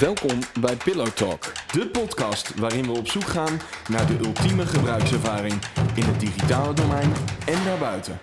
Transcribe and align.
Welkom 0.00 0.38
bij 0.60 0.76
Pillow 0.76 1.06
Talk, 1.06 1.52
de 1.72 1.88
podcast 1.88 2.54
waarin 2.54 2.84
we 2.84 2.90
op 2.98 3.08
zoek 3.08 3.24
gaan 3.24 3.60
naar 3.88 4.06
de 4.06 4.18
ultieme 4.24 4.66
gebruikservaring 4.66 5.52
in 5.94 6.02
het 6.02 6.20
digitale 6.20 6.74
domein 6.74 7.12
en 7.46 7.64
daarbuiten. 7.64 8.18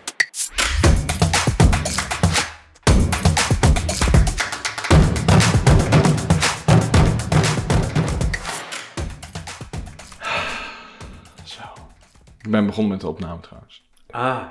Zo. 11.44 11.62
Ik 12.42 12.52
ben 12.52 12.66
begonnen 12.66 12.92
met 12.92 13.02
de 13.02 13.08
opname 13.08 13.40
trouwens. 13.42 13.90
Ah, 14.10 14.44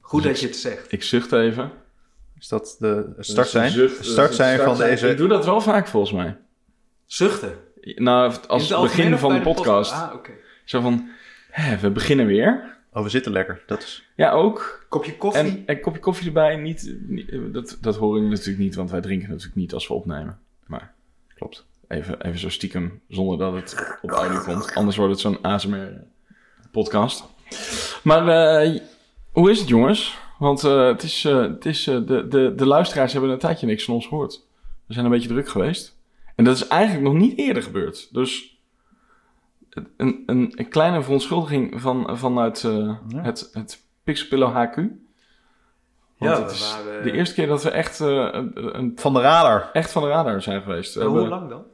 goed 0.00 0.22
dat 0.22 0.40
je 0.40 0.46
het 0.46 0.56
zegt. 0.56 0.92
Ik 0.92 1.02
zucht 1.02 1.32
even. 1.32 1.72
Is 2.38 2.48
dat 2.48 2.76
de 2.78 3.14
start 3.18 3.48
zijn? 3.48 3.90
Start 4.00 4.34
zijn 4.34 4.58
van 4.58 4.72
Ik 4.72 4.78
deze... 4.78 5.14
doe 5.14 5.28
dat 5.28 5.44
wel 5.44 5.60
vaak 5.60 5.88
volgens 5.88 6.12
mij. 6.12 6.36
Zuchten. 7.12 7.54
Nou, 7.80 8.34
als 8.48 8.68
het 8.68 8.80
begin 8.80 9.18
van 9.18 9.32
de 9.34 9.40
podcast. 9.40 9.92
Ah, 9.92 10.10
oké. 10.14 10.30
Zo 10.64 10.80
van, 10.80 11.08
hè, 11.50 11.78
we 11.78 11.90
beginnen 11.90 12.26
weer. 12.26 12.76
Oh, 12.92 13.02
we 13.02 13.08
zitten 13.08 13.32
lekker. 13.32 13.62
Dat 13.66 13.82
is... 13.82 14.08
Ja, 14.16 14.30
ook. 14.30 14.86
Kopje 14.88 15.16
koffie. 15.16 15.42
En 15.42 15.62
een 15.66 15.80
kopje 15.80 16.00
koffie 16.00 16.26
erbij. 16.26 16.56
Niet, 16.56 16.94
niet- 17.06 17.52
dat, 17.52 17.78
dat 17.80 17.96
horen 17.96 18.14
jullie 18.20 18.36
natuurlijk 18.36 18.58
niet, 18.64 18.74
want 18.74 18.90
wij 18.90 19.00
drinken 19.00 19.28
natuurlijk 19.28 19.56
niet 19.56 19.74
als 19.74 19.88
we 19.88 19.94
opnemen. 19.94 20.38
Maar 20.66 20.94
Klopt. 21.34 21.66
even, 21.88 22.20
even 22.26 22.38
zo 22.38 22.48
stiekem, 22.48 23.00
zonder 23.08 23.38
dat 23.38 23.54
het 23.54 23.98
op 24.02 24.10
audio 24.10 24.40
komt. 24.40 24.74
Anders 24.74 24.96
wordt 24.96 25.12
het 25.12 25.20
zo'n 25.20 25.38
ASMR-podcast. 25.42 27.24
Maar 28.02 28.28
eh, 28.62 28.80
hoe 29.32 29.50
is 29.50 29.58
het, 29.58 29.68
jongens? 29.68 30.18
Want 30.38 30.64
eh, 30.64 30.86
het 30.86 31.02
is, 31.02 31.24
eh, 31.24 31.40
het 31.40 31.64
is, 31.66 31.86
eh, 31.86 31.98
de, 32.06 32.28
de, 32.28 32.52
de 32.56 32.66
luisteraars 32.66 33.12
hebben 33.12 33.30
een 33.30 33.38
tijdje 33.38 33.66
niks 33.66 33.84
van 33.84 33.94
ons 33.94 34.06
gehoord. 34.06 34.42
We 34.86 34.92
zijn 34.92 35.04
een 35.04 35.10
beetje 35.10 35.28
druk 35.28 35.48
geweest. 35.48 35.98
En 36.40 36.46
dat 36.46 36.56
is 36.56 36.66
eigenlijk 36.68 37.04
nog 37.04 37.14
niet 37.14 37.38
eerder 37.38 37.62
gebeurd. 37.62 38.08
Dus 38.14 38.60
een, 39.70 40.22
een, 40.26 40.52
een 40.56 40.68
kleine 40.68 41.02
verontschuldiging 41.02 41.80
van, 41.80 42.18
vanuit 42.18 42.64
eh, 42.64 42.72
Ja. 43.08 43.22
het, 43.22 43.50
het 43.52 43.82
Pixelpillow 44.04 44.52
HQ. 44.52 44.74
Want 44.76 46.36
Ja, 46.36 46.42
het 46.42 46.50
is 46.50 46.72
waren- 46.84 47.02
de 47.02 47.12
eerste 47.12 47.34
keer 47.34 47.46
dat 47.46 47.62
we 47.62 47.70
echt, 47.70 48.00
eh, 48.00 48.08
een, 48.32 48.78
een- 48.78 48.92
Van 48.96 49.12
de 49.14 49.20
radar. 49.20 49.70
echt 49.72 49.92
van 49.92 50.02
de 50.02 50.08
radar 50.08 50.42
zijn 50.42 50.62
geweest. 50.62 50.94
We 50.94 51.00
Maar 51.00 51.08
Hoe 51.08 51.28
lang 51.28 51.48
dan? 51.48 51.64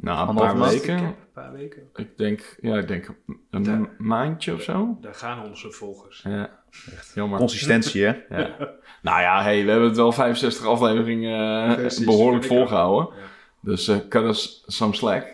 Nou, 0.00 0.28
een 0.28 0.34
paar 0.34 0.58
weken. 0.58 0.98
Een 0.98 1.14
paar 1.34 1.52
weken. 1.52 1.82
Ik 1.94 2.16
denk, 2.16 2.56
ja, 2.60 2.76
ik 2.78 2.88
denk 2.88 3.08
een 3.50 3.88
maandje 3.98 4.54
of 4.54 4.62
zo. 4.62 4.98
Daar 5.00 5.14
gaan 5.14 5.44
onze 5.44 5.70
volgers. 5.70 6.22
Ja, 6.28 6.50
echt 6.96 7.12
jammer. 7.14 7.38
Consistentie, 7.38 8.04
hè? 8.04 8.12
Ja. 8.28 8.56
Nou 9.02 9.20
ja, 9.20 9.42
hey, 9.42 9.64
we 9.64 9.70
hebben 9.70 9.88
het 9.88 9.96
wel 9.96 10.12
65 10.12 10.66
afleveringen 10.66 11.68
eh, 11.78 12.04
behoorlijk 12.04 12.44
ik 12.44 12.50
volgehouden. 12.50 13.14
Ja. 13.16 13.22
Dus 13.60 13.88
eh 13.88 13.96
cut 14.08 14.24
us 14.24 14.64
some 14.66 14.94
slack. 14.94 15.26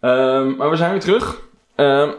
Ehm, 0.00 0.56
maar 0.56 0.70
we 0.70 0.76
zijn 0.76 0.90
weer 0.90 1.00
terug. 1.00 1.42
Ehm, 1.74 2.10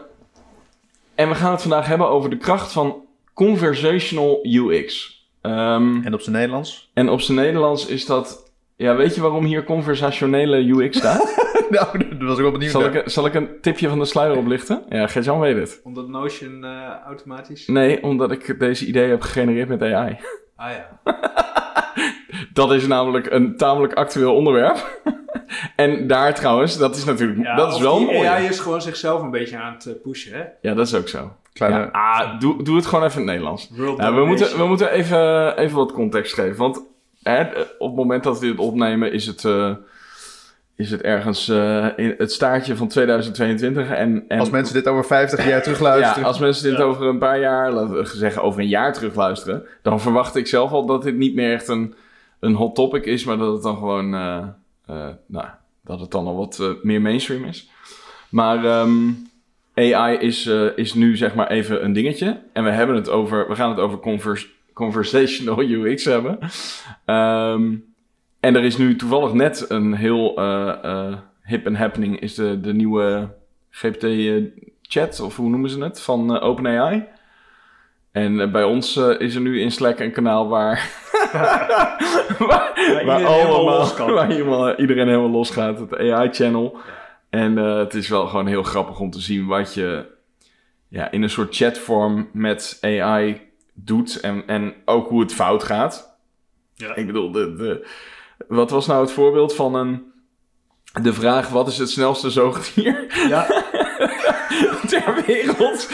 en 1.14 1.28
we 1.28 1.34
gaan 1.34 1.50
het 1.52 1.60
vandaag 1.60 1.86
hebben 1.86 2.08
over 2.08 2.30
de 2.30 2.36
kracht 2.36 2.72
van 2.72 3.04
conversational 3.34 4.38
UX. 4.42 5.18
Ehm, 5.40 6.02
En 6.02 6.14
op 6.14 6.20
zijn 6.20 6.36
Nederlands? 6.36 6.90
en 6.94 7.08
op 7.08 7.20
zijn 7.20 7.38
Nederlands 7.38 7.86
is 7.86 8.06
dat... 8.06 8.49
Ja, 8.80 8.96
weet 8.96 9.14
je 9.14 9.20
waarom 9.20 9.44
hier 9.44 9.64
conversationele 9.64 10.56
UX 10.56 10.98
staat? 10.98 11.18
nou, 11.70 11.98
daar 11.98 12.26
was 12.26 12.36
ik 12.36 12.42
wel 12.42 12.52
benieuwd 12.52 12.70
zal, 12.70 12.84
ik, 12.84 13.02
zal 13.04 13.26
ik 13.26 13.34
een 13.34 13.48
tipje 13.60 13.88
van 13.88 13.98
de 13.98 14.04
sluier 14.04 14.36
oplichten? 14.36 14.82
Ja, 14.88 15.06
Gert-Jan 15.06 15.40
weet 15.40 15.56
het. 15.56 15.80
Omdat 15.84 16.08
Notion 16.08 16.64
eh, 16.64 16.70
automatisch... 17.06 17.66
Nee, 17.66 18.02
omdat 18.02 18.30
ik 18.30 18.58
deze 18.58 18.86
idee 18.86 19.08
heb 19.08 19.22
gegenereerd 19.22 19.68
met 19.68 19.82
AI. 19.82 20.18
Ah 20.56 20.70
ja. 20.70 21.00
Dat 22.52 22.72
is 22.72 22.86
namelijk 22.86 23.30
een 23.30 23.56
tamelijk 23.56 23.94
actueel 23.94 24.34
onderwerp. 24.34 25.00
en 25.76 26.06
daar 26.06 26.34
trouwens, 26.34 26.78
dat 26.78 26.96
is 26.96 27.04
natuurlijk, 27.04 27.42
ja 27.42 27.56
dat 27.56 27.74
is 27.74 27.80
wel 27.80 28.00
mooi. 28.00 28.26
AI 28.26 28.46
is 28.46 28.58
gewoon 28.58 28.82
zichzelf 28.82 29.22
een 29.22 29.30
beetje 29.30 29.58
aan 29.58 29.72
het 29.72 29.86
eh, 29.86 29.92
pushen, 30.02 30.32
hè? 30.32 30.44
Ja, 30.60 30.74
dat 30.74 30.86
is 30.86 30.94
ook 30.94 31.08
zo. 31.08 31.32
Kleine... 31.52 31.78
Ja, 31.78 31.88
ah, 31.92 32.40
doe, 32.40 32.62
doe 32.62 32.76
het 32.76 32.86
gewoon 32.86 33.04
even 33.04 33.20
in 33.20 33.26
het 33.26 33.36
Nederlands. 33.36 33.70
Ja, 33.72 33.76
we, 33.76 33.84
domination. 33.84 34.26
moeten, 34.26 34.58
we 34.58 34.66
moeten 34.66 34.90
even, 34.90 35.56
even 35.58 35.76
wat 35.76 35.92
context 35.92 36.34
geven. 36.34 36.56
Want 36.56 36.88
hè, 37.22 37.40
op 37.78 37.88
het 37.88 37.96
moment 37.96 38.22
dat 38.24 38.40
we 38.40 38.46
dit 38.46 38.58
opnemen, 38.58 39.12
is 39.12 39.26
het, 39.26 39.44
eh, 39.44 39.72
is 40.76 40.90
het 40.90 41.00
ergens 41.02 41.48
eh, 41.48 41.86
in 41.96 42.14
het 42.18 42.32
staartje 42.32 42.76
van 42.76 42.88
2022. 42.88 43.90
En, 43.90 44.24
en, 44.28 44.38
Als 44.38 44.50
mensen 44.50 44.74
dit 44.74 44.88
over 44.88 45.04
50 45.04 45.46
jaar 45.48 45.62
terugluisteren. 45.62 46.20
Ja, 46.20 46.26
als 46.26 46.38
mensen 46.38 46.68
dit 46.70 46.78
Ja. 46.78 46.84
over 46.84 47.06
een 47.06 47.18
paar 47.18 47.40
jaar, 47.40 47.72
laten 47.72 47.94
we 47.96 48.06
zeggen 48.06 48.42
over 48.42 48.60
een 48.60 48.68
jaar 48.68 48.92
terugluisteren, 48.92 49.62
dan 49.82 50.00
verwacht 50.00 50.36
ik 50.36 50.46
zelf 50.46 50.70
al 50.72 50.86
dat 50.86 51.02
dit 51.02 51.16
niet 51.16 51.34
meer 51.34 51.52
echt 51.52 51.68
een, 51.68 51.94
een 52.40 52.54
hot 52.54 52.74
topic 52.74 53.04
is, 53.06 53.24
maar 53.24 53.36
dat 53.38 53.52
het 53.52 53.62
dan 53.62 53.76
gewoon, 53.76 54.14
eh, 54.14 54.42
eh, 54.86 55.08
nou, 55.26 55.46
dat 55.84 56.00
het 56.00 56.10
dan 56.10 56.26
al 56.26 56.36
wat 56.36 56.62
meer 56.82 57.00
mainstream 57.00 57.44
is. 57.44 57.70
Maar 58.30 58.64
ehm, 58.64 59.10
AI 59.74 60.16
is, 60.18 60.46
eh, 60.46 60.66
is 60.76 60.94
nu 60.94 61.16
zeg 61.16 61.34
maar 61.34 61.50
even 61.50 61.84
een 61.84 61.92
dingetje. 61.92 62.40
En 62.52 62.64
we 62.64 62.70
hebben 62.70 62.96
het 62.96 63.08
over, 63.08 63.48
we 63.48 63.54
gaan 63.54 63.70
het 63.70 63.78
over 63.78 63.98
convers- 63.98 64.58
conversational 64.80 65.62
UX 65.72 66.04
hebben. 66.04 66.38
Ehm, 67.04 67.74
en 68.40 68.56
er 68.56 68.64
is 68.64 68.76
nu 68.76 68.96
toevallig 68.96 69.32
net 69.32 69.64
een 69.68 69.94
heel 69.94 70.36
eh, 70.36 70.84
eh, 70.84 71.14
hip 71.42 71.66
en 71.66 71.74
happening, 71.74 72.20
is 72.20 72.34
de, 72.34 72.60
de 72.60 72.72
nieuwe 72.72 73.28
GPT 73.70 74.04
eh, 74.04 74.42
chat, 74.82 75.20
of 75.20 75.36
hoe 75.36 75.48
noemen 75.48 75.70
ze 75.70 75.82
het, 75.82 76.00
van 76.00 76.40
OpenAI. 76.40 77.06
En 78.12 78.52
bij 78.52 78.64
ons 78.64 78.96
is 78.96 79.34
er 79.34 79.40
nu 79.40 79.60
in 79.60 79.70
Slack 79.70 79.98
een 79.98 80.12
kanaal 80.12 80.48
waar, 80.48 80.90
waar, 82.48 82.72
iedereen 82.78 83.94
kan. 83.94 84.12
waar 84.14 84.26
helemaal, 84.26 84.74
iedereen 84.74 85.08
helemaal 85.08 85.30
los 85.30 85.50
gaat, 85.50 85.80
het 85.80 85.98
AI-channel. 85.98 86.76
En 87.30 87.56
het 87.56 87.94
is 87.94 88.08
wel 88.08 88.26
gewoon 88.26 88.46
heel 88.46 88.62
grappig 88.62 89.00
om 89.00 89.10
te 89.10 89.20
zien 89.20 89.46
wat 89.46 89.74
je 89.74 90.06
ja, 90.88 91.10
in 91.10 91.22
een 91.22 91.30
soort 91.30 91.56
chatvorm 91.56 92.28
met 92.32 92.78
AI 92.80 93.49
doet 93.84 94.20
en, 94.20 94.42
en 94.46 94.74
ook 94.84 95.08
hoe 95.08 95.20
het 95.20 95.34
fout 95.34 95.62
gaat. 95.62 96.16
Ja. 96.74 96.94
Ik 96.94 97.06
bedoel, 97.06 97.30
de, 97.30 97.54
de, 97.54 97.86
wat 98.48 98.70
was 98.70 98.86
nou 98.86 99.00
het 99.00 99.12
voorbeeld 99.12 99.54
van 99.54 99.74
een, 99.74 100.12
de 101.02 101.12
vraag 101.12 101.48
wat 101.48 101.68
is 101.68 101.78
het 101.78 101.90
snelste 101.90 102.30
zoogdier 102.30 103.06
Ja. 103.28 103.46
ter 104.88 105.22
wereld? 105.26 105.88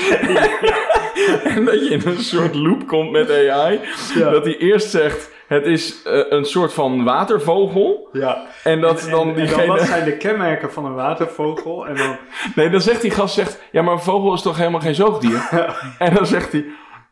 en 1.55 1.65
dat 1.65 1.75
je 1.89 1.89
in 1.91 2.03
een 2.05 2.23
soort 2.23 2.55
loop 2.55 2.87
komt 2.87 3.11
met 3.11 3.31
AI. 3.31 3.81
Ja. 4.15 4.31
Dat 4.31 4.45
hij 4.45 4.57
eerst 4.59 4.91
zegt, 4.91 5.31
het 5.47 5.65
is 5.67 6.03
eh, 6.03 6.21
een 6.29 6.45
soort 6.45 6.73
van 6.73 7.05
watervogel. 7.05 8.09
ja. 8.13 8.45
En 8.65 8.81
dat 8.81 9.05
En- 9.05 9.11
dan 9.11 9.29
en 9.29 9.35
diegene... 9.35 9.67
wat 9.67 9.81
zijn 9.81 10.05
de 10.05 10.17
kenmerken 10.17 10.73
van 10.73 10.85
een 10.85 10.95
watervogel? 10.95 11.87
En 11.87 11.97
dan... 11.97 12.17
Nee, 12.55 12.71
dan 12.71 12.81
zegt 12.81 13.03
die 13.03 13.11
gast, 13.11 13.35
zegt, 13.35 13.61
ja, 13.73 13.83
maar 13.83 13.93
een 13.95 14.01
vogel 14.01 14.35
is 14.35 14.43
toch 14.43 14.57
helemaal 14.57 14.81
geen 14.81 14.95
zoogdier? 14.95 15.49
en 15.99 16.15
dan 16.15 16.27
zegt 16.27 16.53
hij, 16.53 16.65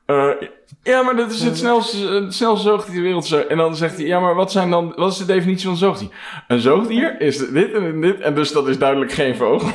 eh, 0.06 0.30
ja, 0.82 1.02
maar 1.02 1.16
dat 1.16 1.30
is 1.30 1.42
het 1.42 1.56
snelste, 1.56 2.08
het 2.08 2.34
snelste 2.34 2.68
zoogdier 2.68 2.94
ter 2.94 3.02
wereld. 3.02 3.46
En 3.46 3.56
dan 3.56 3.76
zegt 3.76 3.96
hij, 3.96 4.06
ja, 4.06 4.20
maar 4.20 4.34
wat, 4.34 4.52
zijn 4.52 4.70
dan, 4.70 4.92
wat 4.96 5.12
is 5.12 5.18
de 5.18 5.24
definitie 5.24 5.64
van 5.64 5.72
een 5.72 5.78
zoogdier? 5.78 6.08
Een 6.48 6.60
zoogdier 6.60 7.20
is 7.20 7.38
dit 7.48 7.72
en 7.72 8.00
dit, 8.00 8.20
en 8.20 8.34
dus 8.34 8.52
dat 8.52 8.68
is 8.68 8.78
duidelijk 8.78 9.12
geen 9.12 9.36
vogel. 9.36 9.68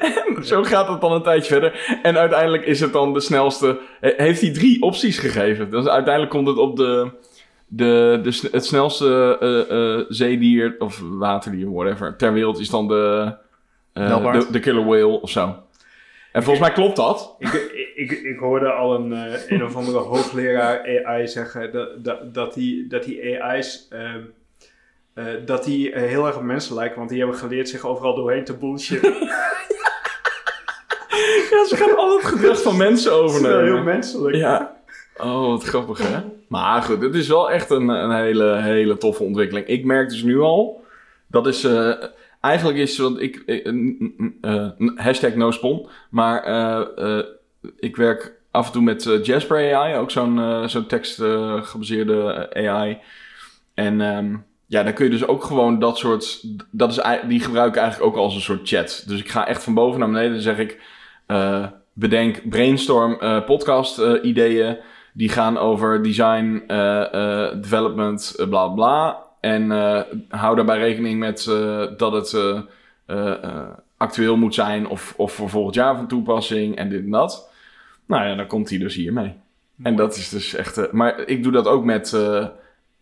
en 0.00 0.44
zo 0.46 0.62
gaat 0.62 0.88
het 0.88 1.00
dan 1.00 1.12
een 1.12 1.22
tijdje 1.22 1.52
verder. 1.52 1.98
En 2.02 2.18
uiteindelijk 2.18 2.64
is 2.66 2.80
het 2.80 2.92
dan 2.92 3.12
de 3.12 3.20
snelste, 3.20 3.78
eh, 4.00 4.12
heeft 4.16 4.40
hij 4.40 4.52
drie 4.52 4.82
opties 4.82 5.18
gegeven. 5.18 5.70
Dus 5.70 5.86
uiteindelijk 5.86 6.32
komt 6.32 6.46
het 6.46 6.58
op 6.58 6.76
de... 6.76 7.10
De, 7.70 8.20
de, 8.22 8.48
het 8.52 8.66
snelste 8.66 9.36
eh, 9.40 9.98
eh, 9.98 10.04
zeedier 10.08 10.76
of 10.78 11.02
waterdier, 11.10 11.72
whatever, 11.72 12.16
ter 12.16 12.32
wereld 12.32 12.58
is 12.58 12.70
dan 12.70 12.88
de, 12.88 13.34
eh, 13.92 14.32
de, 14.32 14.46
de 14.50 14.60
killer 14.60 14.84
whale 14.84 15.20
of 15.20 15.30
zo. 15.30 15.56
En 16.38 16.44
volgens 16.44 16.66
mij 16.66 16.74
klopt 16.74 16.96
dat. 16.96 17.34
Ik, 17.38 17.52
ik, 17.94 18.10
ik 18.10 18.38
hoorde 18.38 18.72
al 18.72 18.94
een, 18.94 19.12
eh, 19.12 19.50
een 19.50 19.64
of 19.64 19.76
andere 19.76 19.98
hoogleraar 19.98 21.04
AI 21.04 21.28
zeggen 21.28 21.72
dat, 21.72 22.04
dat, 22.04 22.34
dat, 22.34 22.54
die, 22.54 22.86
dat 22.86 23.04
die 23.04 23.42
AI's 23.42 23.86
ehm, 23.90 24.20
eh, 25.14 25.24
dat 25.44 25.64
die 25.64 25.92
eh, 25.92 26.02
heel 26.02 26.26
erg 26.26 26.36
op 26.36 26.42
mensen 26.42 26.74
lijken, 26.74 26.98
want 26.98 27.10
die 27.10 27.18
hebben 27.18 27.36
geleerd 27.36 27.68
zich 27.68 27.86
overal 27.86 28.14
doorheen 28.14 28.44
te 28.44 28.56
bullshit. 28.56 29.02
Ja, 31.50 31.66
ze 31.66 31.76
gaan 31.76 31.96
al 31.96 32.16
het 32.16 32.24
gedrag 32.26 32.62
van 32.62 32.76
mensen 32.76 33.10
Dat 33.10 33.30
is 33.30 33.40
wel 33.40 33.50
heel 33.50 33.58
overnemen. 33.58 33.84
menselijk. 33.84 34.36
Ja. 34.36 34.76
Oh, 35.16 35.46
wat 35.46 35.62
grappig 35.64 35.98
hè. 35.98 36.20
Maar 36.48 36.82
goed, 36.82 37.02
het 37.02 37.14
is 37.14 37.28
wel 37.28 37.50
echt 37.50 37.70
een, 37.70 37.88
een 37.88 38.14
hele, 38.14 38.56
hele 38.56 38.96
toffe 38.96 39.22
ontwikkeling. 39.22 39.66
Ik 39.66 39.84
merk 39.84 40.08
dus 40.08 40.22
nu 40.22 40.40
al, 40.40 40.84
dat 41.26 41.46
is... 41.46 41.66
eigenlijk 42.40 42.78
is, 42.78 42.98
want 42.98 43.20
ik... 43.20 43.36
eh, 44.40 44.68
hashtag 44.94 45.34
no 45.34 45.50
spon. 45.50 45.88
Maar 46.10 46.42
eh, 46.42 47.24
ik 47.76 47.96
werk 47.96 48.32
af 48.50 48.66
en 48.66 48.72
toe 48.72 48.82
met 48.82 49.20
Jasper 49.22 49.74
AI, 49.74 49.96
ook 49.96 50.10
zo'n 50.10 50.68
zo'n 50.68 50.86
tekstgebaseerde 50.86 52.50
AI. 52.54 52.98
En 53.74 54.00
ehm, 54.00 54.36
ja, 54.66 54.82
dan 54.82 54.92
kun 54.92 55.04
je 55.04 55.10
dus 55.10 55.26
ook 55.26 55.44
gewoon 55.44 55.78
dat 55.78 55.98
soort... 55.98 56.44
Dat 56.70 56.90
is, 56.90 57.00
die 57.28 57.40
gebruik 57.40 57.74
ik 57.74 57.80
eigenlijk 57.80 58.12
ook 58.12 58.22
als 58.22 58.34
een 58.34 58.40
soort 58.40 58.68
chat. 58.68 59.04
Dus 59.06 59.20
ik 59.20 59.28
ga 59.28 59.46
echt 59.46 59.62
van 59.62 59.74
boven 59.74 60.00
naar 60.00 60.10
beneden 60.10 60.34
en 60.34 60.42
zeg 60.42 60.58
ik... 60.58 60.80
bedenk 61.92 62.48
brainstorm 62.48 63.18
podcast 63.44 64.00
ideeën. 64.22 64.78
Die 65.12 65.28
gaan 65.28 65.58
over 65.58 66.02
design, 66.02 66.62
development, 67.60 68.34
bla 68.48 68.68
bla. 68.68 69.27
En 69.40 69.72
eh, 69.72 70.00
hou 70.28 70.56
daarbij 70.56 70.78
rekening 70.78 71.18
met 71.18 71.46
eh, 71.46 71.86
dat 71.96 72.12
het 72.12 72.32
eh, 73.06 73.68
actueel 73.96 74.36
moet 74.36 74.54
zijn 74.54 74.88
of, 74.88 75.14
of 75.16 75.32
voor 75.32 75.48
volgend 75.48 75.74
jaar 75.74 75.96
van 75.96 76.06
toepassing 76.08 76.76
en 76.76 76.88
dit 76.88 77.04
en 77.04 77.10
dat. 77.10 77.50
Nou 78.06 78.26
ja, 78.26 78.34
dan 78.34 78.46
komt 78.46 78.68
hij 78.70 78.78
dus 78.78 78.94
hiermee. 78.94 79.34
En 79.82 79.96
dat 79.96 80.16
is 80.16 80.28
dus 80.28 80.54
echt. 80.54 80.92
maar 80.92 81.18
ik 81.26 81.42
doe 81.42 81.52
dat 81.52 81.66
ook 81.66 81.84
met. 81.84 82.10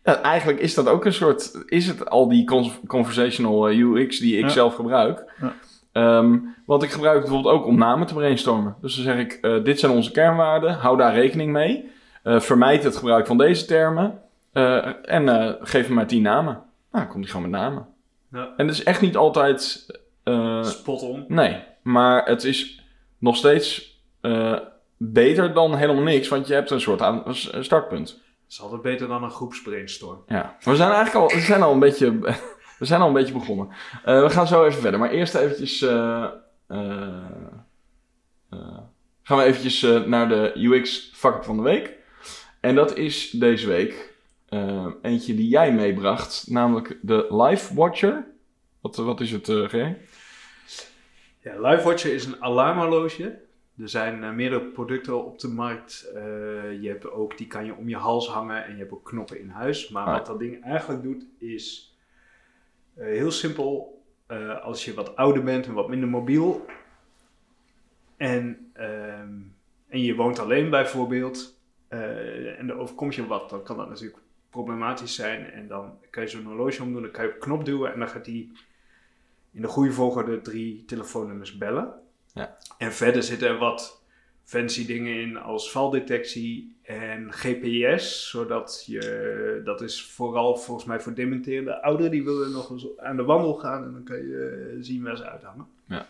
ja, 0.04 0.20
eigenlijk 0.22 0.60
is 0.60 0.74
dat 0.74 0.88
ook 0.88 1.04
een 1.04 1.12
soort. 1.12 1.64
Is 1.66 1.86
het 1.86 2.10
al 2.10 2.28
die 2.28 2.44
con- 2.44 2.72
conversational 2.86 3.70
UX 3.70 4.18
die 4.18 4.36
ik 4.36 4.42
Ja. 4.44 4.48
zelf 4.48 4.74
gebruik? 4.74 5.32
Ja. 5.40 5.54
Ehm, 5.92 6.38
want 6.66 6.82
ik 6.82 6.90
gebruik 6.90 7.14
het 7.16 7.24
bijvoorbeeld 7.24 7.54
ook 7.54 7.66
om 7.66 7.78
namen 7.78 8.06
te 8.06 8.14
brainstormen. 8.14 8.74
Dus 8.80 8.94
dan 8.94 9.04
zeg 9.04 9.18
ik: 9.18 9.64
Dit 9.64 9.80
zijn 9.80 9.92
onze 9.92 10.10
kernwaarden, 10.10 10.72
hou 10.74 10.96
daar 10.96 11.14
rekening 11.14 11.52
mee. 11.52 11.90
Vermijd 12.24 12.84
het 12.84 12.96
gebruik 12.96 13.26
van 13.26 13.38
deze 13.38 13.64
termen. 13.66 14.18
Eh, 14.56 14.92
en 15.02 15.28
eh, 15.28 15.52
geef 15.60 15.88
me 15.88 15.94
maar 15.94 16.06
tien 16.06 16.22
namen. 16.22 16.52
Nou, 16.52 16.64
dan 17.04 17.08
komt 17.08 17.24
hij 17.24 17.32
gewoon 17.32 17.50
met 17.50 17.60
namen. 17.60 17.88
Ja. 18.32 18.52
En 18.56 18.66
het 18.66 18.76
is 18.76 18.82
echt 18.84 19.00
niet 19.00 19.16
altijd. 19.16 19.86
eh, 20.24 20.64
Spot 20.64 21.02
on. 21.02 21.24
Nee, 21.28 21.62
maar 21.82 22.24
het 22.24 22.44
is 22.44 22.82
nog 23.18 23.36
steeds 23.36 23.94
beter 24.96 25.52
dan 25.54 25.74
helemaal 25.74 26.02
niks, 26.02 26.28
want 26.28 26.46
je 26.46 26.54
hebt 26.54 26.70
een 26.70 26.80
soort 26.80 27.02
aan, 27.02 27.22
startpunt. 27.60 28.08
Dat 28.08 28.18
is 28.48 28.60
altijd 28.60 28.82
beter 28.82 29.08
dan 29.08 29.22
een 29.22 29.30
groepsbrainstorm. 29.30 30.22
Ja, 30.26 30.56
we 30.60 30.76
zijn 30.76 30.90
eigenlijk 30.92 31.32
al, 31.32 31.38
we 31.38 31.44
zijn 31.44 31.62
al 31.62 31.72
een 31.72 31.78
beetje, 31.78 32.18
we 32.78 32.84
zijn 32.84 33.00
al 33.00 33.06
een 33.06 33.12
beetje 33.12 33.32
begonnen. 33.32 33.68
We 34.04 34.30
gaan 34.30 34.46
zo 34.46 34.64
even 34.64 34.80
verder, 34.80 35.00
maar 35.00 35.10
eerst 35.10 35.34
eventjes, 35.34 35.78
gaan 39.22 39.38
we 39.38 39.42
eventjes 39.42 39.80
naar 40.06 40.28
de 40.28 40.52
UX 40.54 41.10
fuck 41.14 41.44
van 41.44 41.56
de 41.56 41.62
week. 41.62 41.94
En 42.60 42.74
dat 42.74 42.96
is 42.96 43.30
deze 43.30 43.66
week 43.66 44.14
eh, 44.56 44.86
eentje 45.02 45.34
die 45.34 45.48
jij 45.48 45.72
meebracht, 45.72 46.46
namelijk 46.50 46.98
de 47.02 47.26
Life 47.30 47.74
Watcher. 47.74 48.26
Wat, 48.80 48.96
wat 48.96 49.20
is 49.20 49.30
het, 49.30 49.46
G? 49.46 49.72
Ja, 51.42 51.60
LiveWatcher 51.60 52.12
is 52.14 52.24
een 52.24 52.42
alarmhorloge. 52.42 53.38
Er 53.78 53.88
zijn 53.88 54.24
eh, 54.24 54.30
meerdere 54.30 54.64
producten 54.64 55.24
op 55.24 55.38
de 55.38 55.48
markt. 55.48 56.08
Je 56.80 56.88
hebt 56.88 57.10
ook, 57.10 57.38
die 57.38 57.46
kan 57.46 57.64
je 57.64 57.74
om 57.74 57.88
je 57.88 57.96
hals 57.96 58.28
hangen 58.28 58.64
en 58.64 58.72
je 58.72 58.78
hebt 58.78 58.92
ook 58.92 59.04
knoppen 59.04 59.40
in 59.40 59.48
huis. 59.48 59.88
Maar 59.88 60.06
Ah. 60.06 60.12
wat 60.12 60.26
dat 60.26 60.38
ding 60.38 60.64
eigenlijk 60.64 61.02
doet 61.02 61.26
is 61.38 61.96
heel 62.94 63.30
simpel. 63.30 64.02
Als 64.62 64.84
je 64.84 64.94
wat 64.94 65.16
ouder 65.16 65.42
bent 65.42 65.66
en 65.66 65.72
wat 65.72 65.88
minder 65.88 66.08
mobiel 66.08 66.66
en, 68.16 68.70
ehm, 68.72 69.34
en 69.88 70.02
je 70.02 70.14
woont 70.14 70.38
alleen 70.38 70.70
bijvoorbeeld 70.70 71.60
en 71.88 72.68
er 72.68 72.78
overkomt 72.78 73.14
je 73.14 73.26
wat, 73.26 73.50
dan 73.50 73.62
kan 73.62 73.76
dat 73.76 73.88
natuurlijk 73.88 74.18
problematisch 74.56 75.14
zijn. 75.14 75.50
En 75.50 75.68
dan 75.68 75.98
kan 76.10 76.22
je 76.22 76.28
zo'n 76.28 76.44
horloge 76.44 76.82
omdoen, 76.82 77.02
dan 77.02 77.10
kan 77.10 77.24
je 77.24 77.32
op 77.34 77.40
knop 77.40 77.64
duwen 77.64 77.92
en 77.92 77.98
dan 77.98 78.08
gaat 78.08 78.24
die 78.24 78.52
in 79.52 79.62
de 79.62 79.68
goede 79.68 79.92
volgorde 79.92 80.40
drie 80.40 80.84
telefoonnummers 80.84 81.56
bellen. 81.56 81.92
Ja. 82.32 82.56
En 82.78 82.92
verder 82.92 83.22
zitten 83.22 83.48
er 83.48 83.58
wat 83.58 84.04
fancy 84.44 84.86
dingen 84.86 85.14
in 85.20 85.36
als 85.36 85.70
valdetectie 85.70 86.76
en 86.82 87.32
GPS, 87.32 88.30
zodat 88.30 88.84
je, 88.86 89.60
dat 89.64 89.80
is 89.80 90.04
vooral 90.04 90.56
volgens 90.56 90.86
mij 90.86 91.00
voor 91.00 91.14
dementerende 91.14 91.82
ouderen, 91.82 92.10
die 92.10 92.24
willen 92.24 92.52
nog 92.52 92.70
eens 92.70 92.86
aan 92.98 93.16
de 93.16 93.24
wandel 93.24 93.54
gaan 93.54 93.84
en 93.84 93.92
dan 93.92 94.04
kan 94.04 94.16
je 94.16 94.68
eh, 94.70 94.76
zien 94.80 95.02
waar 95.02 95.16
ze 95.16 95.30
uithangen. 95.30 95.66
Ja. 95.86 96.06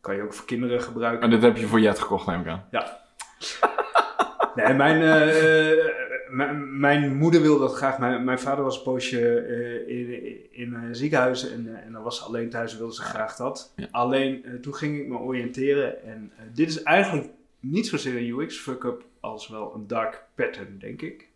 Kan 0.00 0.16
je 0.16 0.22
ook 0.22 0.34
voor 0.34 0.46
kinderen 0.46 0.82
gebruiken. 0.82 1.20
Maar 1.20 1.30
dit 1.30 1.42
heb 1.42 1.56
je 1.56 1.66
voor 1.66 1.80
Jet 1.80 1.98
gekocht, 1.98 2.26
neem 2.26 2.40
ik 2.40 2.46
aan. 2.46 2.64
Nee, 4.54 4.74
mijn, 4.74 5.02
eh, 5.02 5.72
eh, 5.72 6.01
mijn, 6.32 7.16
moeder 7.16 7.40
wilde 7.42 7.60
dat 7.60 7.74
graag. 7.74 7.98
Mijn, 7.98 8.24
mijn 8.24 8.38
vader 8.38 8.64
was 8.64 8.76
een 8.76 8.82
poosje 8.82 9.40
eh, 9.40 9.98
in, 9.98 10.52
in 10.52 10.74
een 10.74 10.94
ziekenhuis 10.94 11.50
en, 11.50 11.76
eh, 11.76 11.86
en 11.86 11.92
dan 11.92 12.02
was 12.02 12.16
ze 12.16 12.24
alleen 12.24 12.50
thuis 12.50 12.72
en 12.72 12.78
wilde 12.78 12.94
ze 12.94 13.02
graag 13.02 13.36
dat. 13.36 13.72
Ja. 13.76 13.88
Alleen 13.90 14.44
eh, 14.44 14.54
toen 14.54 14.74
ging 14.74 15.00
ik 15.00 15.08
me 15.08 15.18
oriënteren 15.18 16.04
en 16.04 16.32
dit 16.52 16.68
is 16.68 16.82
eigenlijk 16.82 17.30
niet 17.60 17.86
zozeer 17.86 18.16
een 18.16 18.40
UX 18.40 18.58
fuck-up 18.58 19.04
als 19.20 19.48
wel 19.48 19.74
een 19.74 19.86
dark 19.86 20.24
pattern, 20.34 20.78
denk 20.78 21.02
ik. 21.02 21.30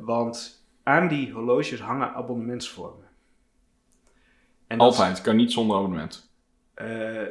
Want 0.00 0.64
aan 0.82 1.08
die 1.08 1.32
horloges 1.32 1.80
hangen 1.80 2.14
abonnementsvormen. 2.14 3.06
En 4.66 4.78
Altijd, 4.78 5.20
kan 5.20 5.36
niet 5.36 5.52
zonder 5.52 5.76
abonnement. 5.76 6.30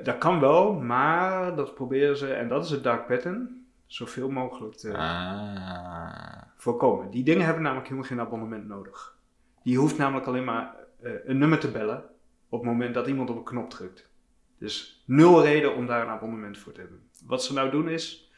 dat 0.04 0.18
kan 0.18 0.40
wel, 0.40 0.74
maar 0.74 1.56
dat 1.56 1.74
proberen 1.74 2.18
ze, 2.18 2.34
en 2.34 2.48
dat 2.48 2.66
is 2.66 2.70
het 2.70 2.84
dark 2.84 3.08
pattern, 3.08 3.65
zoveel 3.86 4.30
mogelijk 4.30 4.76
te 4.76 4.98
Ah. 4.98 6.42
voorkomen. 6.58 7.12
Die 7.12 7.24
dingen 7.24 7.46
hebben 7.46 7.64
namelijk 7.64 7.88
helemaal 7.88 8.10
geen 8.10 8.20
abonnement 8.20 8.68
nodig. 8.68 9.18
Die 9.64 9.78
hoeft 9.78 9.98
namelijk 9.98 10.28
alleen 10.28 10.44
maar 10.44 10.76
eh, 11.02 11.12
een 11.26 11.38
nummer 11.38 11.60
te 11.60 11.72
bellen 11.72 12.04
op 12.50 12.60
het 12.60 12.70
moment 12.70 12.94
dat 12.94 13.08
iemand 13.08 13.30
op 13.30 13.38
een 13.38 13.44
knop 13.44 13.70
drukt. 13.70 14.10
Dus 14.58 15.04
nul 15.06 15.44
reden 15.44 15.76
om 15.76 15.86
daar 15.86 16.02
een 16.02 16.08
abonnement 16.14 16.58
voor 16.58 16.72
te 16.74 16.80
hebben. 16.80 17.10
Wat 17.26 17.44
ze 17.44 17.54
nou 17.54 17.72
doen 17.72 17.90
is, 17.90 18.32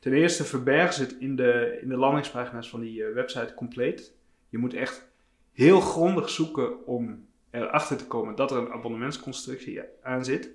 ten 0.00 0.12
eerste 0.12 0.44
verbergen 0.44 0.94
ze 0.94 1.02
het 1.02 1.16
in 1.18 1.36
de, 1.36 1.78
in 1.82 1.88
de 1.88 1.96
landingspagina's 1.96 2.68
van 2.70 2.80
die 2.80 3.04
eh, 3.04 3.14
website 3.14 3.54
compleet. 3.54 4.14
Je 4.48 4.58
moet 4.58 4.74
echt 4.74 5.08
heel 5.52 5.80
grondig 5.80 6.30
zoeken 6.30 6.86
om 6.86 7.26
erachter 7.50 7.96
te 7.96 8.06
komen 8.06 8.34
dat 8.34 8.50
er 8.50 8.58
een 8.58 8.72
abonnementsconstructie 8.72 9.80
aan 10.02 10.24
zit. 10.24 10.50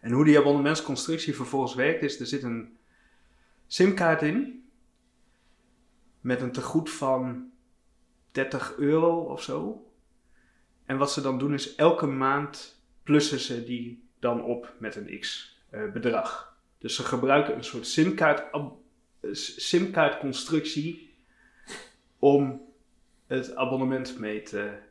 En 0.00 0.12
hoe 0.12 0.24
die 0.24 0.38
abonnementsconstructie 0.38 1.34
vervolgens 1.34 1.74
werkt 1.74 2.02
is, 2.02 2.20
er 2.20 2.26
zit 2.26 2.42
een 2.42 2.75
simkaart 3.66 4.22
in 4.22 4.68
met 6.20 6.40
een 6.40 6.52
tegoed 6.52 6.90
van 6.90 7.50
30 8.30 8.76
euro 8.76 9.20
of 9.20 9.42
zo. 9.42 9.86
En 10.84 10.98
wat 10.98 11.12
ze 11.12 11.20
dan 11.20 11.38
doen 11.38 11.54
is 11.54 11.74
elke 11.74 12.06
maand 12.06 12.82
plussen 13.02 13.38
ze 13.38 13.64
die 13.64 14.08
dan 14.18 14.42
op 14.42 14.74
met 14.78 14.96
een 14.96 15.18
x 15.20 15.56
eh, 15.70 15.92
bedrag. 15.92 16.56
Dus 16.78 16.96
ze 16.96 17.02
gebruiken 17.02 17.54
een 17.54 17.64
soort 17.64 17.86
simkaart, 17.86 18.50
eh, 18.50 18.66
simkaartconstructie 19.32 21.14
om 22.18 22.64
het 23.26 23.54
abonnement 23.54 24.18
mee 24.18 24.42
te... 24.42 24.84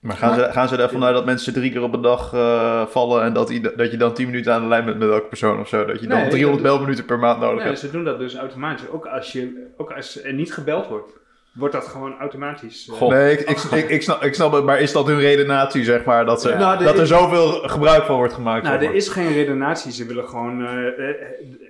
Maar 0.00 0.16
gaan 0.16 0.34
ze, 0.34 0.48
gaan 0.52 0.68
ze 0.68 0.76
ervan 0.76 1.04
uit 1.04 1.14
dat 1.14 1.24
mensen 1.24 1.52
drie 1.52 1.70
keer 1.72 1.82
op 1.82 1.92
een 1.94 2.02
dag 2.02 2.32
eh, 2.32 2.86
vallen 2.86 3.22
en 3.22 3.32
dat, 3.32 3.50
i- 3.50 3.60
dat 3.76 3.90
je 3.90 3.96
dan 3.96 4.14
10 4.14 4.26
minuten 4.26 4.52
aan 4.52 4.62
de 4.62 4.68
lijn 4.68 4.84
bent 4.84 4.98
met 4.98 5.10
elke 5.10 5.26
persoon 5.28 5.60
of 5.60 5.68
zo? 5.68 5.84
Dat 5.84 6.00
je 6.00 6.06
dan 6.06 6.18
Nee, 6.20 6.28
300 6.30 6.62
dat- 6.64 6.72
belminuten 6.72 7.04
per 7.04 7.18
maand 7.18 7.40
nodig 7.40 7.56
Nee, 7.56 7.66
hebt? 7.66 7.78
ze 7.78 7.90
doen 7.90 8.04
dat 8.04 8.18
dus 8.18 8.36
automatisch. 8.36 8.88
Ook 8.88 9.06
als, 9.06 9.32
je, 9.32 9.66
ook 9.76 9.90
als 9.92 10.22
er 10.22 10.32
niet 10.32 10.52
gebeld 10.52 10.86
wordt, 10.86 11.12
wordt 11.52 11.74
dat 11.74 11.86
gewoon 11.86 12.18
automatisch. 12.18 12.90
eh. 13.00 13.08
Nee, 13.08 13.32
ik, 13.32 13.40
ik, 13.48 13.58
ik, 13.58 13.88
ik, 13.88 14.02
snap, 14.02 14.22
ik 14.22 14.34
snap 14.34 14.52
het, 14.52 14.64
maar 14.64 14.80
is 14.80 14.92
dat 14.92 15.06
hun 15.06 15.18
redenatie, 15.20 15.84
zeg 15.84 16.04
maar? 16.04 16.24
Dat, 16.26 16.40
ze, 16.42 16.48
Ja. 16.48 16.58
Nou, 16.58 16.84
dat 16.84 16.98
er 16.98 17.06
zoveel 17.06 17.48
gebruik 17.68 18.04
van 18.04 18.16
wordt 18.16 18.32
gemaakt? 18.34 18.64
Nou, 18.64 18.84
er 18.84 18.94
is 18.94 19.08
geen 19.08 19.32
redenatie. 19.32 19.92
Ze 19.92 20.06
willen 20.06 20.28
gewoon. 20.28 20.66
eh, 20.66 21.10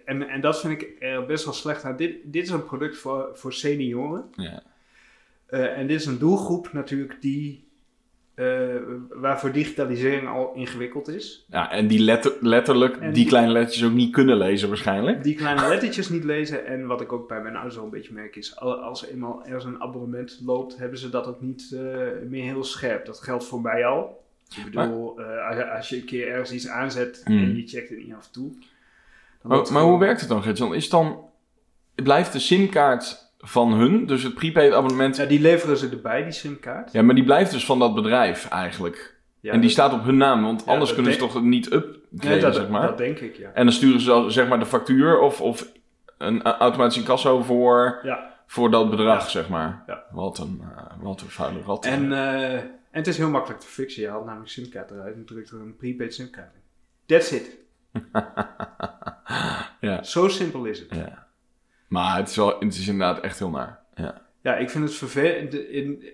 en, 0.05 0.29
en 0.29 0.41
dat 0.41 0.61
vind 0.61 0.83
ik 0.83 0.88
er 1.00 1.26
best 1.26 1.45
wel 1.45 1.55
slecht 1.55 1.85
aan. 1.85 1.97
Dit, 1.97 2.12
dit 2.25 2.43
is 2.45 2.50
een 2.50 2.64
product 2.64 2.97
voor, 2.99 3.29
voor 3.35 3.53
senioren. 3.53 4.25
Ja. 4.37 4.62
Eh, 5.47 5.79
en 5.79 5.87
dit 5.87 6.00
is 6.00 6.07
een 6.07 6.19
doelgroep 6.19 6.69
natuurlijk 6.73 7.17
die. 7.21 7.67
Eh, 8.38 8.47
waarvoor 9.11 9.52
digitalisering 9.52 10.28
al 10.28 10.52
ingewikkeld 10.54 11.09
is. 11.09 11.45
ja, 11.50 11.71
en 11.71 11.87
die 11.87 11.99
letter, 12.00 12.33
letterlijk 12.40 12.95
En 12.97 13.00
die 13.00 13.12
die- 13.12 13.26
kleine 13.26 13.52
lettertjes 13.52 13.85
ook 13.85 13.92
niet 13.92 14.12
kunnen 14.12 14.37
lezen 14.37 14.68
waarschijnlijk. 14.68 15.23
Die 15.23 15.35
kleine 15.35 15.68
lettertjes 15.68 16.09
niet 16.09 16.25
lezen. 16.25 16.66
En 16.66 16.87
wat 16.87 17.00
ik 17.00 17.12
ook 17.12 17.28
bij 17.28 17.42
mijn 17.42 17.54
ouders 17.54 17.78
al 17.78 17.85
een 17.85 17.90
beetje 17.90 18.12
merk 18.12 18.37
is. 18.37 18.57
al- 18.57 18.75
Als 18.80 19.02
er 19.02 19.11
eenmaal 19.12 19.42
ergens 19.45 19.64
een 19.64 19.83
abonnement 19.83 20.40
loopt, 20.45 20.76
hebben 20.76 20.99
ze 20.99 21.11
dat 21.11 21.26
ook 21.26 21.40
niet 21.40 21.73
eh, 21.75 21.80
meer 22.28 22.42
heel 22.45 22.64
scherp. 22.64 23.07
Dat 23.07 23.21
geldt 23.21 23.45
voor 23.45 23.61
mij 23.61 23.85
al. 23.87 24.25
Ik 24.57 24.64
bedoel, 24.64 25.21
eh, 25.21 25.49
als, 25.49 25.76
als 25.76 25.88
je 25.88 25.97
een 25.97 26.04
keer 26.04 26.28
ergens 26.28 26.52
iets 26.52 26.68
aanzet 26.68 27.21
Hmm. 27.25 27.38
en 27.38 27.57
je 27.57 27.66
checkt 27.66 27.88
het 27.88 27.99
niet 27.99 28.14
af 28.14 28.26
en 28.26 28.33
toe. 28.33 28.50
Maar, 29.42 29.73
maar 29.73 29.83
hoe 29.83 29.99
werkt 29.99 30.21
het 30.21 30.28
dan, 30.28 30.42
Gertjan? 30.42 30.75
Is 30.75 30.88
dan, 30.88 31.21
blijft 31.95 32.33
de 32.33 32.38
simkaart 32.38 33.28
van 33.38 33.73
hun, 33.73 34.07
dus 34.07 34.23
het 34.23 34.35
prepaid 34.35 34.73
abonnement, 34.73 35.16
Ja, 35.16 35.25
die 35.25 35.40
leveren 35.40 35.76
ze 35.76 35.88
erbij, 35.88 36.23
die 36.23 36.33
simkaart. 36.33 36.92
ja, 36.92 37.02
maar 37.02 37.14
die 37.14 37.25
blijft 37.25 37.50
dus 37.50 37.64
van 37.66 37.78
dat 37.78 37.95
bedrijf 37.95 38.49
eigenlijk. 38.49 39.16
Ja, 39.40 39.52
en 39.52 39.61
die 39.61 39.71
staat 39.71 39.92
op 39.92 40.04
hun 40.04 40.16
naam, 40.16 40.42
want 40.42 40.62
Ja, 40.66 40.73
anders 40.73 40.95
kunnen 40.95 41.12
ze 41.12 41.18
toch 41.18 41.42
niet 41.42 41.66
upgraden, 41.73 41.97
Nee, 42.11 42.40
dat, 42.40 42.54
zeg 42.54 42.68
maar. 42.68 42.83
dat 42.87 42.99
denk 42.99 43.18
ik, 43.18 43.37
ja. 43.37 43.50
En 43.54 43.64
dan 43.64 43.75
sturen 43.75 44.00
ze 44.00 44.25
zeg 44.28 44.49
maar 44.49 44.59
de 44.59 44.66
factuur 44.66 45.18
of, 45.21 45.40
of 45.40 45.68
een 46.18 46.35
uh, 46.37 46.42
automatisch 46.42 46.97
incasso 46.99 47.42
voor, 47.42 48.00
ja. 48.02 48.35
voor 48.47 48.71
dat 48.71 48.90
bedrag, 48.90 49.30
zeg 49.30 49.49
maar. 49.49 49.83
Ja. 49.87 50.02
Wat 50.11 50.38
een, 50.38 50.61
uh, 50.62 50.83
wat 51.00 51.21
een 51.21 51.28
vuile 51.28 51.61
rat. 51.62 51.85
En, 51.85 52.12
eh, 52.12 52.52
en 52.52 52.71
het 52.90 53.07
is 53.07 53.18
heel 53.18 53.30
makkelijk 53.30 53.61
te 53.61 53.66
fixen. 53.66 54.02
Je 54.02 54.09
haalt 54.09 54.25
namelijk 54.25 54.50
simkaart 54.50 54.90
eruit 54.90 55.14
en 55.14 55.25
drukt 55.25 55.50
er 55.50 55.61
een 55.61 55.76
prepaid 55.76 56.14
simkaart 56.14 56.54
in. 56.54 56.61
That's 57.07 57.30
it. 57.33 57.57
ja, 59.80 60.02
Zo 60.02 60.28
simpel 60.28 60.64
is 60.64 60.78
het. 60.78 60.88
ja. 60.95 61.26
Maar 61.88 62.16
het 62.16 62.28
is, 62.28 62.37
wel, 62.37 62.59
het 62.59 62.75
is 62.75 62.88
inderdaad 62.88 63.21
echt 63.21 63.38
heel 63.38 63.50
naar. 63.50 63.80
Ja. 63.95 64.26
Ja, 64.40 64.57
ik 64.57 64.71
vind 64.71 64.85
het 64.85 64.95
vervelend. 64.95 65.54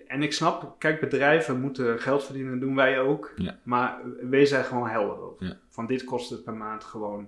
En 0.07 0.23
ik 0.23 0.33
snap, 0.33 0.75
kijk, 0.79 0.99
bedrijven 0.99 1.59
moeten 1.59 1.99
geld 1.99 2.23
verdienen, 2.23 2.59
doen 2.59 2.75
wij 2.75 2.99
ook. 2.99 3.33
Ja. 3.35 3.59
Maar 3.63 3.99
wees 4.29 4.49
daar 4.49 4.63
gewoon 4.63 4.89
helder 4.89 5.19
over. 5.19 5.45
Ja. 5.45 5.57
Van 5.69 5.85
dit 5.85 6.03
kost 6.03 6.29
het 6.29 6.43
per 6.43 6.53
maand 6.53 6.83
gewoon. 6.83 7.27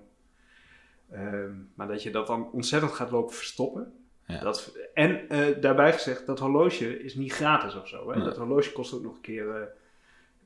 Ehm, 1.10 1.52
maar 1.74 1.88
dat 1.88 2.02
je 2.02 2.10
dat 2.10 2.26
dan 2.26 2.50
ontzettend 2.50 2.92
gaat 2.92 3.10
lopen 3.10 3.34
verstoppen. 3.34 3.92
Ja. 4.26 4.40
Dat, 4.40 4.76
en 4.94 5.28
eh, 5.28 5.60
daarbij 5.60 5.92
gezegd, 5.92 6.26
dat 6.26 6.38
horloge 6.38 7.02
is 7.02 7.14
niet 7.14 7.32
gratis 7.32 7.74
of 7.74 7.88
zo. 7.88 8.10
Hè? 8.10 8.16
Nee. 8.16 8.24
Dat 8.24 8.36
horloge 8.36 8.72
kost 8.72 8.94
ook 8.94 9.02
nog 9.02 9.14
een 9.14 9.20
keer 9.20 9.48
eh, 9.50 9.62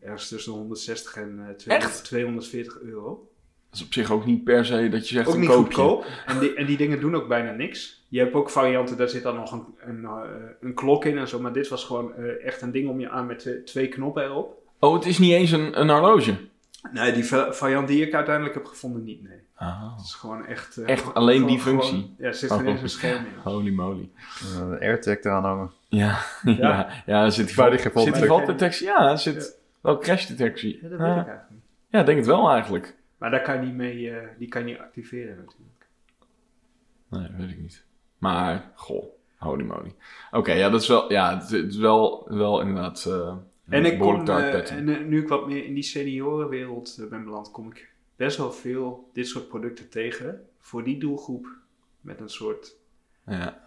ergens 0.01 0.29
tussen 0.29 0.53
de 0.53 0.59
160 0.59 1.17
en 1.17 1.49
eh, 1.49 1.55
200, 1.55 1.95
Echt? 1.95 2.05
240 2.05 2.81
euro. 2.81 3.32
Dat 3.73 3.81
is 3.81 3.87
op 3.87 3.93
zich 3.93 4.11
ook 4.11 4.25
niet 4.27 4.45
per 4.45 4.65
se 4.67 4.89
dat 4.89 5.09
je 5.09 5.15
zegt 5.15 5.29
Ook 5.29 5.35
een 5.35 5.41
niet 5.41 5.49
koopje. 5.49 5.75
goedkoop. 5.75 6.05
En 6.27 6.39
die, 6.39 6.55
en 6.55 6.67
die 6.67 6.77
dingen 6.77 7.01
doen 7.01 7.15
ook 7.15 7.29
bijna 7.29 7.51
niks. 7.53 8.05
Je 8.09 8.19
hebt 8.19 8.35
ook 8.35 8.51
varianten, 8.51 8.97
daar 8.97 9.09
zit 9.09 9.23
dan 9.23 9.35
nog 9.37 9.53
een, 9.53 9.65
een, 9.79 10.05
eh, 10.05 10.21
een 10.61 10.75
klok 10.75 11.05
in 11.05 11.19
en 11.19 11.29
zo. 11.29 11.41
Maar 11.41 11.53
dit 11.53 11.69
was 11.69 11.85
gewoon 11.85 12.15
eh, 12.15 12.45
echt 12.47 12.63
een 12.63 12.71
ding 12.73 12.89
om 12.89 13.01
je 13.01 13.09
aan 13.11 13.27
met 13.27 13.39
twee, 13.39 13.63
twee 13.63 13.89
knoppen 13.89 14.25
erop. 14.25 14.63
Oh, 14.79 14.95
het 14.95 15.07
is 15.07 15.19
niet 15.19 15.33
eens 15.33 15.51
een, 15.51 15.81
een 15.81 15.91
horloge. 15.91 16.35
Nee, 16.93 17.13
die 17.13 17.25
va- 17.27 17.53
variant 17.53 17.89
die 17.89 18.07
ik 18.07 18.15
uiteindelijk 18.15 18.55
heb 18.55 18.65
gevonden, 18.67 19.05
niet. 19.05 19.23
Nee. 19.23 19.39
Ah. 19.55 19.97
Het 19.97 20.05
is 20.07 20.15
gewoon 20.15 20.47
echt... 20.47 20.77
eh, 20.77 20.89
Echt 20.89 21.01
gewoon- 21.01 21.15
alleen 21.15 21.47
die 21.47 21.59
functie? 21.61 21.91
gewoon- 21.91 22.15
ja, 22.19 22.27
er 22.27 22.35
zit 22.35 22.51
Oh. 22.51 22.57
geen 22.57 22.67
eens 22.67 22.83
een 22.83 22.89
scherm 22.89 23.25
in. 23.25 23.33
Holy 23.53 23.71
moly. 23.73 24.09
Eh, 24.41 24.61
Een 24.61 24.81
AirTag 24.81 25.17
eraan 25.23 25.45
hangen. 25.45 25.71
Ja, 25.89 26.19
ja. 26.45 26.89
ja, 27.07 27.31
zit 27.31 27.47
die 27.47 27.55
val- 27.55 27.71
die 27.71 27.79
gevonden 27.79 28.15
zit 28.59 28.79
die? 28.79 28.87
Ja, 28.89 29.11
er 29.11 29.19
zit 29.19 29.57
wel 29.81 29.99
crashdetectie. 29.99 30.79
Ja, 30.83 30.89
dat 30.89 30.99
weet 30.99 31.07
Ja. 31.07 31.13
ik 31.13 31.17
eigenlijk 31.17 31.51
niet. 31.51 31.61
Ja, 31.89 32.01
ik 32.01 32.07
denk 32.07 32.19
het 32.19 32.27
wel 32.27 32.51
eigenlijk. 32.51 32.95
Maar 33.23 33.31
daar 33.31 33.43
kan 33.43 33.55
je 33.55 33.67
niet 33.67 33.75
mee, 33.75 34.11
eh, 34.11 34.29
die 34.39 34.49
kan 34.49 34.61
je 34.67 34.73
niet 34.73 34.79
activeren 34.79 35.37
natuurlijk. 35.37 35.87
Nee, 37.09 37.29
weet 37.37 37.51
ik 37.51 37.61
niet. 37.61 37.85
Maar, 38.19 38.73
goh, 38.75 39.05
holy 39.37 39.65
moly. 39.65 39.95
Oké, 40.31 40.53
ja, 40.53 40.71
dat 40.71 40.81
is 40.81 40.89
wel, 40.89 41.13
ja, 41.13 41.39
het 41.39 41.51
is 41.51 41.77
wel, 41.77 42.27
wel 42.29 42.61
inderdaad 42.61 43.07
eh 43.07 43.37
En 43.69 43.85
ik 43.85 43.99
kom, 43.99 44.25
dark 44.25 44.69
eh, 44.69 44.77
en 44.77 45.09
nu 45.09 45.21
ik 45.23 45.29
wat 45.29 45.47
meer 45.47 45.65
in 45.65 45.75
die 45.75 45.83
seniorenwereld 45.83 47.07
ben 47.11 47.25
beland, 47.25 47.51
kom 47.51 47.71
ik 47.71 47.93
best 48.17 48.37
wel 48.37 48.53
veel 48.53 49.11
dit 49.13 49.27
soort 49.27 49.49
producten 49.49 49.89
tegen. 49.89 50.47
Voor 50.61 50.85
die 50.85 50.99
doelgroep 50.99 51.47
met 52.01 52.21
een 52.21 52.29
soort 52.29 52.77
Ja, 53.27 53.61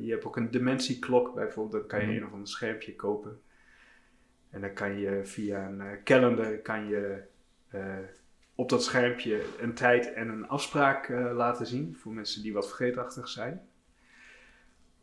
je 0.00 0.10
hebt 0.10 0.24
ook 0.24 0.36
een 0.36 0.50
dementieklok 0.50 1.34
bijvoorbeeld, 1.34 1.72
dan 1.72 1.86
kan 1.86 2.00
je 2.00 2.06
Mhm. 2.06 2.16
een 2.16 2.26
of 2.26 2.32
ander 2.32 2.48
schermpje 2.48 2.96
kopen. 2.96 3.40
En 4.50 4.60
dan 4.60 4.72
kan 4.72 4.98
je 4.98 5.20
via 5.24 5.68
een 5.68 6.02
calendar 6.04 6.56
kan 6.56 6.86
je, 6.88 7.22
op 8.56 8.68
dat 8.68 8.84
schermpje 8.84 9.44
een 9.60 9.74
tijd 9.74 10.12
en 10.12 10.28
een 10.28 10.48
afspraak 10.48 11.08
eh, 11.08 11.32
laten 11.34 11.66
zien 11.66 11.96
voor 12.00 12.12
mensen 12.12 12.42
die 12.42 12.52
wat 12.52 12.66
vergeetachtig 12.68 13.28
zijn. 13.28 13.68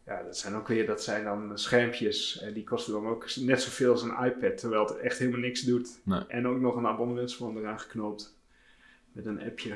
Ja, 0.06 0.24
dat 0.24 0.38
zijn 0.38 0.56
ook 0.56 0.68
weer, 0.68 0.86
dat 0.86 1.04
zijn 1.04 1.24
dan 1.24 1.58
schermpjes 1.58 2.40
en 2.40 2.54
die 2.54 2.64
kosten 2.64 2.94
dan 2.94 3.08
ook 3.08 3.36
net 3.36 3.62
zoveel 3.62 3.92
als 3.92 4.02
een 4.02 4.26
iPad, 4.26 4.58
terwijl 4.58 4.86
het 4.86 4.98
echt 4.98 5.18
helemaal 5.18 5.40
niks 5.40 5.62
doet. 5.62 6.00
Nee. 6.04 6.26
En 6.28 6.48
ook 6.48 6.60
nog 6.60 6.76
een 6.76 6.88
abonnementsvorm 6.88 7.58
eraan 7.58 7.80
geknoopt 7.80 8.36
met 9.12 9.26
een 9.26 9.42
appje. 9.42 9.76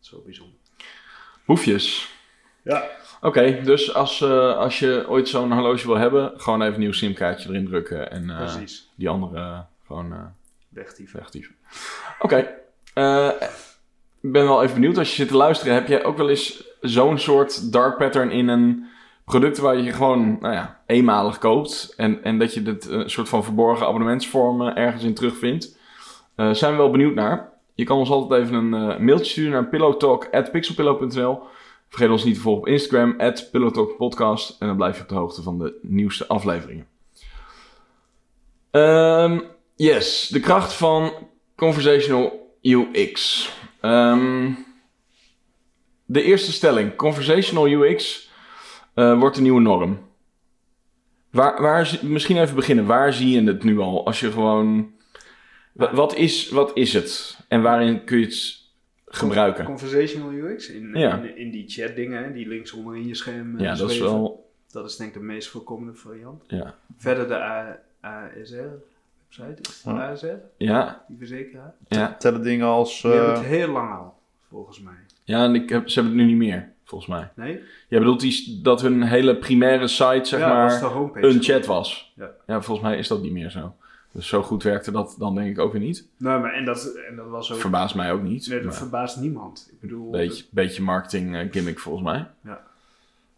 Zo 0.00 0.22
bijzonder. 0.24 0.58
hoefjes. 1.44 2.14
Ja, 2.62 2.90
Oké, 3.24 3.60
dus 3.62 3.94
als, 3.94 4.20
eh, 4.20 4.56
als 4.56 4.78
je 4.78 5.04
ooit 5.08 5.28
zo'n 5.28 5.52
horloge 5.52 5.86
wil 5.86 5.96
hebben, 5.96 6.32
gewoon 6.40 6.62
even 6.62 6.74
een 6.74 6.80
nieuw 6.80 6.92
simkaartje 6.92 7.48
erin 7.48 7.66
drukken 7.66 8.10
en 8.10 8.30
eh, 8.30 8.56
die 8.94 9.08
andere 9.08 9.38
eh, 9.38 9.60
gewoon 9.86 10.12
eh 10.12 10.24
Wegtieven. 10.68 11.18
wegtieven. 11.18 11.54
Oké, 12.18 12.54
eh, 12.94 13.28
ik 14.20 14.32
ben 14.32 14.44
wel 14.44 14.62
even 14.62 14.74
benieuwd. 14.74 14.98
Als 14.98 15.08
je 15.08 15.14
zit 15.14 15.28
te 15.28 15.36
luisteren, 15.36 15.74
heb 15.74 15.88
jij 15.88 16.04
ook 16.04 16.16
wel 16.16 16.28
eens 16.28 16.64
zo'n 16.80 17.18
soort 17.18 17.72
dark 17.72 17.96
pattern 17.96 18.30
in 18.30 18.48
een 18.48 18.86
product 19.24 19.58
waar 19.58 19.76
je 19.76 19.92
gewoon 19.92 20.38
nou 20.40 20.54
ja, 20.54 20.80
eenmalig 20.86 21.38
koopt 21.38 21.94
en, 21.96 22.24
en 22.24 22.38
dat 22.38 22.54
je 22.54 22.62
dit 22.62 22.88
eh, 22.88 23.02
soort 23.06 23.28
van 23.28 23.44
verborgen 23.44 23.86
abonnementsvormen 23.86 24.76
ergens 24.76 25.02
in 25.02 25.14
terugvindt? 25.14 25.78
Eh 26.34 26.50
zijn 26.52 26.72
we 26.72 26.78
wel 26.78 26.90
benieuwd 26.90 27.14
naar. 27.14 27.50
Je 27.74 27.84
kan 27.84 27.98
ons 27.98 28.10
altijd 28.10 28.42
even 28.42 28.54
een 28.54 29.04
mailtje 29.04 29.30
sturen 29.30 29.52
naar 29.52 29.68
pillowtalk.pixelpillow.nl 29.68 31.42
Vergeet 31.92 32.10
ons 32.10 32.24
niet 32.24 32.34
te 32.34 32.40
volgen 32.40 32.62
op 32.62 32.68
Instagram, 32.68 33.14
at 33.18 33.48
pillowtalkpodcast. 33.50 34.56
En 34.58 34.66
dan 34.66 34.76
blijf 34.76 34.96
je 34.96 35.02
op 35.02 35.08
de 35.08 35.14
hoogte 35.14 35.42
van 35.42 35.58
de 35.58 35.78
nieuwste 35.82 36.26
afleveringen. 36.26 36.86
Ehm, 38.70 39.40
yes, 39.76 40.28
de 40.28 40.40
kracht 40.40 40.72
van 40.72 41.12
conversational 41.56 42.51
UX. 42.62 43.48
Ehm, 43.80 44.50
de 46.04 46.22
eerste 46.22 46.52
stelling, 46.52 46.96
conversational 46.96 47.68
UX 47.68 48.30
eh, 48.94 49.18
wordt 49.18 49.36
de 49.36 49.42
nieuwe 49.42 49.60
norm. 49.60 49.98
Waar, 51.30 51.62
waar, 51.62 51.98
misschien 52.02 52.36
even 52.36 52.54
beginnen, 52.54 52.86
waar 52.86 53.12
zie 53.12 53.30
je 53.30 53.42
het 53.46 53.62
nu 53.64 53.78
al? 53.78 54.06
Als 54.06 54.20
je 54.20 54.30
gewoon... 54.32 54.92
wa- 55.72 55.94
Wat 55.94 56.14
is, 56.16 56.48
wat 56.48 56.70
is 56.76 56.92
het? 56.92 57.38
En 57.48 57.62
waarin 57.62 58.04
kun 58.04 58.18
je 58.18 58.24
het 58.24 58.60
gebruiken? 59.06 59.64
Conversational 59.64 60.32
UX 60.32 60.68
in, 60.70 60.90
Ja. 60.94 61.16
in, 61.16 61.36
in 61.36 61.50
die 61.50 61.68
chat 61.68 61.96
dingen, 61.96 62.32
die 62.32 62.48
links 62.48 62.72
onder 62.72 62.96
in 62.96 63.06
je 63.06 63.14
scherm. 63.14 63.56
eh, 63.56 63.62
Ja, 63.64 63.74
dat 63.74 63.90
is 63.90 63.98
wel... 63.98 64.40
Dat 64.70 64.90
is 64.90 64.96
denk 64.96 65.14
ik 65.14 65.20
de 65.20 65.24
meest 65.26 65.48
voorkomende 65.48 65.94
variant. 65.94 66.44
Ja. 66.46 66.74
Verder 66.98 67.28
de 67.28 67.34
A- 67.42 67.78
Website, 69.36 69.70
is 69.70 69.82
het 70.20 70.40
Ja. 70.56 70.68
Ja, 70.78 71.04
die 71.08 71.18
verzekeraar. 71.18 71.74
ja. 71.88 72.16
Tellen 72.18 72.42
dingen 72.42 72.66
als... 72.66 73.00
Die 73.00 73.10
hebben 73.10 73.30
eh, 73.30 73.38
het 73.38 73.46
heel 73.48 73.68
lang 73.68 73.92
al, 73.94 74.18
volgens 74.48 74.80
mij. 74.80 74.94
Ja, 75.24 75.44
en 75.44 75.54
ik 75.54 75.68
heb, 75.68 75.88
ze 75.88 76.00
hebben 76.00 76.18
het 76.18 76.26
nu 76.26 76.34
niet 76.34 76.40
meer, 76.40 76.72
volgens 76.84 77.10
mij. 77.10 77.30
Nee? 77.34 77.60
Jij 77.88 77.98
bedoelt 77.98 78.20
die, 78.20 78.60
dat 78.62 78.80
hun 78.80 79.02
hele 79.02 79.36
primaire 79.36 79.88
site, 79.88 80.24
zeg 80.24 80.40
ja, 80.40 80.48
maar, 80.48 80.80
de 80.80 80.84
homepage. 80.84 81.26
een 81.26 81.42
chat 81.42 81.66
was. 81.66 82.14
Ja. 82.46 82.62
volgens 82.62 82.80
mij 82.88 82.98
is 82.98 83.08
dat 83.08 83.22
niet 83.22 83.32
meer 83.32 83.50
zo. 83.50 83.74
Dus 84.12 84.28
zo 84.28 84.42
goed 84.42 84.62
werkte 84.62 84.90
dat 84.90 85.16
dan 85.18 85.34
denk 85.34 85.48
ik 85.48 85.58
ook 85.58 85.72
weer 85.72 85.80
niet. 85.80 86.08
Nee, 86.16 86.38
maar 86.38 86.52
en 86.52 86.64
dat, 86.64 86.94
en 87.08 87.16
dat 87.16 87.28
was 87.28 87.52
ook... 87.52 87.58
Verbaast 87.58 87.94
mij 87.94 88.12
ook 88.12 88.22
niet. 88.22 88.46
nee, 88.46 88.56
dat 88.56 88.66
maar 88.66 88.76
verbaast 88.76 89.16
niemand. 89.16 89.68
Ik 89.72 89.80
bedoel... 89.80 90.10
beetje, 90.10 90.44
beetje 90.50 90.82
marketing 90.82 91.36
eh, 91.36 91.46
gimmick 91.50 91.78
volgens 91.78 92.04
mij. 92.04 92.26
Ja. 92.44 92.60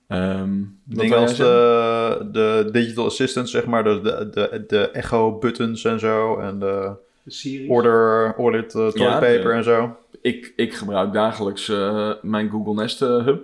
Ehm, 0.09 0.59
wat 0.85 1.01
Dingen 1.01 1.19
als 1.19 1.37
de, 1.37 2.29
de 2.33 2.69
digital 2.73 3.05
assistants, 3.05 3.51
zeg 3.51 3.65
maar. 3.67 3.85
De, 3.85 4.01
de, 4.33 4.65
de 4.67 4.89
echo-buttons 4.91 5.85
en 5.85 5.99
zo. 5.99 6.39
En 6.39 6.59
de 6.59 6.93
de 7.23 7.31
series. 7.31 7.69
order, 7.71 8.35
ordered 8.37 8.75
uh, 8.75 8.87
toilet 8.87 8.95
Ja, 8.99 9.13
paper 9.19 9.43
de- 9.43 9.51
en 9.53 9.65
zo. 9.65 9.97
Ik, 10.21 10.53
ik 10.57 10.75
gebruik 10.75 11.13
dagelijks 11.13 11.69
eh, 11.69 12.11
mijn 12.23 12.51
Google 12.51 12.75
Nest 12.75 13.03
eh, 13.03 13.25
Hub. 13.25 13.43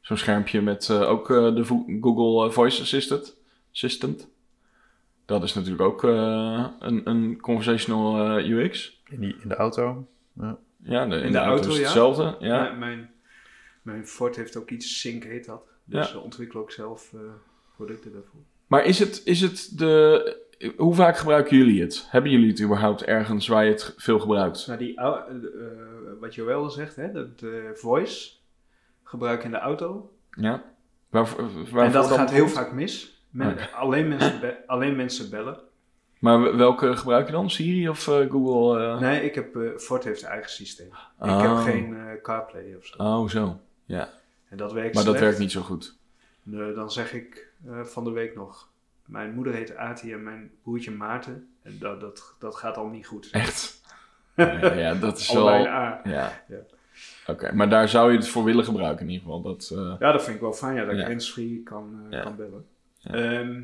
Zo'n 0.00 0.16
schermpje 0.16 0.60
met 0.62 0.88
eh, 0.90 1.10
ook 1.10 1.28
de 1.28 1.64
vo- 1.64 1.84
Google 2.00 2.50
Voice 2.50 2.82
Assistant. 2.82 3.36
Assistant. 3.72 4.28
Dat 5.26 5.42
is 5.42 5.54
natuurlijk 5.54 5.82
ook 5.82 6.04
eh, 6.04 6.64
een, 6.80 7.00
een 7.04 7.38
conversational 7.40 8.38
UX. 8.38 9.00
In, 9.08 9.20
die, 9.20 9.36
in 9.42 9.48
de 9.48 9.54
auto. 9.56 10.06
Ja, 10.84 11.06
de, 11.06 11.16
in, 11.16 11.26
de 11.26 11.30
de, 11.32 11.38
auto, 11.38 11.38
auto, 11.38 11.68
is 11.68 11.72
het 11.72 11.76
ja. 11.76 11.82
hetzelfde. 11.82 12.34
Ja. 12.38 12.70
Mijn, 12.78 13.10
mijn, 13.86 14.06
Ford 14.06 14.36
heeft 14.36 14.56
ook 14.56 14.70
iets 14.70 15.00
Sync 15.00 15.24
heet 15.24 15.44
dat. 15.46 15.62
Dus 15.84 16.06
Ja. 16.06 16.12
ze 16.12 16.18
ontwikkelen 16.20 16.62
ook 16.62 16.70
zelf 16.70 17.12
eh, 17.14 17.20
producten 17.76 18.12
daarvoor. 18.12 18.40
Maar 18.66 18.84
is 18.84 18.98
het, 18.98 19.22
is 19.24 19.40
het 19.40 19.78
de... 19.78 20.44
Hoe 20.76 20.94
vaak 20.94 21.16
gebruiken 21.16 21.56
jullie 21.56 21.80
het? 21.82 22.06
Hebben 22.10 22.30
jullie 22.30 22.48
het 22.50 22.60
überhaupt 22.62 23.02
ergens 23.04 23.48
waar 23.48 23.64
je 23.64 23.70
het 23.70 23.94
veel 23.96 24.18
gebruikt? 24.18 24.66
Nou, 24.66 24.78
die, 24.78 24.96
eh, 24.96 25.06
eh, 25.06 25.12
wat 26.20 26.34
Joël 26.34 26.70
zegt, 26.70 26.96
hè, 26.96 27.12
dat 27.12 27.28
eh, 27.42 27.50
voice 27.74 28.30
gebruik 29.02 29.44
in 29.44 29.50
de 29.50 29.58
auto. 29.58 30.12
Ja? 30.30 30.64
Waar, 31.08 31.28
en 31.76 31.92
dat 31.92 32.10
gaat 32.10 32.30
heel 32.30 32.48
vaak 32.48 32.72
mis. 32.72 33.22
Men- 33.30 33.72
alleen, 33.72 34.08
mensen 34.08 34.40
be- 34.40 34.56
alleen 34.66 34.96
mensen 34.96 35.30
bellen. 35.30 35.58
Maar 36.18 36.56
welke 36.56 36.96
gebruik 36.96 37.26
je 37.26 37.32
dan? 37.32 37.50
Siri 37.50 37.88
of 37.88 38.08
eh, 38.08 38.30
Google? 38.30 38.84
eh? 38.84 39.00
Nee, 39.00 39.22
ik 39.24 39.34
heb, 39.34 39.56
eh, 39.56 39.76
Ford 39.76 40.04
heeft 40.04 40.20
zijn 40.20 40.32
eigen 40.32 40.50
systeem. 40.50 40.86
Ik 40.86 40.92
Oh. 41.26 41.40
heb 41.40 41.56
geen 41.74 41.96
eh, 41.96 42.22
CarPlay 42.22 42.74
of 42.74 42.86
zo. 42.86 43.02
Oh, 43.02 43.28
zo. 43.28 43.60
Ja. 43.86 44.08
En 44.48 44.56
dat 44.56 44.72
werkt 44.72 44.94
Maar 44.94 45.04
dat 45.04 45.18
werkt 45.18 45.38
niet 45.38 45.52
zo 45.52 45.60
goed. 45.62 45.96
Nee, 46.42 46.72
dan 46.74 46.90
zeg 46.90 47.12
ik 47.12 47.48
eh, 47.66 47.84
van 47.84 48.04
de 48.04 48.10
week 48.10 48.34
nog. 48.34 48.68
Mijn 49.04 49.34
moeder 49.34 49.52
heet 49.54 49.76
Ati 49.76 50.12
en 50.12 50.22
mijn 50.22 50.50
broertje 50.62 50.90
Maarten. 50.90 51.48
En 51.62 51.78
dat, 51.78 52.00
dat, 52.00 52.34
dat 52.38 52.56
gaat 52.56 52.76
al 52.76 52.88
niet 52.88 53.06
goed. 53.06 53.28
Echt? 53.30 53.80
ja, 54.34 54.72
ja, 54.72 54.94
dat 54.94 55.18
is 55.18 55.32
wel... 55.32 55.48
Ja. 55.48 56.00
Ja. 56.04 56.44
Oké, 57.26 57.52
maar 57.52 57.68
daar 57.68 57.88
zou 57.88 58.12
je 58.12 58.18
het 58.18 58.28
voor 58.28 58.44
willen 58.44 58.64
gebruiken 58.64 59.04
in 59.06 59.10
ieder 59.12 59.26
geval. 59.26 59.42
Dat, 59.42 59.70
eh, 59.72 59.94
Ja, 59.98 60.12
dat 60.12 60.22
vind 60.24 60.34
ik 60.34 60.42
wel 60.42 60.52
fijn, 60.52 60.74
ja, 60.74 60.84
dat 60.84 60.92
ik 60.92 61.00
Ja. 61.00 61.06
handsfree 61.06 61.60
kan, 61.64 62.06
eh, 62.10 62.22
kan 62.22 62.36
bellen. 62.36 62.66
Ehm, 63.02 63.62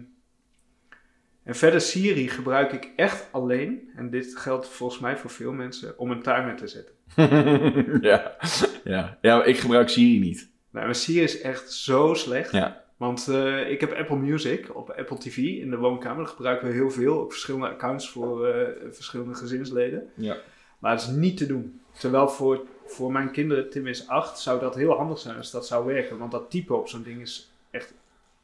en 1.42 1.54
verder 1.54 1.80
Siri 1.80 2.28
gebruik 2.28 2.72
ik 2.72 2.92
echt 2.96 3.28
alleen, 3.32 3.90
en 3.96 4.10
dit 4.10 4.36
geldt 4.36 4.68
volgens 4.68 5.00
mij 5.00 5.16
voor 5.16 5.30
veel 5.30 5.52
mensen, 5.52 5.98
om 5.98 6.10
een 6.10 6.22
timer 6.22 6.56
te 6.56 6.66
zetten. 6.66 6.94
ja. 8.00 8.37
ja. 8.85 9.19
ja, 9.21 9.45
ik 9.45 9.59
gebruik 9.59 9.88
Siri 9.88 10.19
niet. 10.19 10.50
Nou, 10.71 10.85
maar 10.87 10.95
Siri 10.95 11.23
is 11.23 11.40
echt 11.40 11.73
zo 11.73 12.14
slecht. 12.14 12.52
Ja. 12.52 12.83
Want 12.97 13.28
eh, 13.28 13.71
ik 13.71 13.81
heb 13.81 13.92
Apple 13.92 14.16
Music 14.16 14.76
op 14.76 14.90
Apple 14.90 15.19
TV 15.19 15.37
in 15.37 15.71
de 15.71 15.76
woonkamer. 15.76 16.25
Dat 16.25 16.33
gebruiken 16.33 16.69
we 16.69 16.75
heel 16.75 16.90
veel. 16.90 17.21
Ook 17.21 17.33
verschillende 17.33 17.69
accounts 17.69 18.11
voor 18.11 18.47
eh, 18.47 18.69
verschillende 18.90 19.35
gezinsleden. 19.35 20.11
Ja. 20.14 20.37
Maar 20.78 20.92
het 20.92 21.00
is 21.00 21.09
niet 21.09 21.37
te 21.37 21.47
doen. 21.47 21.81
Terwijl 21.99 22.28
voor, 22.28 22.66
voor 22.87 23.12
mijn 23.12 23.31
kinderen, 23.31 23.71
Tim 23.71 23.87
is 23.87 24.09
8, 24.09 24.38
zou 24.38 24.61
dat 24.61 24.75
heel 24.75 24.92
handig 24.92 25.19
zijn 25.19 25.37
als 25.37 25.50
dat 25.50 25.66
zou 25.66 25.87
werken. 25.87 26.19
Want 26.19 26.31
dat 26.31 26.50
typen 26.50 26.78
op 26.78 26.88
zo'n 26.88 27.02
ding 27.02 27.21
is 27.21 27.52
echt 27.71 27.95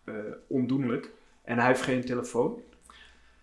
eh, 0.05 0.15
ondoenlijk. 0.47 1.11
En 1.43 1.59
hij 1.59 1.67
heeft 1.67 1.83
geen 1.83 2.05
telefoon. 2.05 2.61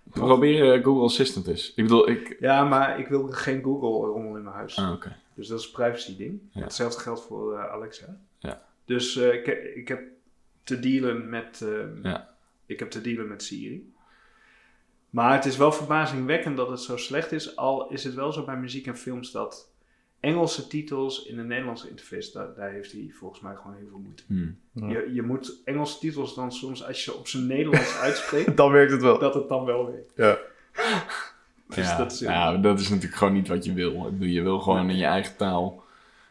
Probeer 0.10 0.84
Google 0.84 1.04
Assistant 1.04 1.48
eens. 1.48 1.74
Ik 1.74 1.84
bedoel, 1.84 2.10
ik... 2.10 2.38
Ja, 2.40 2.64
maar 2.64 3.00
ik 3.00 3.08
wil 3.08 3.28
geen 3.28 3.64
Google 3.64 4.08
rommel 4.12 4.36
in 4.36 4.44
mijn 4.44 4.56
huis. 4.56 4.78
Ah, 4.78 4.92
oké. 4.92 5.16
Dus 5.34 5.48
dat 5.48 5.60
is 5.60 5.66
een 5.66 5.72
privacy 5.72 6.18
ding. 6.18 6.40
Ja. 6.52 6.62
Hetzelfde 6.62 7.00
geldt 7.02 7.22
voor 7.22 7.54
eh, 7.58 7.72
Alexa. 7.72 8.18
Ja. 8.40 8.62
Dus 8.86 9.16
eh, 9.18 9.34
ik, 9.34 9.48
ik 9.76 9.88
heb 9.88 10.02
te 10.64 10.80
dealen 10.80 11.30
met. 11.30 11.62
ehm, 11.62 12.08
Ja. 12.08 12.34
Ik 12.66 12.80
heb 12.80 12.90
te 12.90 13.02
dealen 13.02 13.28
met 13.28 13.44
Siri. 13.44 13.94
Maar 15.10 15.34
het 15.34 15.46
is 15.46 15.58
wel 15.58 15.72
verbazingwekkend 15.72 16.58
dat 16.58 16.70
het 16.70 16.80
zo 16.82 16.98
slecht 16.98 17.32
is. 17.32 17.56
Al 17.56 17.90
is 17.90 18.04
het 18.04 18.14
wel 18.14 18.32
zo 18.34 18.46
bij 18.46 18.58
muziek 18.58 18.88
en 18.88 18.98
films 18.98 19.32
dat 19.32 19.70
Engelse 20.26 20.68
titels 20.68 21.24
in 21.26 21.36
de 21.36 21.44
Nederlandse 21.44 21.90
interface, 21.90 22.32
daar, 22.32 22.54
daar 22.56 22.72
heeft 22.72 22.92
hij 22.92 23.12
volgens 23.20 23.42
mij 23.42 23.56
gewoon 23.56 23.76
heel 23.78 23.88
veel 23.90 24.00
moeite. 24.00 24.24
Hmm. 24.28 24.58
Ja. 24.72 24.88
Je, 24.88 25.14
je 25.14 25.22
moet 25.22 25.62
Engelse 25.66 26.00
titels 26.00 26.36
dan 26.36 26.52
soms, 26.52 26.86
als 26.88 27.04
je 27.04 27.12
ze 27.12 27.18
op 27.18 27.28
zijn 27.28 27.48
Nederlands 27.48 27.98
uitspreekt, 28.08 28.58
Dan 28.58 28.72
werkt 28.72 28.92
het 28.92 29.02
wel. 29.02 29.20
dat 29.20 29.34
het 29.34 29.50
dan 29.50 29.66
wel 29.66 29.86
werkt. 29.92 30.12
Ja. 30.16 30.38
Dus 31.68 31.86
ja, 31.88 31.98
dat 31.98 32.12
is- 32.12 32.20
ja, 32.20 32.58
dat 32.58 32.80
is 32.80 32.90
natuurlijk 32.90 33.16
gewoon 33.16 33.34
niet 33.34 33.48
wat 33.48 33.66
je 33.66 33.74
wil. 33.74 33.92
Ik 34.06 34.12
bedoel, 34.12 34.28
je 34.34 34.42
wil 34.42 34.60
gewoon 34.60 34.90
in 34.90 34.98
je 34.98 35.06
eigen 35.06 35.38
taal 35.38 35.84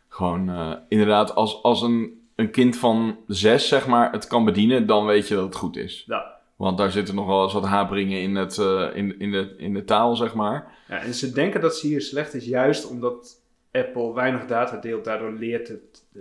gewoon 0.08 0.48
eh, 0.48 0.72
inderdaad 0.88 1.34
als, 1.34 1.62
als 1.62 1.82
een, 1.82 2.26
een 2.34 2.50
kind 2.50 2.76
van 2.76 3.16
zes 3.26 3.68
zeg 3.68 3.86
maar 3.86 4.12
het 4.12 4.26
kan 4.26 4.44
bedienen, 4.44 4.86
dan 4.86 5.06
weet 5.06 5.28
je 5.28 5.34
dat 5.34 5.44
het 5.44 5.54
goed 5.56 5.76
is. 5.76 6.04
Ja. 6.06 6.32
Want 6.56 6.78
daar 6.78 6.90
zitten 6.90 7.14
nog 7.14 7.26
wel 7.26 7.42
eens 7.42 7.52
wat 7.52 7.64
haperingen 7.64 8.20
in, 8.20 8.34
het, 8.36 8.58
eh, 8.58 8.88
in, 8.94 9.18
in, 9.18 9.30
de, 9.30 9.54
in 9.58 9.74
de 9.74 9.84
taal, 9.84 10.16
zeg 10.16 10.34
maar. 10.34 10.72
Ja, 10.88 10.98
en 10.98 11.14
ze 11.14 11.32
denken 11.32 11.60
dat 11.60 11.76
Siri 11.76 12.00
slecht 12.00 12.34
is, 12.34 12.44
juist 12.44 12.86
omdat 12.88 13.42
Apple 13.74 14.12
weinig 14.14 14.46
data 14.46 14.76
deelt. 14.76 15.04
Daardoor 15.04 15.32
leert 15.32 15.68
het, 15.68 16.04
eh, 16.14 16.20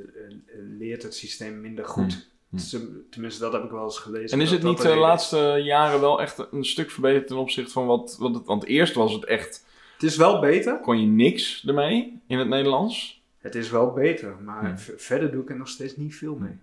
leert 0.77 1.03
het 1.03 1.15
systeem 1.15 1.61
minder 1.61 1.85
goed. 1.85 2.27
Hmm. 2.49 2.59
Ze- 2.59 3.05
Tenminste, 3.09 3.41
dat 3.41 3.53
heb 3.53 3.63
ik 3.63 3.71
wel 3.71 3.83
eens 3.83 3.99
gelezen. 3.99 4.37
En 4.39 4.43
is 4.43 4.51
het 4.51 4.63
niet 4.63 4.81
de 4.81 4.95
laatste 4.95 5.59
jaren 5.63 5.99
wel 6.01 6.21
echt 6.21 6.47
een 6.51 6.65
stuk 6.65 6.91
verbeterd 6.91 7.27
ten 7.27 7.37
opzichte 7.37 7.71
van 7.71 7.85
wat, 7.85 8.15
wat 8.19 8.35
het... 8.35 8.45
Want 8.45 8.65
eerst 8.65 8.93
was 8.95 9.13
het 9.13 9.25
echt, 9.25 9.65
Het 9.93 10.03
is 10.03 10.17
wel 10.17 10.39
beter. 10.39 10.79
kon 10.79 10.99
je 11.01 11.07
niks 11.07 11.63
ermee 11.67 12.19
in 12.27 12.37
het 12.37 12.47
Nederlands. 12.47 13.21
Het 13.37 13.55
is 13.55 13.69
wel 13.69 13.91
beter, 13.91 14.35
maar 14.41 14.65
Hmm. 14.65 14.77
verder 14.77 15.31
doe 15.31 15.41
ik 15.43 15.49
er 15.49 15.57
nog 15.57 15.67
steeds 15.67 15.95
niet 15.95 16.15
veel 16.15 16.35
mee. 16.35 16.57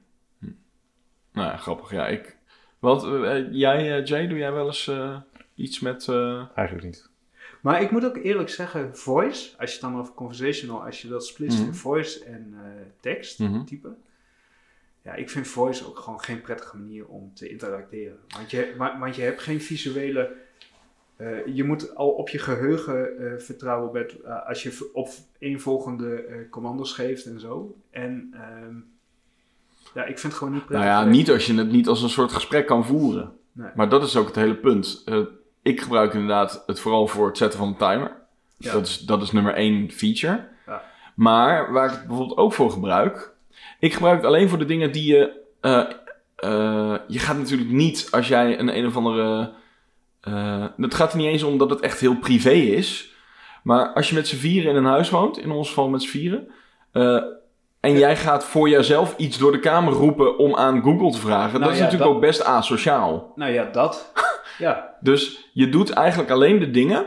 Nou 1.32 1.48
ja, 1.50 1.56
grappig. 1.56 1.90
Ja, 1.90 2.06
ik... 2.08 2.36
Wat, 2.78 3.04
eh, 3.04 3.52
jij, 3.52 3.98
eh, 3.98 4.04
Jay, 4.06 4.26
doe 4.28 4.38
jij 4.38 4.52
wel 4.52 4.66
eens 4.66 4.88
eh, 4.88 5.16
iets 5.54 5.80
met... 5.80 6.08
eh, 6.08 6.42
Eigenlijk 6.54 6.86
niet. 6.86 7.08
Maar 7.60 7.82
ik 7.82 7.90
moet 7.90 8.04
ook 8.04 8.16
eerlijk 8.16 8.48
zeggen, 8.48 8.96
voice, 8.96 9.58
als 9.58 9.70
je 9.74 9.78
het 9.80 9.90
dan 9.90 10.00
over 10.00 10.14
conversational, 10.14 10.84
als 10.84 11.02
je 11.02 11.08
dat 11.08 11.26
splitst 11.26 11.58
Mhm. 11.58 11.66
in 11.66 11.74
voice 11.74 12.24
en 12.24 12.54
eh, 12.54 12.70
tekst, 13.00 13.38
Mhm. 13.38 13.64
type. 13.64 13.94
Ja, 15.02 15.14
ik 15.14 15.30
vind 15.30 15.48
voice 15.48 15.86
ook 15.86 15.98
gewoon 15.98 16.20
geen 16.20 16.40
prettige 16.40 16.76
manier 16.76 17.06
om 17.06 17.30
te 17.34 17.48
interacteren. 17.48 18.18
Want 18.28 18.50
je, 18.50 18.74
wa- 18.78 18.98
want 18.98 19.16
je 19.16 19.22
hebt 19.22 19.40
geen 19.40 19.60
visuele... 19.60 20.32
eh, 21.16 21.46
je 21.46 21.64
moet 21.64 21.94
al 21.96 22.08
op 22.10 22.28
je 22.28 22.38
geheugen 22.38 23.18
eh, 23.18 23.38
vertrouwen 23.40 23.92
met, 23.92 24.24
als 24.46 24.62
je 24.62 24.90
op 24.92 25.08
eenvolgende 25.38 26.46
commando's 26.50 26.92
geeft 26.92 27.24
en 27.26 27.40
zo. 27.40 27.76
En 27.90 28.30
ehm, 28.32 28.74
ja, 29.94 30.02
ik 30.04 30.18
vind 30.18 30.22
het 30.22 30.34
gewoon 30.34 30.52
niet 30.52 30.68
Nou 30.68 30.72
prettig. 30.82 30.90
ja, 30.90 31.04
niet 31.04 31.30
als 31.30 31.46
je 31.46 31.54
het 31.54 31.70
niet 31.70 31.88
als 31.88 32.02
een 32.02 32.08
soort 32.08 32.32
gesprek 32.32 32.66
kan 32.66 32.86
voeren. 32.86 33.32
Nee. 33.52 33.70
Maar 33.74 33.88
dat 33.88 34.02
is 34.02 34.16
ook 34.16 34.26
het 34.26 34.36
hele 34.36 34.56
punt. 34.56 35.04
Ik 35.62 35.80
gebruik 35.80 36.12
inderdaad 36.14 36.62
het 36.66 36.80
vooral 36.80 37.06
voor 37.06 37.26
het 37.26 37.36
zetten 37.38 37.58
van 37.58 37.68
een 37.68 37.76
timer. 37.76 38.12
Ja. 38.56 38.72
Dat, 38.72 38.86
is, 38.86 38.98
dat 38.98 39.22
is 39.22 39.32
nummer 39.32 39.54
één 39.54 39.90
feature. 39.90 40.48
Ja. 40.66 40.82
Maar 41.14 41.72
waar 41.72 41.84
ik 41.86 41.90
het 41.92 42.06
bijvoorbeeld 42.06 42.38
ook 42.38 42.52
voor 42.52 42.70
gebruik... 42.70 43.32
Ik 43.78 43.92
gebruik 43.92 44.16
het 44.16 44.26
alleen 44.26 44.48
voor 44.48 44.58
de 44.58 44.64
dingen 44.64 44.92
die 44.92 45.12
je... 45.12 45.32
eh, 45.60 45.84
eh, 46.36 46.94
je 47.06 47.18
gaat 47.18 47.38
natuurlijk 47.38 47.70
niet 47.70 48.08
als 48.10 48.28
jij 48.28 48.58
een 48.58 48.76
een 48.76 48.86
of 48.86 48.96
andere... 48.96 49.52
eh, 50.20 50.64
het 50.76 50.94
gaat 50.94 51.12
er 51.12 51.18
niet 51.18 51.26
eens 51.26 51.42
om 51.42 51.58
dat 51.58 51.70
het 51.70 51.80
echt 51.80 52.00
heel 52.00 52.16
privé 52.16 52.50
is. 52.50 53.14
Maar 53.62 53.92
als 53.92 54.08
je 54.08 54.14
met 54.14 54.28
z'n 54.28 54.36
vieren 54.36 54.70
in 54.70 54.76
een 54.76 54.84
huis 54.84 55.10
woont, 55.10 55.38
in 55.38 55.50
ons 55.50 55.68
geval 55.68 55.88
met 55.88 56.02
z'n 56.02 56.08
vieren... 56.08 56.48
en 57.80 57.98
jij 57.98 58.16
gaat 58.16 58.44
voor 58.44 58.68
jezelf 58.68 59.14
iets 59.16 59.38
door 59.38 59.52
de 59.52 59.58
kamer 59.60 59.92
roepen 59.92 60.38
om 60.38 60.56
aan 60.56 60.82
Google 60.82 61.10
te 61.10 61.18
vragen. 61.18 61.52
Nou 61.52 61.62
dat 61.64 61.72
is 61.72 61.78
ja, 61.78 61.84
natuurlijk 61.84 62.10
dat- 62.10 62.14
ook 62.16 62.26
best 62.26 62.44
asociaal. 62.44 63.32
Nou 63.34 63.52
ja, 63.52 63.64
dat. 63.64 64.12
Ja, 64.60 64.94
Dus 65.00 65.48
je 65.52 65.68
doet 65.68 65.90
eigenlijk 65.90 66.30
alleen 66.30 66.58
de 66.58 66.70
dingen 66.70 67.06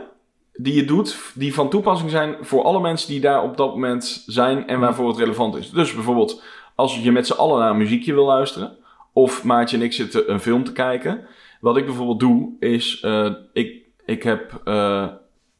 die 0.52 0.74
je 0.74 0.84
doet, 0.84 1.32
die 1.34 1.54
van 1.54 1.70
toepassing 1.70 2.10
zijn 2.10 2.36
voor 2.40 2.62
alle 2.62 2.80
mensen 2.80 3.08
die 3.08 3.20
daar 3.20 3.42
op 3.42 3.56
dat 3.56 3.70
moment 3.70 4.22
zijn 4.26 4.66
en 4.68 4.80
waarvoor 4.80 5.08
het 5.08 5.18
relevant 5.18 5.56
is. 5.56 5.70
Dus 5.70 5.94
bijvoorbeeld, 5.94 6.42
als 6.74 6.98
je 7.02 7.12
met 7.12 7.26
z'n 7.26 7.32
allen 7.32 7.58
naar 7.58 7.70
een 7.70 7.76
muziekje 7.76 8.14
wil 8.14 8.24
luisteren, 8.24 8.76
of 9.12 9.44
Maartje 9.44 9.76
en 9.76 9.82
ik 9.82 9.92
zitten 9.92 10.32
een 10.32 10.40
film 10.40 10.64
te 10.64 10.72
kijken. 10.72 11.26
Wat 11.60 11.76
ik 11.76 11.84
bijvoorbeeld 11.84 12.20
doe, 12.20 12.52
is, 12.58 13.00
eh, 13.00 13.30
ik, 13.52 13.82
ik 14.04 14.22
heb 14.22 14.60
eh, 14.64 15.06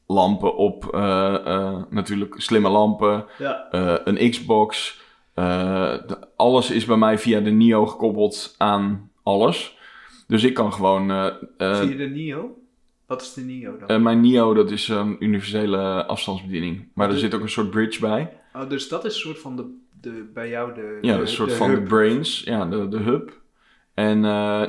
lampen 0.06 0.56
op, 0.56 0.94
eh, 0.94 1.82
natuurlijk 1.90 2.34
slimme 2.38 2.68
lampen, 2.68 3.24
ja. 3.38 3.66
een 4.04 4.30
Xbox. 4.30 5.02
de- 5.34 6.28
alles 6.36 6.70
is 6.70 6.84
bij 6.84 6.96
mij 6.96 7.18
via 7.18 7.40
de 7.40 7.50
NIO 7.50 7.86
gekoppeld 7.86 8.54
aan 8.58 9.10
alles. 9.22 9.76
Dus 10.26 10.44
ik 10.44 10.54
kan 10.54 10.72
gewoon. 10.72 11.10
eh, 11.10 11.26
eh, 11.58 11.76
Zie 11.76 11.88
je 11.88 11.96
de 11.96 12.04
NIO? 12.08 12.58
Wat 13.06 13.22
is 13.22 13.32
de 13.34 13.40
NIO 13.40 13.76
dan? 13.78 13.88
eh, 13.88 13.98
mijn 14.02 14.20
NIO, 14.20 14.54
dat 14.54 14.70
is 14.70 14.88
een 14.88 15.16
universele 15.24 16.06
afstandsbediening. 16.06 16.88
Maar 16.94 17.06
er 17.06 17.12
Dus- 17.12 17.22
zit 17.22 17.34
ook 17.34 17.40
een 17.40 17.48
soort 17.48 17.70
bridge 17.70 18.00
bij. 18.00 18.32
Oh, 18.54 18.68
dus 18.68 18.88
dat 18.88 19.04
is 19.04 19.14
een 19.14 19.20
soort 19.20 19.38
van 19.38 19.56
de, 19.56 19.64
de 20.00 20.30
bij 20.34 20.48
jou 20.48 20.74
de. 20.74 20.98
Ja, 21.00 21.14
de, 21.14 21.20
een 21.20 21.28
soort 21.28 21.48
de 21.50 21.54
van 21.56 21.70
hub. 21.70 21.78
de 21.80 21.86
brains. 21.86 22.42
Ja, 22.44 22.66
de, 22.66 22.88
de 22.88 22.98
hub. 22.98 23.42
En 23.94 24.20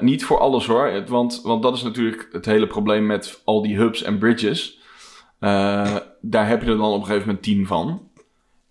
niet 0.05 0.25
voor 0.25 0.39
alles 0.39 0.65
hoor. 0.65 0.85
Het- 0.87 1.09
want, 1.09 1.41
want 1.43 1.63
dat 1.63 1.75
is 1.75 1.83
natuurlijk 1.83 2.29
het 2.31 2.45
hele 2.45 2.67
probleem 2.67 3.05
met 3.05 3.41
al 3.45 3.61
die 3.61 3.75
hubs 3.77 4.03
en 4.03 4.17
bridges. 4.17 4.79
Daar 6.21 6.47
heb 6.47 6.61
je 6.63 6.69
er 6.71 6.77
dan 6.77 6.91
op 6.93 6.99
een 6.99 7.05
gegeven 7.05 7.27
moment 7.27 7.43
tien 7.43 7.67
van. 7.67 8.09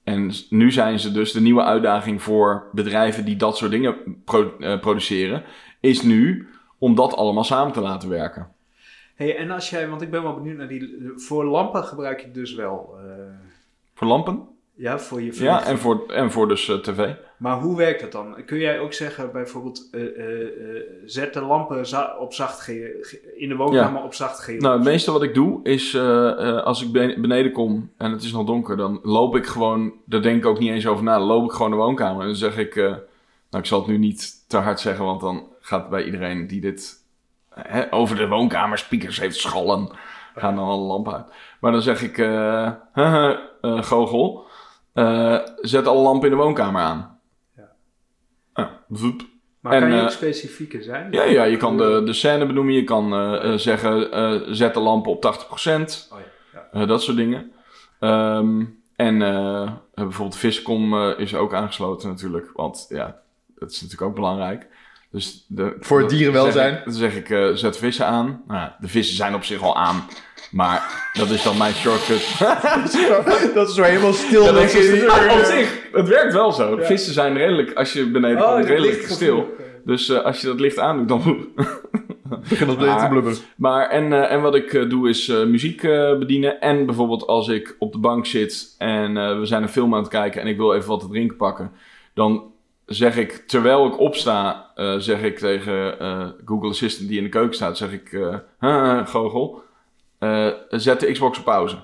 En 0.05 0.31
nu 0.51 0.73
zijn 0.73 0.99
ze 1.01 1.13
dus 1.13 1.33
de 1.33 1.41
nieuwe 1.41 1.63
uitdaging 1.63 2.23
voor 2.23 2.69
bedrijven 2.73 3.25
die 3.25 3.37
dat 3.37 3.57
soort 3.57 3.71
dingen 3.71 4.23
pro- 4.25 4.57
produceren. 4.81 5.43
Is 5.81 6.03
nu 6.03 6.49
om 6.85 6.95
dat 6.95 7.17
allemaal 7.17 7.45
samen 7.45 7.73
te 7.73 7.81
laten 7.81 8.09
werken. 8.09 8.49
Hey, 9.15 9.37
en 9.37 9.51
als 9.51 9.71
jij, 9.71 9.89
want 9.89 10.03
ik 10.03 10.11
ben 10.11 10.23
wel 10.23 10.35
benieuwd 10.35 10.57
naar 10.57 10.69
die. 10.69 11.13
Voor 11.17 11.45
lampen 11.45 11.85
gebruik 11.85 12.21
je 12.21 12.31
dus 12.31 12.55
wel. 12.55 12.95
eh, 12.99 13.11
Voor 13.95 14.07
lampen. 14.07 14.43
ja, 14.75 14.99
voor 14.99 15.23
je 15.23 15.43
Ja, 15.43 15.65
en 15.65 15.79
voor, 15.79 16.05
en 16.09 16.31
voor 16.31 16.49
dus 16.49 16.69
eh, 16.69 16.77
tv. 16.77 17.09
Maar 17.37 17.59
hoe 17.61 17.77
werkt 17.77 18.01
dat 18.01 18.13
dan? 18.13 18.45
Kun 18.47 18.59
jij 18.59 18.79
ook 18.79 18.93
zeggen, 18.93 19.33
bijvoorbeeld, 19.33 19.89
eh, 19.93 20.03
zet 21.05 21.33
de 21.35 21.41
lampen 21.41 21.87
za- 21.87 22.17
op 22.21 22.33
zacht 22.33 22.61
ge- 22.61 23.33
in 23.37 23.49
de 23.49 23.57
woonkamer 23.57 24.03
op 24.03 24.15
zacht 24.15 24.41
geel? 24.41 24.61
Nou, 24.61 24.75
het 24.75 24.85
meeste 24.85 25.13
wat 25.13 25.23
ik 25.23 25.35
doe 25.35 25.61
is 25.63 25.97
als 26.65 26.83
ik 26.83 26.93
ben- 26.93 27.21
beneden 27.21 27.53
kom 27.53 27.91
en 27.97 28.11
het 28.13 28.23
is 28.23 28.33
nog 28.33 28.47
donker, 28.47 28.77
dan 28.77 29.01
loop 29.03 29.37
ik 29.37 29.47
gewoon, 29.47 29.93
daar 30.05 30.23
denk 30.23 30.37
ik 30.37 30.47
ook 30.47 30.59
niet 30.59 30.71
eens 30.71 30.87
over 30.87 31.05
na, 31.05 31.19
dan 31.19 31.27
loop 31.27 31.45
ik 31.45 31.51
gewoon 31.53 31.71
de 31.71 31.77
woonkamer 31.77 32.21
en 32.21 32.27
dan 32.27 32.37
zeg 32.37 32.59
ik, 32.59 32.75
nou 33.55 33.67
ik 33.67 33.73
zal 33.73 33.79
het 33.79 33.89
nu 33.89 33.99
niet 33.99 34.49
te 34.49 34.57
hard 34.57 34.81
zeggen, 34.81 35.05
want 35.05 35.21
dan 35.21 35.49
gaat 35.61 35.89
bij 35.89 36.05
iedereen 36.05 36.47
die 36.47 36.61
dit 36.61 37.05
hè, 37.51 37.93
over 37.93 38.17
de 38.17 38.29
woonkamer 38.29 38.79
speakers 38.79 39.21
heeft 39.21 39.37
schallen, 39.37 39.91
gaan 40.35 40.57
dan 40.57 40.65
alle 40.65 40.87
lampen 40.87 41.15
uit. 41.15 41.27
Maar 41.61 41.73
dan 41.73 41.83
zeg 41.83 42.03
ik, 42.03 42.19
eh, 42.19 42.73
zet 45.61 45.87
alle 45.87 46.03
lampen 46.03 46.31
in 46.31 46.37
de 46.37 46.43
woonkamer 46.43 46.83
aan. 46.83 47.19
Ja. 47.57 47.71
Ah, 48.53 48.69
zoep. 48.91 49.23
maar 49.61 49.73
en, 49.73 49.81
kan 49.81 49.93
je 49.93 50.03
ook 50.03 50.11
specifieker 50.11 50.83
zijn? 50.83 51.13
Ja, 51.13 51.25
ja, 51.25 51.45
je 51.45 51.57
kan 51.57 51.77
de, 51.77 52.03
de 52.05 52.13
scène 52.13 52.47
benoemen. 52.47 52.75
Je 52.75 52.85
kan 52.85 53.59
zeggen, 53.59 54.57
zet 54.57 54.75
de 54.75 54.81
lampen 54.81 55.13
op 55.13 55.25
80%. 55.25 55.29
Oh 56.13 56.19
ja, 56.53 56.69
ja. 56.73 56.87
dat 56.87 57.03
soort 57.03 57.17
dingen. 57.17 57.53
Ehm, 58.01 58.65
en 58.97 59.19
bijvoorbeeld 59.95 60.37
Viscom 60.37 61.09
is 61.11 61.35
ook 61.35 61.55
aangesloten 61.55 62.09
natuurlijk. 62.09 62.51
Want 62.55 62.87
ja, 62.89 63.23
dat 63.65 63.73
is 63.73 63.81
natuurlijk 63.83 64.09
ook 64.11 64.15
belangrijk. 64.17 64.67
Dus 65.11 65.45
de, 65.49 65.77
Voor 65.81 65.99
het 66.01 66.09
dat 66.09 66.19
dierenwelzijn. 66.19 66.71
zeg 66.71 66.79
ik- 66.79 66.85
Dan 66.85 66.95
zeg 66.95 67.17
ik, 67.17 67.31
eh, 67.31 67.49
zet 67.55 67.77
vissen 67.77 68.07
aan. 68.07 68.43
Nou, 68.47 68.61
ja, 68.61 68.77
de 68.81 68.89
vissen 68.89 69.17
zijn 69.17 69.35
op 69.35 69.45
zich 69.45 69.63
al 69.63 69.77
aan. 69.77 70.05
Maar 70.51 71.11
dat 71.13 71.31
is 71.31 71.43
dan 71.43 71.57
mijn 71.57 71.75
shortcut. 71.75 72.39
dat 73.55 73.69
is 73.69 73.75
zo 73.75 73.83
helemaal 73.83 74.13
stil. 74.13 74.43
Ja, 74.45 74.53
dat 74.53 74.63
is, 74.63 75.07
Ah, 75.07 75.39
op 75.39 75.45
zich, 75.45 75.83
het 75.93 76.09
werkt 76.09 76.33
wel 76.33 76.53
zo. 76.53 76.77
Vissen 76.81 77.13
zijn 77.13 77.37
redelijk, 77.37 77.73
als 77.73 77.93
je 77.93 78.11
beneden 78.11 78.39
Oh, 78.43 78.45
komt, 78.47 78.59
dat 78.61 78.69
redelijk 78.69 79.03
stil. 79.09 79.55
Dus 79.85 80.09
eh, 80.09 80.19
als 80.25 80.41
je 80.41 80.47
dat 80.47 80.61
licht 80.61 80.79
aandoet, 80.79 81.09
dan 81.09 81.21
begint 82.49 82.71
op 82.71 82.79
te 82.79 83.07
blubberen. 83.11 83.39
Maar 83.57 83.89
en, 83.89 84.13
eh, 84.13 84.33
en 84.33 84.41
wat 84.43 84.55
ik 84.55 84.73
eh, 84.75 84.89
doe 84.89 85.09
is 85.09 85.29
eh, 85.29 85.45
muziek 85.45 85.83
eh, 85.83 86.19
bedienen. 86.19 86.61
En 86.61 86.87
bijvoorbeeld 86.87 87.27
als 87.27 87.49
ik 87.49 87.77
op 87.79 87.93
de 87.93 87.99
bank 87.99 88.27
zit 88.27 88.75
en 88.79 89.17
eh, 89.17 89.39
we 89.39 89.47
zijn 89.47 89.63
een 89.63 89.69
film 89.69 89.95
aan 89.95 90.01
het 90.01 90.09
kijken 90.11 90.41
en 90.41 90.47
ik 90.47 90.57
wil 90.57 90.75
even 90.75 90.89
wat 90.89 91.01
te 91.01 91.09
drinken 91.09 91.37
pakken. 91.37 91.71
Dan 92.15 92.53
zeg 92.87 93.17
ik, 93.17 93.33
terwijl 93.47 93.87
ik 93.87 93.99
opsta, 93.99 94.71
eh, 94.75 94.95
zeg 94.97 95.23
ik 95.23 95.39
tegen 95.39 95.99
eh, 96.01 96.27
Google 96.45 96.69
Assistant 96.69 97.09
die 97.09 97.19
in 97.19 97.25
de 97.25 97.31
keuken 97.31 97.55
staat, 97.55 97.77
zeg 97.77 97.93
ik, 97.93 98.11
"Huh, 98.61 99.07
Google, 99.07 99.63
zet 100.69 101.01
de 101.01 101.13
Xbox 101.13 101.39
op 101.39 101.45
pauze. 101.45 101.77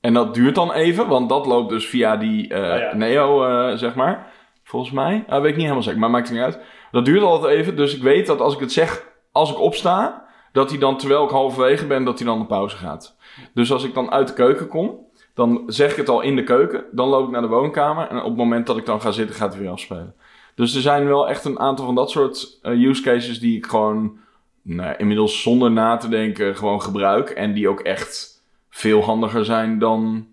En 0.00 0.14
dat 0.14 0.34
duurt 0.34 0.54
dan 0.54 0.72
even, 0.72 1.08
want 1.08 1.28
dat 1.28 1.46
loopt 1.46 1.68
dus 1.70 1.86
via 1.86 2.16
die 2.16 2.54
Ah, 2.56 2.78
ja. 2.78 2.94
Neo, 2.94 3.76
zeg 3.76 3.94
maar. 3.94 4.32
Volgens 4.64 4.92
mij. 4.92 5.24
Ah, 5.28 5.40
weet 5.40 5.48
ik 5.50 5.54
niet 5.54 5.62
helemaal 5.62 5.82
zeker, 5.82 6.00
maar 6.00 6.10
maakt 6.10 6.28
het 6.28 6.36
niet 6.36 6.46
uit. 6.46 6.58
Dat 6.90 7.04
duurt 7.04 7.22
altijd 7.22 7.54
even, 7.58 7.76
dus 7.76 7.94
ik 7.96 8.02
weet 8.02 8.26
dat 8.26 8.40
als 8.40 8.54
ik 8.54 8.60
het 8.60 8.72
zeg, 8.72 9.06
als 9.32 9.50
ik 9.50 9.60
opsta, 9.60 10.24
dat 10.52 10.70
hij 10.70 10.78
dan, 10.78 10.96
terwijl 10.98 11.24
ik 11.24 11.30
halverwege 11.30 11.86
ben, 11.86 12.04
dat 12.04 12.18
hij 12.18 12.26
dan 12.26 12.40
op 12.40 12.48
pauze 12.48 12.76
gaat. 12.76 13.16
Dus 13.54 13.72
als 13.72 13.84
ik 13.84 13.94
dan 13.94 14.10
uit 14.10 14.28
de 14.28 14.34
keuken 14.34 14.68
kom, 14.68 15.03
dan 15.34 15.62
zeg 15.66 15.90
ik 15.90 15.96
het 15.96 16.08
al 16.08 16.20
in 16.20 16.36
de 16.36 16.44
keuken. 16.44 16.84
Dan 16.92 17.08
loop 17.08 17.24
ik 17.24 17.30
naar 17.30 17.42
de 17.42 17.48
woonkamer 17.48 18.08
en 18.08 18.18
op 18.18 18.24
het 18.24 18.36
moment 18.36 18.66
dat 18.66 18.76
ik 18.76 18.86
dan 18.86 19.00
ga 19.00 19.10
zitten, 19.10 19.36
gaat 19.36 19.52
hij 19.52 19.62
weer 19.62 19.70
afspelen. 19.70 20.14
Dus 20.54 20.74
er 20.74 20.80
zijn 20.80 21.06
wel 21.06 21.28
echt 21.28 21.44
een 21.44 21.58
aantal 21.58 21.84
van 21.84 21.94
dat 21.94 22.10
soort 22.10 22.58
eh, 22.62 22.72
use 22.72 23.02
cases 23.02 23.40
die 23.40 23.56
ik 23.56 23.66
gewoon 23.66 24.18
nou, 24.62 24.94
inmiddels 24.96 25.42
zonder 25.42 25.70
na 25.70 25.96
te 25.96 26.08
denken 26.08 26.56
gewoon 26.56 26.82
gebruik. 26.82 27.30
En 27.30 27.52
die 27.52 27.68
ook 27.68 27.80
echt 27.80 28.42
veel 28.70 29.02
handiger 29.02 29.44
zijn 29.44 29.78
dan. 29.78 30.28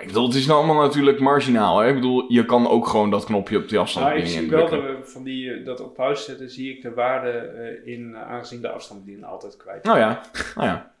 Ik 0.00 0.06
bedoel, 0.06 0.26
het 0.26 0.34
is 0.34 0.46
nou 0.46 0.64
allemaal 0.64 0.82
natuurlijk 0.82 1.20
marginaal. 1.20 1.78
Hè? 1.78 1.88
Ik 1.88 1.94
bedoel, 1.94 2.32
je 2.32 2.44
kan 2.44 2.68
ook 2.68 2.86
gewoon 2.86 3.10
dat 3.10 3.24
knopje 3.24 3.56
op 3.56 3.68
die 3.68 3.78
Maar 3.78 3.86
ik 3.86 3.94
afstandsbediening 3.94 4.50
zie 4.50 4.50
wel 4.50 4.68
dat 4.68 4.80
we 4.80 4.98
van 5.02 5.22
die, 5.22 5.52
eh, 5.52 5.64
dat 5.64 5.80
op 5.80 5.94
pauze 5.94 6.22
zetten, 6.22 6.50
zie 6.50 6.76
ik 6.76 6.82
de 6.82 6.94
waarde 6.94 7.30
eh, 7.30 7.92
in, 7.92 8.16
aangezien 8.16 8.60
de 8.60 8.70
afstandsbediening 8.70 9.28
altijd 9.28 9.56
kwijt. 9.56 9.84
Nou 9.84 9.98
ja, 9.98 10.20
nou 10.54 10.66
ja. 10.68 10.92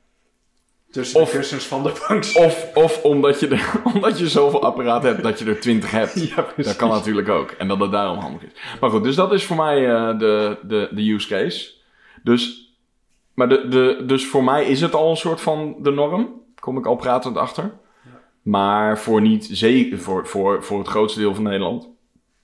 Tussen 0.94 1.20
Of- 1.20 1.30
de 1.30 1.36
kussens 1.36 1.64
van 1.64 1.82
de 1.82 2.04
bank. 2.08 2.24
Of, 2.34 2.70
of 2.74 3.02
omdat, 3.02 3.40
je 3.40 3.48
er, 3.48 3.72
omdat 3.94 4.18
je 4.18 4.28
zoveel 4.28 4.62
apparaten 4.62 5.08
hebt 5.08 5.22
dat 5.22 5.38
je 5.38 5.44
er 5.44 5.60
20 5.60 5.90
hebt. 5.90 6.12
Ja. 6.28 6.46
Dat 6.56 6.76
kan 6.76 6.88
natuurlijk 6.88 7.28
ook. 7.28 7.50
En 7.50 7.68
dat 7.68 7.80
het 7.80 7.90
daarom 7.92 8.18
handig 8.18 8.42
is. 8.42 8.52
Maar 8.80 8.90
goed, 8.90 9.04
dus 9.04 9.14
dat 9.14 9.32
is 9.32 9.44
voor 9.44 9.56
mij 9.56 9.88
eh, 9.94 10.18
de, 10.18 10.58
de, 10.62 10.88
de 10.90 11.10
use 11.12 11.28
case. 11.28 11.72
Dus, 12.22 12.72
maar 13.34 13.48
de, 13.48 13.68
de, 13.68 14.02
dus 14.06 14.26
voor 14.26 14.44
mij 14.44 14.64
is 14.64 14.80
het 14.80 14.94
al 14.94 15.10
een 15.10 15.16
soort 15.16 15.40
van 15.40 15.76
de 15.78 15.90
norm. 15.90 16.42
Kom 16.60 16.78
ik 16.78 16.86
al 16.86 16.96
pratend 16.96 17.36
achter. 17.36 17.72
Maar 18.42 18.98
voor, 18.98 19.20
niet, 19.20 19.48
zeker, 19.50 19.98
voor, 19.98 20.26
voor, 20.26 20.64
voor 20.64 20.78
het 20.78 20.88
grootste 20.88 21.20
deel 21.20 21.34
van 21.34 21.44
Nederland. 21.44 21.88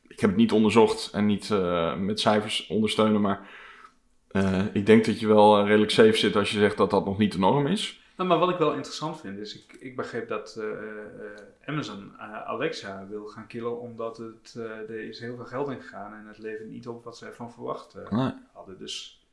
Ik 0.09 0.21
heb 0.21 0.31
het 0.31 0.39
niet 0.39 0.53
onderzocht 0.53 1.11
en 1.13 1.27
niet 1.27 1.51
eh, 1.51 1.95
met 1.97 2.21
cijfers 2.21 2.67
ondersteunen. 2.67 3.21
Maar 3.21 3.49
eh, 4.29 4.59
ik 4.73 4.87
denk 4.87 5.05
dat 5.05 5.21
je 5.21 5.27
wel 5.27 5.67
redelijk 5.67 5.91
safe 5.91 6.17
zit 6.17 6.37
als 6.37 6.51
je 6.51 6.59
zegt 6.59 6.77
dat 6.77 6.91
dat 6.91 7.05
nog 7.05 7.19
niet 7.19 7.33
de 7.33 7.39
norm 7.39 7.67
is. 7.67 8.00
Nou, 8.21 8.33
maar 8.33 8.41
wat 8.41 8.51
ik 8.51 8.59
wel 8.59 8.73
interessant 8.73 9.21
vind, 9.21 9.39
is 9.39 9.55
ik, 9.57 9.73
ik 9.79 9.97
begreep 9.97 10.29
dat 10.29 10.57
eh, 10.57 10.71
eh, 10.71 10.77
Amazon 11.67 12.13
eh, 12.19 12.43
Alexa 12.47 13.07
wil 13.09 13.27
gaan 13.27 13.47
killen 13.47 13.81
omdat 13.81 14.17
het, 14.17 14.55
er 14.89 14.91
is 15.09 15.21
heel 15.21 15.37
veel 15.37 15.45
geld 15.45 15.69
in 15.71 15.81
gegaan 15.81 16.15
en 16.15 16.27
het 16.27 16.39
levert 16.39 16.69
niet 16.69 16.89
op 16.89 17.05
wat 17.05 17.17
ze 17.19 17.27
ervan 17.27 17.53
verwacht 17.53 17.95
Nee. 18.11 18.33
hadden. 18.53 18.79
Dus 18.79 19.25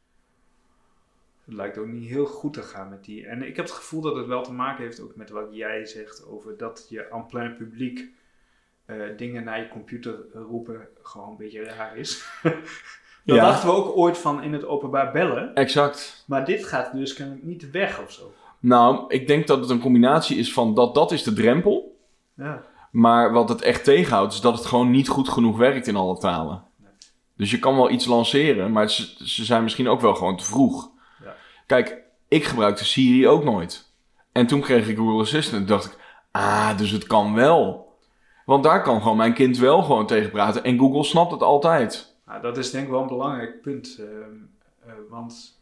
het 1.46 1.54
lijkt 1.54 1.78
ook 1.78 1.88
niet 1.88 2.10
heel 2.10 2.26
goed 2.26 2.54
te 2.54 2.62
gaan 2.62 2.90
met 2.90 3.04
die. 3.06 3.26
En 3.26 3.42
ik 3.42 3.56
heb 3.56 3.66
het 3.66 3.74
gevoel 3.76 4.02
dat 4.02 4.16
het 4.16 4.26
wel 4.26 4.44
te 4.44 4.54
maken 4.54 4.84
heeft 4.84 5.00
ook 5.00 5.16
met 5.16 5.30
wat 5.30 5.48
jij 5.52 5.86
zegt 5.86 6.26
over 6.28 6.58
dat 6.58 6.86
je 6.90 7.12
aan 7.12 7.26
plein 7.26 7.56
publiek 7.56 8.10
dingen 9.18 9.44
naar 9.44 9.60
je 9.60 9.68
computer 9.68 10.16
roepen 10.34 10.88
gewoon 11.02 11.30
een 11.30 11.38
beetje 11.38 11.64
raar 11.64 11.98
is. 11.98 12.30
dat 12.44 13.36
Ja. 13.36 13.46
dachten 13.46 13.70
we 13.70 13.76
ook 13.76 13.98
ooit 13.98 14.18
van 14.18 14.44
in 14.44 14.54
het 14.54 14.66
openbaar 14.66 15.12
bellen. 15.12 15.56
Exact. 15.56 16.24
Maar 16.28 16.46
dit 16.46 16.66
gaat 16.66 16.92
dus 16.92 17.14
kennelijk 17.14 17.44
niet 17.46 17.72
weg 17.72 18.02
of 18.02 18.12
zo. 18.12 18.34
Nou, 18.60 19.06
ik 19.08 19.28
denk 19.28 19.48
dat 19.48 19.60
het 19.60 19.70
een 19.70 19.80
combinatie 19.80 20.38
is 20.38 20.54
van 20.54 20.74
dat 20.74 20.96
dat 20.96 21.12
is 21.12 21.24
de 21.24 21.34
drempel. 21.34 21.98
Ja. 22.36 22.64
Maar 22.92 23.32
wat 23.32 23.50
het 23.50 23.62
echt 23.62 23.84
tegenhoudt, 23.84 24.34
is 24.34 24.42
dat 24.42 24.58
het 24.58 24.66
gewoon 24.66 24.92
niet 24.92 25.08
goed 25.08 25.30
genoeg 25.30 25.58
werkt 25.58 25.88
in 25.88 25.96
alle 25.96 26.18
talen. 26.18 26.64
Nee. 26.76 26.92
Dus 27.36 27.52
je 27.52 27.60
kan 27.60 27.76
wel 27.76 27.90
iets 27.90 28.06
lanceren, 28.06 28.72
maar 28.72 28.90
ze, 28.90 29.28
ze 29.28 29.46
zijn 29.46 29.64
misschien 29.64 29.88
ook 29.88 30.02
wel 30.02 30.16
gewoon 30.16 30.38
te 30.38 30.44
vroeg. 30.44 30.90
Ja. 31.24 31.36
Kijk, 31.66 32.02
ik 32.28 32.44
gebruikte 32.44 32.86
Siri 32.86 33.28
ook 33.28 33.44
nooit. 33.44 33.92
En 34.32 34.48
toen 34.48 34.62
kreeg 34.62 34.88
ik 34.88 34.98
Google 34.98 35.22
Assistant 35.22 35.62
en 35.62 35.68
dacht 35.68 35.86
ik, 35.86 35.98
ah, 36.32 36.78
dus 36.78 36.92
het 36.92 37.08
kan 37.08 37.34
wel. 37.34 37.88
Want 38.46 38.64
daar 38.64 38.84
kan 38.84 39.02
gewoon 39.02 39.18
mijn 39.18 39.34
kind 39.34 39.58
wel 39.58 39.82
gewoon 39.84 40.08
tegen 40.08 40.32
praten. 40.32 40.64
En 40.64 40.80
Google 40.80 41.04
snapt 41.04 41.32
het 41.32 41.42
altijd. 41.42 42.16
Nou, 42.26 42.42
dat 42.42 42.58
is 42.58 42.72
denk 42.72 42.84
ik 42.86 42.92
wel 42.92 43.02
een 43.02 43.08
belangrijk 43.08 43.62
punt. 43.62 43.98
ehm, 44.00 44.36
eh, 44.86 44.94
want 45.10 45.57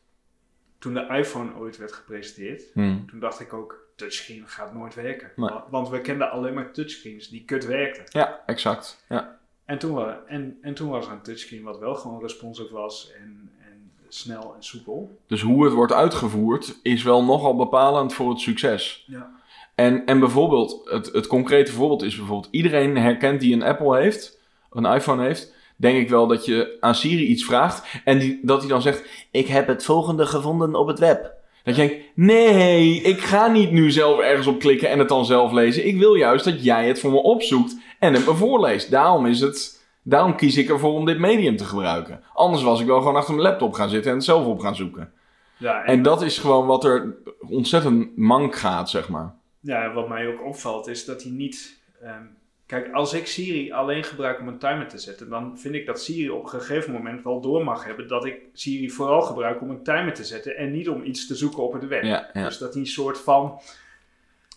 toen 0.80 0.94
de 0.94 1.08
iPhone 1.08 1.56
ooit 1.56 1.78
werd 1.78 1.94
gepresenteerd, 1.94 2.64
Hmm. 2.74 3.06
toen 3.10 3.20
dacht 3.20 3.40
ik 3.40 3.54
ook, 3.54 3.84
touchscreen 3.96 4.44
gaat 4.46 4.74
nooit 4.74 4.94
werken. 4.96 5.32
Nee. 5.36 5.50
Want 5.70 5.90
we 5.90 6.02
kenden 6.02 6.32
alleen 6.32 6.54
maar 6.54 6.72
touchscreens 6.72 7.30
die 7.30 7.44
kut 7.46 7.66
werkten. 7.66 8.04
Ja, 8.10 8.44
exact. 8.46 9.06
Ja. 9.10 9.40
En 9.66 9.78
toen, 9.78 10.08
en, 10.28 10.58
en 10.62 10.74
toen 10.74 10.90
was 10.90 11.06
er 11.06 11.12
een 11.12 11.22
touchscreen 11.22 11.64
wat 11.64 11.80
wel 11.80 11.96
gewoon 11.96 12.22
responsive 12.22 12.74
was 12.74 13.12
en, 13.22 13.52
en 13.60 13.92
snel 14.08 14.54
en 14.56 14.64
soepel. 14.64 15.20
Dus 15.28 15.42
hoe 15.42 15.64
het 15.64 15.74
wordt 15.74 15.94
uitgevoerd 15.94 16.80
is 16.82 17.04
wel 17.04 17.24
nogal 17.24 17.56
bepalend 17.56 18.14
voor 18.14 18.30
het 18.30 18.40
succes. 18.40 19.06
Ja. 19.08 19.32
En, 19.76 20.06
en 20.06 20.20
bijvoorbeeld, 20.20 20.90
het, 20.90 21.12
het 21.12 21.28
concrete 21.28 21.72
voorbeeld 21.72 22.04
is 22.04 22.16
bijvoorbeeld, 22.16 22.54
iedereen 22.54 22.98
herkent 22.98 23.40
die 23.40 23.54
een 23.54 23.64
Apple 23.64 23.98
heeft, 23.98 24.40
een 24.72 24.86
iPhone 24.86 25.24
heeft, 25.24 25.55
denk 25.76 25.98
ik 25.98 26.10
wel 26.10 26.28
dat 26.28 26.46
je 26.46 26.78
aan 26.80 26.96
Siri 26.96 27.26
iets 27.26 27.46
vraagt 27.46 28.02
en 28.04 28.20
die, 28.20 28.40
dat 28.42 28.60
hij 28.60 28.70
dan 28.70 28.82
zegt, 28.82 29.04
ik 29.32 29.48
heb 29.48 29.68
het 29.68 29.84
volgende 29.86 30.26
gevonden 30.26 30.76
op 30.76 30.88
het 30.88 31.00
web. 31.00 31.34
Dat 31.64 31.76
je 31.76 31.88
denkt, 31.88 32.06
nee, 32.16 33.02
ik 33.02 33.20
ga 33.20 33.48
niet 33.48 33.72
nu 33.72 33.92
zelf 33.92 34.20
ergens 34.20 34.48
op 34.48 34.60
klikken 34.60 34.90
en 34.90 35.00
het 35.00 35.10
dan 35.10 35.26
zelf 35.26 35.52
lezen. 35.52 35.88
Ik 35.88 35.98
wil 35.98 36.14
juist 36.16 36.46
dat 36.46 36.64
jij 36.64 36.88
het 36.88 37.00
voor 37.00 37.12
me 37.12 37.18
opzoekt 37.22 37.76
en 38.00 38.14
het 38.14 38.26
me 38.26 38.34
voorleest. 38.34 38.92
Daarom 38.92 39.26
is 39.26 39.40
het, 39.40 39.86
daarom 40.04 40.36
kies 40.36 40.58
ik 40.58 40.70
ervoor 40.70 40.94
om 40.94 41.06
dit 41.06 41.20
medium 41.20 41.58
te 41.58 41.66
gebruiken. 41.66 42.24
Anders 42.34 42.64
was 42.64 42.80
ik 42.80 42.86
wel 42.86 42.98
gewoon 43.00 43.16
achter 43.16 43.34
mijn 43.34 43.48
laptop 43.48 43.74
gaan 43.74 43.90
zitten 43.90 44.12
en 44.12 44.18
het 44.18 44.26
zelf 44.26 44.46
op 44.46 44.60
gaan 44.60 44.76
zoeken. 44.76 45.12
Ja, 45.58 45.82
en, 45.84 45.86
En 45.86 46.02
dat 46.02 46.22
is 46.22 46.38
gewoon 46.38 46.66
wat 46.66 46.84
er 46.84 47.16
ontzettend 47.50 48.18
mank 48.18 48.56
gaat, 48.56 48.90
zeg 48.90 49.10
maar. 49.10 49.36
ja, 49.60 49.94
wat 49.94 50.10
mij 50.10 50.28
ook 50.28 50.46
opvalt 50.46 50.88
is 50.88 51.06
dat 51.06 51.24
hij 51.24 51.32
niet... 51.32 51.82
ehm, 52.02 52.24
kijk, 52.67 52.93
als 52.93 53.13
ik 53.13 53.28
Siri 53.28 53.71
alleen 53.71 54.04
gebruik 54.04 54.39
om 54.39 54.47
een 54.47 54.58
timer 54.58 54.88
te 54.88 54.97
zetten, 54.97 55.30
dan 55.30 55.58
vind 55.58 55.75
ik 55.75 55.86
dat 55.86 56.01
Siri 56.01 56.30
op 56.30 56.43
een 56.43 56.49
gegeven 56.49 56.91
moment 56.91 57.23
wel 57.23 57.41
door 57.41 57.63
mag 57.63 57.86
hebben 57.86 58.08
dat 58.08 58.25
ik 58.25 58.36
Siri 58.54 58.89
vooral 58.89 59.21
gebruik 59.21 59.62
om 59.62 59.69
een 59.69 59.84
timer 59.84 60.13
te 60.13 60.23
zetten 60.23 60.58
en 60.58 60.71
niet 60.71 60.89
om 60.89 61.04
iets 61.04 61.28
te 61.28 61.36
zoeken 61.36 61.63
op 61.63 61.73
het 61.73 61.88
web. 61.88 62.04
Ja, 62.04 62.30
ja. 62.34 62.43
Dus 62.45 62.58
dat 62.58 62.73
hij 62.73 62.82
een 62.82 62.88
soort 62.88 63.17
van 63.17 63.60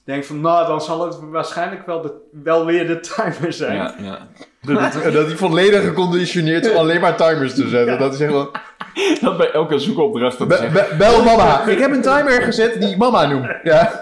denkt 0.04 0.26
van, 0.26 0.40
nou, 0.40 0.66
dan 0.66 0.80
zal 0.80 1.06
het 1.06 1.18
waarschijnlijk 1.30 1.86
wel, 1.86 2.00
de, 2.02 2.12
wel 2.42 2.64
weer 2.64 2.86
de 2.86 3.00
timer 3.16 3.52
zijn. 3.52 3.76
Ja, 3.76 3.94
ja. 4.02 4.18
Dat, 4.74 4.92
dat 5.12 5.26
hij 5.26 5.36
volledig 5.36 5.84
geconditioneerd 5.84 6.66
is 6.66 6.72
om 6.72 6.76
alleen 6.78 7.00
maar 7.00 7.16
timers 7.16 7.54
te 7.54 7.68
zetten. 7.68 7.98
Dat 7.98 8.14
is 8.14 8.20
echt 8.20 8.32
wel... 8.32 8.50
Dat 9.20 9.36
bij 9.36 9.50
elke 9.50 9.78
zoekopdracht 9.78 10.38
Be- 10.38 10.46
be- 10.72 10.94
bel 10.98 11.24
mama. 11.24 11.66
Ik 11.66 11.78
heb 11.78 11.90
een 11.90 12.02
timer 12.02 12.42
gezet 12.42 12.80
die 12.80 12.96
mama 12.96 13.26
noem. 13.26 13.50
Ja. 13.62 14.00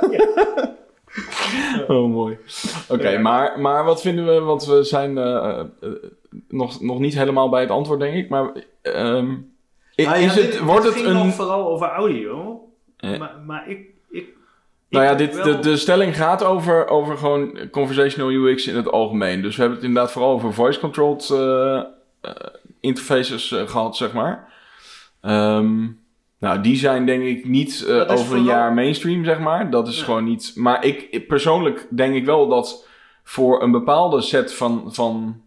Oh, 1.89 2.11
mooi. 2.11 2.39
Oké, 2.89 3.19
maar, 3.19 3.61
maar 3.61 3.85
wat 3.85 4.01
vinden 4.01 4.27
we, 4.27 4.41
want 4.41 4.65
we 4.65 4.83
zijn 4.85 5.19
eh, 5.19 5.35
eh, 5.35 5.59
eh, 5.81 5.89
nog, 6.49 6.81
nog 6.81 6.99
niet 6.99 7.15
helemaal 7.15 7.49
bij 7.49 7.61
het 7.61 7.71
antwoord, 7.71 8.01
denk 8.01 8.15
ik. 8.15 8.29
Maar 8.29 8.53
ehm, 8.83 9.31
i- 9.97 10.05
Nou 10.05 10.19
ja, 10.19 10.27
is 10.27 10.35
dit- 10.35 10.45
het, 10.55 10.59
wordt 10.59 10.85
het 10.85 10.95
ging 10.95 11.07
een... 11.07 11.33
vooral 11.33 11.69
over 11.69 11.87
audio. 11.89 12.61
Ja. 12.97 13.19
Maar, 13.19 13.35
maar 13.47 13.69
ik... 13.71 13.79
ik 14.11 14.27
Nou 14.89 15.05
ja, 15.05 15.15
dit, 15.15 15.43
de, 15.45 15.59
de 15.59 15.77
stelling 15.77 16.17
gaat 16.17 16.45
over, 16.45 16.89
over 16.89 17.19
gewoon 17.19 17.59
conversational 17.71 18.31
UX 18.31 18.67
in 18.67 18.77
het 18.77 18.91
algemeen. 18.91 19.43
Dus 19.43 19.55
we 19.55 19.61
hebben 19.61 19.79
het 19.79 19.89
inderdaad 19.89 20.13
vooral 20.13 20.33
over 20.33 20.53
voice-controlled 20.55 21.31
eh, 21.31 21.77
eh, 22.21 22.33
interfaces 22.81 23.53
eh, 23.53 23.69
gehad, 23.69 23.97
zeg 23.97 24.13
maar. 24.13 24.53
Ehm, 25.21 25.87
nou, 26.39 26.61
die 26.61 26.77
zijn 26.77 27.07
denk 27.07 27.23
ik 27.23 27.45
niet 27.45 27.85
eh, 27.89 28.11
over 28.11 28.37
een 28.37 28.45
jaar 28.45 28.73
mainstream, 28.73 29.25
zeg 29.25 29.39
maar. 29.39 29.71
Dat 29.71 29.89
is 29.89 30.03
gewoon 30.03 30.25
niet... 30.25 30.53
Maar 30.55 30.85
ik, 30.85 31.09
ik- 31.11 31.27
persoonlijk 31.29 31.87
denk 31.91 32.15
ik 32.15 32.25
wel 32.25 32.49
dat 32.49 32.87
voor 33.23 33.63
een 33.63 33.71
bepaalde 33.71 34.21
set 34.21 34.55
van, 34.55 34.83
van 34.95 35.41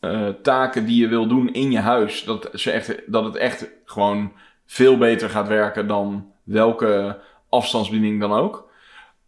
eh, 0.00 0.28
taken 0.42 0.86
die 0.86 1.00
je 1.00 1.08
wil 1.08 1.26
doen 1.26 1.52
in 1.52 1.70
je 1.70 1.78
huis... 1.78 2.24
Dat, 2.24 2.48
ze 2.54 2.70
echt, 2.70 3.02
dat 3.06 3.24
het 3.24 3.36
echt 3.36 3.70
gewoon 3.84 4.32
veel 4.66 4.98
beter 4.98 5.30
gaat 5.30 5.48
werken 5.48 5.86
dan 5.86 6.26
welke 6.42 7.18
afstandsbediening 7.48 8.20
dan 8.20 8.32
ook 8.32 8.64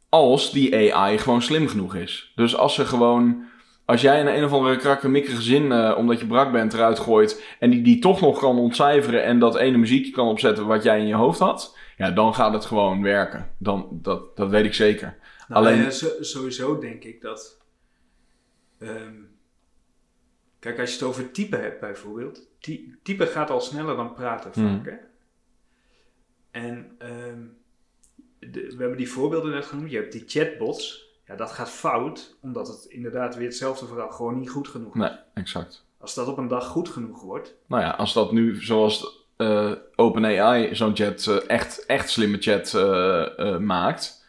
als 0.09 0.53
die 0.53 0.95
AI 0.95 1.19
gewoon 1.19 1.43
slim 1.43 1.69
genoeg 1.69 1.95
is. 1.95 2.33
Dus 2.35 2.57
als 2.57 2.75
ze 2.75 2.85
gewoon. 2.85 3.47
Als 3.89 4.01
jij 4.01 4.21
een 4.21 4.37
een 4.37 4.45
of 4.45 4.53
andere 4.53 4.77
krakkemikkige 4.77 5.43
zin, 5.43 5.73
eh, 5.73 5.95
omdat 5.99 6.21
je 6.21 6.27
brak 6.27 6.53
bent, 6.53 6.73
eruit 6.73 6.99
gooit. 6.99 7.45
en 7.59 7.71
die, 7.71 7.83
die 7.83 7.99
toch 7.99 8.21
nog 8.21 8.39
kan 8.39 8.59
ontcijferen. 8.59 9.23
en 9.25 9.39
dat 9.39 9.57
ene 9.57 9.77
muziekje 9.77 10.13
kan 10.13 10.29
opzetten 10.29 10.67
wat 10.67 10.83
jij 10.83 10.99
in 11.01 11.07
je 11.07 11.15
hoofd 11.15 11.39
had. 11.39 11.77
ja, 11.97 12.11
dan 12.11 12.35
gaat 12.35 12.53
het 12.53 12.65
gewoon 12.65 13.03
werken. 13.03 13.51
Dan, 13.59 13.89
dat, 13.93 14.37
dat 14.37 14.51
weet 14.51 14.65
ik 14.65 14.75
zeker. 14.75 15.17
Nou, 15.49 15.65
Alleen- 15.65 15.83
ja, 15.83 15.91
zo- 15.91 16.17
sowieso 16.23 16.79
denk 16.79 17.05
ik 17.05 17.21
dat... 17.21 17.61
ehm, 18.79 19.15
kijk, 20.59 20.79
als 20.81 20.89
je 20.91 20.99
het 20.99 21.05
over 21.09 21.31
typen 21.31 21.61
hebt 21.63 21.81
bijvoorbeeld. 21.81 22.49
ty- 22.61 22.95
typen 23.03 23.27
gaat 23.27 23.51
al 23.51 23.61
sneller 23.61 23.97
dan 23.97 24.13
praten 24.13 24.51
Hmm. 24.55 24.69
vaak, 24.77 24.87
hè? 24.87 24.97
En 26.51 26.95
ehm, 26.99 27.43
de- 28.39 28.67
we 28.77 28.77
hebben 28.79 28.97
die 28.97 29.11
voorbeelden 29.11 29.51
net 29.51 29.67
genoemd. 29.67 29.91
Je 29.91 29.97
hebt 29.97 30.13
die 30.13 30.25
chatbots. 30.27 31.07
Ja, 31.29 31.35
dat 31.37 31.51
gaat 31.51 31.71
fout, 31.71 32.37
omdat 32.41 32.69
het 32.69 32.85
inderdaad 32.85 33.37
weer 33.37 33.47
hetzelfde 33.47 33.87
verhaal 33.87 34.11
gewoon 34.11 34.39
niet 34.39 34.51
goed 34.51 34.69
genoeg 34.69 34.95
is. 34.95 35.01
Nee, 35.01 35.11
exact. 35.35 35.85
Als 36.01 36.15
dat 36.15 36.29
op 36.29 36.39
een 36.39 36.49
dag 36.49 36.67
goed 36.67 36.89
genoeg 36.89 37.23
wordt, 37.23 37.55
Nou 37.67 37.83
ja, 37.83 37.91
als 37.91 38.13
dat 38.13 38.33
nu 38.33 38.63
zoals 38.63 39.27
eh 39.37 39.73
OpenAI 39.97 40.75
zo'n 40.75 40.97
chat. 40.97 41.27
eh, 41.27 41.37
echt, 41.51 41.87
echt 41.87 42.11
slimme 42.11 42.37
chat 42.41 42.75
eh, 42.75 43.39
eh, 43.39 43.59
maakt. 43.59 44.27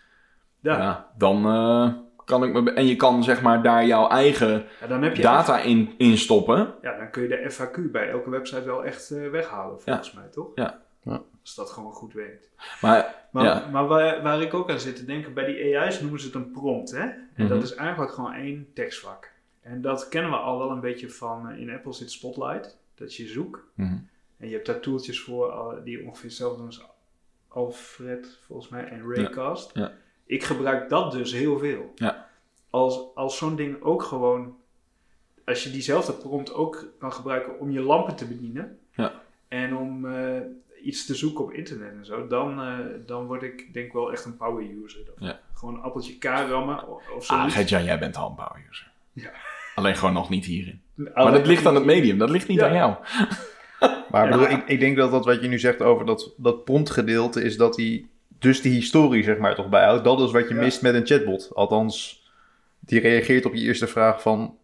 ja, 0.60 0.78
Ja. 0.78 1.10
dan 1.18 1.46
eh, 1.46 1.94
kan 2.26 2.44
ik 2.44 2.54
me. 2.54 2.72
En 2.74 2.86
je 2.86 2.96
kan 2.96 3.24
zeg 3.24 3.42
maar 3.42 3.64
daar 3.64 3.86
jouw 3.86 4.08
eigen 4.08 4.66
ja, 4.82 4.88
dan 4.88 5.02
heb 5.04 5.16
je 5.16 5.22
data 5.22 5.60
in, 5.60 5.94
in 5.98 6.18
stoppen. 6.18 6.74
Ja, 6.82 6.98
dan 6.98 7.10
kun 7.12 7.22
je 7.22 7.28
de 7.28 7.52
FAQ 7.52 7.92
bij 7.92 8.10
elke 8.10 8.30
website 8.30 8.64
wel 8.64 8.86
echt 8.86 9.12
eh, 9.12 9.30
weghalen, 9.30 9.82
volgens 9.82 10.14
mij, 10.14 10.28
toch? 10.32 10.48
Ja. 10.56 10.80
Ja. 11.04 11.22
Als 11.50 11.58
dat 11.68 11.70
gewoon 11.76 11.94
goed 11.94 12.14
werkt. 12.14 12.50
Maar 12.82 13.18
Maar, 13.32 13.44
Ja. 13.46 13.68
maar 13.72 13.88
waar, 13.88 14.22
waar 14.22 14.42
ik 14.42 14.54
ook 14.54 14.70
aan 14.70 14.80
zit 14.80 14.96
te 14.96 15.06
denken, 15.06 15.34
bij 15.34 15.46
die 15.46 15.78
AI's 15.80 16.00
noemen 16.02 16.20
ze 16.20 16.26
het 16.26 16.36
een 16.36 16.52
prompt, 16.52 16.92
hè? 16.92 17.00
En 17.00 17.28
Mhm. 17.36 17.48
dat 17.48 17.64
is 17.64 17.74
eigenlijk 17.76 18.12
gewoon 18.12 18.34
één 18.34 18.68
tekstvak. 18.74 19.32
En 19.62 19.82
dat 19.82 20.08
kennen 20.10 20.32
we 20.32 20.38
al 20.38 20.58
wel 20.58 20.70
een 20.72 20.80
beetje 20.80 21.10
van, 21.10 21.50
eh, 21.50 21.60
in 21.60 21.70
Apple 21.70 21.94
zit 21.94 22.12
Spotlight. 22.12 22.78
dat 22.96 23.16
je 23.16 23.28
zoekt. 23.28 23.60
Mhm. 23.74 23.98
En 24.38 24.48
je 24.48 24.54
hebt 24.54 24.66
daar 24.66 24.80
tooltjes 24.80 25.22
voor 25.22 25.52
al- 25.52 25.84
die 25.84 26.06
ongeveer 26.06 26.26
hetzelfde 26.30 26.58
doen 26.58 26.66
als 26.66 26.84
Alfred, 27.48 28.38
volgens 28.46 28.70
mij, 28.70 28.84
en 28.88 29.14
Raycast. 29.14 29.72
Ja. 29.76 29.92
Ik 30.26 30.44
gebruik 30.44 30.90
dat 30.90 31.12
dus 31.12 31.32
heel 31.34 31.58
veel. 31.60 31.92
Ja. 31.96 32.30
Als, 32.70 33.00
als 33.16 33.38
zo'n 33.38 33.56
ding 33.56 33.82
ook 33.82 34.04
gewoon, 34.04 34.58
als 35.46 35.64
je 35.64 35.72
diezelfde 35.72 36.14
prompt 36.14 36.54
ook 36.54 36.86
kan 37.00 37.14
gebruiken 37.14 37.60
om 37.60 37.72
je 37.72 37.82
lampen 37.82 38.16
te 38.16 38.28
bedienen. 38.28 38.80
Ja. 38.96 39.22
En 39.48 39.76
om 39.76 40.06
eh, 40.14 40.40
iets 40.84 41.06
te 41.06 41.16
zoeken 41.16 41.44
op 41.44 41.52
internet 41.54 41.92
en 41.98 42.06
zo, 42.06 42.28
dan, 42.28 42.62
eh, 42.62 42.78
dan 43.06 43.26
word 43.26 43.44
ik 43.44 43.74
denk 43.74 43.86
ik 43.86 43.94
wel 43.94 44.12
echt 44.12 44.26
een 44.26 44.38
power 44.38 44.66
user. 44.84 45.00
Dan. 45.06 45.28
Ja. 45.28 45.40
Gewoon 45.54 45.74
een 45.76 45.82
appeltje 45.82 46.18
K 46.18 46.24
rammen 46.24 46.88
o- 46.88 47.02
of 47.16 47.26
zo. 47.26 47.34
Ah, 47.34 47.52
Gert-Jan, 47.52 47.84
jij 47.84 48.00
bent 48.00 48.16
al 48.18 48.30
een 48.30 48.36
power 48.36 48.62
user. 48.70 48.92
Ja. 49.14 49.32
Alleen 49.76 49.96
gewoon 49.96 50.14
nog 50.14 50.30
niet 50.30 50.46
hierin. 50.46 50.82
Maar 50.94 51.32
dat 51.32 51.46
ligt 51.48 51.66
aan 51.66 51.76
het 51.76 51.86
medium, 51.86 52.18
dat 52.18 52.30
ligt 52.30 52.48
niet 52.48 52.60
Ja. 52.60 52.68
aan 52.68 52.74
jou. 52.76 52.96
Maar 54.12 54.26
Ja. 54.30 54.38
bedoel, 54.38 54.50
ik, 54.58 54.68
ik 54.68 54.80
denk 54.80 54.98
dat 54.98 55.12
dat 55.12 55.26
wat 55.26 55.42
je 55.42 55.48
nu 55.48 55.60
zegt 55.60 55.82
over 55.82 56.06
dat, 56.06 56.34
dat 56.38 56.64
promptgedeelte 56.64 57.44
is 57.44 57.58
dat 57.58 57.76
hij 57.78 58.06
dus 58.40 58.62
die 58.62 58.74
historie 58.74 59.24
zeg 59.24 59.38
maar 59.38 59.56
toch 59.56 59.70
bijhoudt. 59.70 60.04
Dat 60.04 60.20
is 60.22 60.32
wat 60.32 60.48
je 60.48 60.54
Ja. 60.54 60.60
mist 60.62 60.82
met 60.82 60.94
een 60.96 61.06
chatbot. 61.06 61.50
Althans, 61.54 62.24
die 62.80 63.00
reageert 63.00 63.46
op 63.46 63.54
je 63.54 63.62
eerste 63.62 63.88
vraag 63.88 64.22
van... 64.22 64.58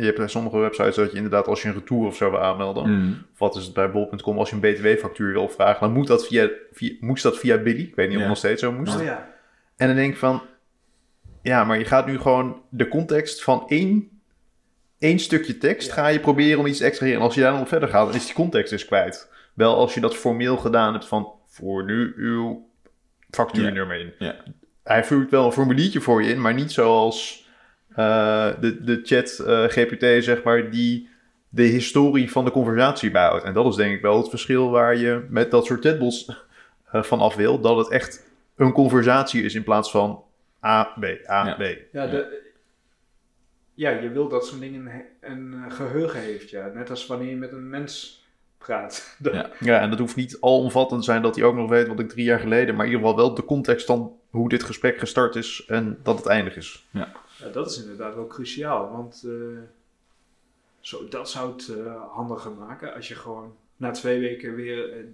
Je 0.00 0.06
hebt 0.06 0.18
bij 0.18 0.28
sommige 0.28 0.58
websites 0.58 0.94
dat 0.94 1.10
je 1.10 1.16
inderdaad 1.16 1.46
als 1.46 1.62
je 1.62 1.68
een 1.68 1.74
retour 1.74 2.06
of 2.06 2.16
zo 2.16 2.30
wil 2.30 2.40
aanmelden... 2.40 2.90
Mhm. 2.90 3.12
Of 3.32 3.38
wat 3.38 3.56
is 3.56 3.64
het 3.64 3.74
bij 3.74 3.90
bol.com 3.90 4.38
als 4.38 4.50
je 4.50 4.56
een 4.60 4.74
btw-factuur 4.74 5.32
wil 5.32 5.42
opvragen... 5.42 5.80
dan 5.80 5.92
moet 5.92 6.06
dat 6.06 6.26
via, 6.26 6.50
via, 6.72 6.92
moest 7.00 7.22
dat 7.22 7.38
via 7.38 7.58
Billy. 7.58 7.82
Ik 7.82 7.94
weet 7.94 8.08
niet 8.08 8.16
of 8.16 8.22
Ja. 8.22 8.28
het 8.28 8.28
nog 8.28 8.36
steeds 8.36 8.60
zo 8.62 8.72
moest. 8.72 8.96
Oh 8.96 9.02
ja. 9.02 9.28
En 9.76 9.86
dan 9.86 9.96
denk 9.96 10.12
ik 10.12 10.18
van... 10.18 10.42
Ja, 11.42 11.64
maar 11.64 11.78
je 11.78 11.84
gaat 11.84 12.06
nu 12.06 12.18
gewoon 12.18 12.62
de 12.68 12.88
context 12.88 13.42
van 13.42 13.64
één, 13.68 14.08
één 14.98 15.18
stukje 15.18 15.58
tekst... 15.58 15.88
Ja. 15.88 15.94
ga 15.94 16.06
je 16.08 16.20
proberen 16.20 16.58
om 16.58 16.66
iets 16.66 16.78
te 16.78 16.84
extraheren. 16.84 17.20
En 17.20 17.26
als 17.26 17.34
je 17.34 17.40
daar 17.40 17.52
dan 17.52 17.60
op 17.60 17.68
verder 17.68 17.88
gaat, 17.88 18.06
dan 18.06 18.14
is 18.16 18.24
die 18.24 18.34
context 18.34 18.70
dus 18.70 18.84
kwijt. 18.84 19.30
Wel 19.54 19.74
als 19.76 19.94
je 19.94 20.00
dat 20.00 20.16
formeel 20.16 20.56
gedaan 20.56 20.92
hebt 20.92 21.06
van... 21.06 21.32
voor 21.46 21.84
nu 21.84 22.12
uw 22.16 22.68
factuurnummer 23.30 24.00
in. 24.00 24.12
Ja. 24.18 24.36
Hij 24.82 25.04
voert 25.04 25.30
wel 25.30 25.46
een 25.46 25.52
formuliertje 25.52 26.00
voor 26.00 26.22
je 26.22 26.30
in... 26.30 26.40
maar 26.40 26.54
niet 26.54 26.72
zoals 26.72 27.38
eh, 27.44 27.49
de, 28.60 28.84
de 28.84 29.00
chat 29.02 29.38
eh, 29.38 29.64
GPT, 29.64 30.24
zeg 30.24 30.42
maar... 30.42 30.70
die 30.70 31.08
de 31.52 31.62
historie 31.62 32.30
van 32.30 32.44
de 32.44 32.50
conversatie 32.50 33.10
bijhoudt. 33.10 33.44
En 33.44 33.54
dat 33.54 33.66
is 33.66 33.74
denk 33.74 33.94
ik 33.94 34.02
wel 34.02 34.16
het 34.16 34.28
verschil 34.28 34.70
waar 34.70 34.96
je 34.96 35.26
met 35.28 35.50
dat 35.50 35.66
soort 35.66 35.84
chatbots 35.84 36.26
eh, 36.92 37.02
van 37.02 37.20
af 37.20 37.34
wil. 37.34 37.60
Dat 37.60 37.76
het 37.76 37.90
echt 37.90 38.30
een 38.56 38.72
conversatie 38.72 39.42
is 39.42 39.54
in 39.54 39.64
plaats 39.64 39.90
van 39.90 40.22
A, 40.64 40.84
B, 40.84 41.04
A, 41.28 41.46
Ja. 41.46 41.54
B. 41.54 41.78
Ja, 41.92 42.06
de, 42.06 42.48
ja, 43.74 43.90
je 43.90 44.10
wil 44.10 44.28
dat 44.28 44.46
zo'n 44.46 44.60
ding 44.60 44.76
een, 44.76 44.90
een 45.20 45.54
eh, 45.54 45.74
geheugen 45.74 46.20
heeft, 46.20 46.50
ja. 46.50 46.70
Net 46.74 46.90
als 46.90 47.06
wanneer 47.06 47.30
je 47.30 47.36
met 47.36 47.52
een 47.52 47.68
mens 47.68 48.24
praat. 48.58 49.16
Ja. 49.32 49.50
Ja, 49.60 49.80
en 49.80 49.90
dat 49.90 49.98
hoeft 49.98 50.16
niet 50.16 50.36
alomvattend 50.40 51.00
te 51.00 51.06
zijn 51.06 51.22
dat 51.22 51.36
hij 51.36 51.44
ook 51.44 51.54
nog 51.54 51.68
weet 51.68 51.86
wat 51.86 52.00
ik 52.00 52.08
drie 52.08 52.24
jaar 52.24 52.40
geleden... 52.40 52.74
maar 52.74 52.86
in 52.86 52.92
ieder 52.92 53.06
geval 53.06 53.24
wel 53.24 53.34
de 53.34 53.44
context 53.44 53.86
van 53.86 54.16
hoe 54.30 54.48
dit 54.48 54.62
gesprek 54.62 54.98
gestart 54.98 55.36
is 55.36 55.64
en 55.66 55.98
dat 56.02 56.16
het 56.16 56.26
eindig 56.26 56.56
is. 56.56 56.86
Ja, 56.90 57.12
dat 57.52 57.70
is 57.70 57.80
inderdaad 57.82 58.14
wel 58.14 58.26
cruciaal, 58.26 58.90
want 58.90 59.22
eh, 59.26 59.32
zo, 60.80 61.08
dat 61.08 61.30
zou 61.30 61.52
het 61.52 61.68
eh, 61.68 62.02
handiger 62.12 62.52
maken 62.52 62.94
als 62.94 63.08
je 63.08 63.14
gewoon 63.14 63.56
na 63.76 63.90
twee 63.90 64.20
weken 64.20 64.54
weer 64.54 64.92
eh, 64.98 65.04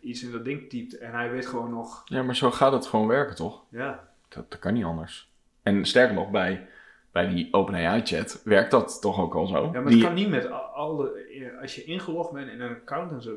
iets 0.00 0.22
in 0.22 0.32
dat 0.32 0.44
ding 0.44 0.68
typt 0.70 0.98
en 0.98 1.12
hij 1.12 1.30
weet 1.30 1.46
gewoon 1.46 1.70
nog, 1.70 2.02
Ja, 2.04 2.22
maar 2.22 2.36
zo 2.36 2.50
gaat 2.50 2.72
het 2.72 2.86
gewoon 2.86 3.06
werken, 3.06 3.36
toch? 3.36 3.62
ja, 3.68 4.08
Dat, 4.28 4.50
dat 4.50 4.58
kan 4.60 4.72
niet 4.74 4.84
anders. 4.84 5.30
En 5.62 5.84
sterker 5.84 6.14
nog, 6.14 6.30
bij, 6.30 6.68
bij 7.12 7.28
die 7.28 7.48
OpenAI-chat 7.52 8.40
werkt 8.44 8.70
dat 8.70 8.98
toch 9.00 9.20
ook 9.20 9.34
al 9.34 9.46
zo. 9.46 9.62
ja 9.64 9.70
maar 9.70 9.84
Die- 9.84 9.92
het 9.96 10.04
kan 10.06 10.14
niet 10.14 10.28
met 10.28 10.50
al- 10.50 10.60
alle, 10.60 11.22
als 11.60 11.74
je 11.74 11.84
ingelogd 11.84 12.32
bent 12.32 12.50
in 12.50 12.60
een 12.60 12.74
account 12.74 13.12
en 13.12 13.22
zo, 13.22 13.36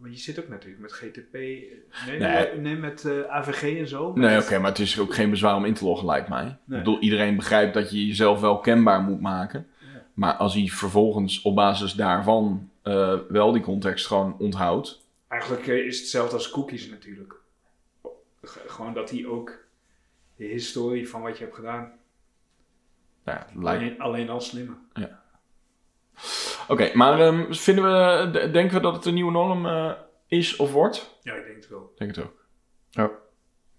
maar 0.00 0.10
je 0.10 0.16
zit 0.16 0.40
ook 0.40 0.48
natuurlijk 0.48 0.80
met 0.80 0.92
GTP, 0.92 1.32
nee, 1.32 2.18
Nee. 2.18 2.56
nee, 2.56 2.76
met 2.76 3.04
eh, 3.04 3.20
AVG 3.20 3.78
en 3.78 3.88
zo. 3.88 4.12
Nee, 4.12 4.38
oké, 4.42 4.58
maar 4.58 4.70
het 4.70 4.78
is 4.78 4.98
ook 4.98 5.14
geen 5.14 5.30
bezwaar 5.30 5.56
om 5.56 5.64
in 5.64 5.74
te 5.74 5.84
loggen, 5.84 6.06
lijkt 6.06 6.28
mij. 6.28 6.42
Nee. 6.42 6.78
Ik 6.78 6.84
bedoel, 6.84 7.00
iedereen 7.00 7.36
begrijpt 7.36 7.74
dat 7.74 7.90
je 7.90 8.06
jezelf 8.06 8.40
wel 8.40 8.58
kenbaar 8.58 9.00
moet 9.00 9.20
maken. 9.20 9.66
Ja. 9.78 9.86
Maar 10.14 10.32
als 10.34 10.54
hij 10.54 10.66
vervolgens 10.66 11.42
op 11.42 11.54
basis 11.54 11.92
daarvan 11.92 12.70
eh, 12.82 13.18
wel 13.28 13.52
die 13.52 13.62
context 13.62 14.06
gewoon 14.06 14.38
onthoudt. 14.38 15.06
Eigenlijk 15.28 15.66
eh, 15.66 15.76
is 15.76 15.94
het 15.94 16.00
hetzelfde 16.00 16.36
als 16.36 16.50
cookies 16.50 16.88
natuurlijk. 16.88 17.34
Gewoon 18.42 18.94
dat 18.94 19.10
hij 19.10 19.26
ook 19.26 19.64
de 20.36 20.44
historie 20.44 21.08
van 21.08 21.22
wat 21.22 21.38
je 21.38 21.44
hebt 21.44 21.56
gedaan, 21.56 21.92
ja, 23.24 23.46
lijkt... 23.54 23.80
alleen, 23.80 24.00
alleen 24.00 24.28
al 24.30 24.40
slimmer. 24.40 24.76
Oké, 26.70 26.90
maar 26.94 27.20
ehm, 27.20 27.52
vinden 27.52 27.84
we, 27.84 28.50
denken 28.52 28.76
we 28.76 28.80
dat 28.82 28.94
het 28.94 29.04
een 29.04 29.14
nieuwe 29.14 29.32
norm 29.32 29.66
eh, 29.66 29.90
is 30.26 30.56
of 30.56 30.72
wordt? 30.72 31.18
Ja, 31.22 31.34
ik 31.34 31.44
denk 31.44 31.56
het 31.56 31.68
wel. 31.68 31.90
Ik 31.92 31.98
Denk 31.98 32.14
het 32.16 32.24
ook. 32.24 32.44
Ja. 32.90 33.10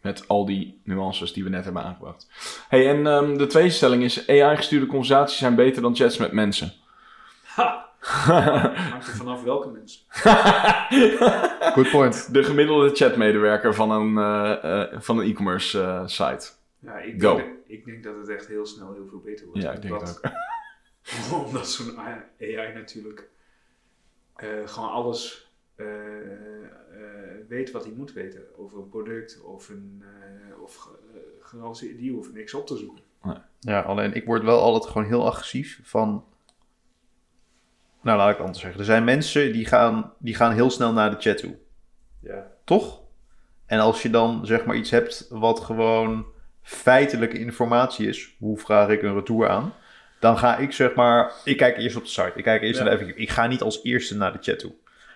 Met 0.02 0.28
al 0.28 0.46
die 0.46 0.82
nuances 0.84 1.34
die 1.34 1.44
we 1.44 1.50
net 1.50 1.64
hebben 1.64 1.84
aangebracht. 1.84 2.28
hey, 2.70 2.90
en 2.90 3.08
ehm, 3.08 3.38
de 3.38 3.48
tweede 3.48 3.70
stelling 3.70 4.04
is: 4.04 4.28
AI-gestuurde 4.28 4.86
conversaties 4.86 5.38
zijn 5.38 5.56
beter 5.56 5.82
dan 5.82 5.96
chats 5.96 6.18
met 6.18 6.32
mensen. 6.32 6.74
Ha! 7.44 7.90
Hangt 8.92 9.08
er 9.08 9.16
vanaf 9.16 9.44
welke 9.44 9.68
mensen. 9.70 10.02
Good 11.76 11.90
point. 11.92 12.34
De 12.34 12.44
gemiddelde 12.44 12.90
chatmedewerker 12.96 13.76
van 13.76 13.92
een, 13.92 14.18
eh, 14.18 14.82
eh, 14.82 15.02
van 15.02 15.20
een 15.20 15.30
e-commerce 15.30 15.82
eh, 15.82 16.02
site. 16.06 16.50
Ja, 16.80 16.98
ik 16.98 17.22
Go. 17.22 17.36
denk, 17.36 17.48
dat, 17.50 17.58
ik 17.68 17.86
denk 17.86 18.04
dat 18.04 18.16
het 18.18 18.30
echt 18.30 18.48
heel 18.48 18.66
snel 18.66 18.94
heel 18.94 19.08
veel 19.10 19.22
beter 19.26 19.46
wordt. 19.46 19.62
Ja, 19.62 19.72
ik 19.72 19.82
denk 19.82 19.94
het 19.94 20.02
Omdat- 20.04 20.26
ook. 20.26 20.32
Omdat 21.46 21.70
zo'n 21.70 22.00
AI 22.00 22.74
natuurlijk 22.74 23.30
eh, 24.36 24.68
gewoon 24.68 24.90
alles 24.90 25.52
eh, 25.76 25.86
eh, 25.86 27.48
weet 27.48 27.72
wat 27.72 27.84
hij 27.84 27.94
moet 27.94 28.14
weten 28.14 28.58
over 28.58 28.78
een 28.78 28.90
product 28.90 29.42
of 29.42 29.70
een 29.70 30.04
of 30.64 30.90
garantie. 31.42 31.96
Die 31.96 32.12
hoeft 32.12 32.34
niks 32.34 32.54
op 32.54 32.68
te 32.68 32.78
zoeken. 32.78 33.04
Ja, 33.60 33.82
alleen 33.82 34.14
ik 34.14 34.26
word 34.26 34.44
wel 34.44 34.62
altijd 34.62 34.92
gewoon 34.92 35.08
heel 35.08 35.26
agressief 35.26 35.80
van... 35.84 36.26
Nou, 38.02 38.18
laat 38.18 38.30
ik 38.30 38.36
het 38.36 38.46
anders 38.46 38.60
zeggen. 38.60 38.80
Er 38.80 38.86
zijn 38.86 39.04
mensen 39.04 39.54
die 39.54 39.66
gaan, 39.66 40.14
die 40.18 40.36
gaan 40.36 40.52
heel 40.52 40.70
snel 40.70 40.94
naar 40.94 41.10
de 41.10 41.20
chat 41.20 41.38
toe. 41.38 41.58
Ja. 42.20 42.52
Toch? 42.64 43.02
En 43.66 43.80
als 43.80 44.02
je 44.02 44.10
dan 44.10 44.46
zeg 44.46 44.66
maar 44.66 44.76
iets 44.76 44.90
hebt 44.90 45.28
wat 45.30 45.60
gewoon 45.60 46.26
feitelijke 46.62 47.40
informatie 47.40 48.08
is, 48.08 48.36
hoe 48.40 48.58
vraag 48.58 48.90
ik 48.90 49.02
een 49.02 49.14
retour 49.14 49.50
aan? 49.50 49.74
Dan 50.22 50.38
ga 50.38 50.58
ik 50.58 50.72
zeg 50.72 50.94
maar, 50.96 51.32
ik 51.44 51.58
kijk 51.58 51.78
eerst 51.78 51.96
op 51.96 52.04
de 52.04 52.10
site, 52.10 52.32
ik 52.36 52.44
kijk 52.44 52.62
eerst 52.62 52.80
Ja. 52.80 52.86
naar 52.86 52.98
de 52.98 53.06
FAQ. 53.06 53.16
Ik 53.16 53.30
ga 53.30 53.48
niet 53.48 53.62
als 53.62 53.84
eerste 53.84 54.16
naar 54.18 54.32
de 54.32 54.38
chat 54.42 54.60
toe. 54.60 54.72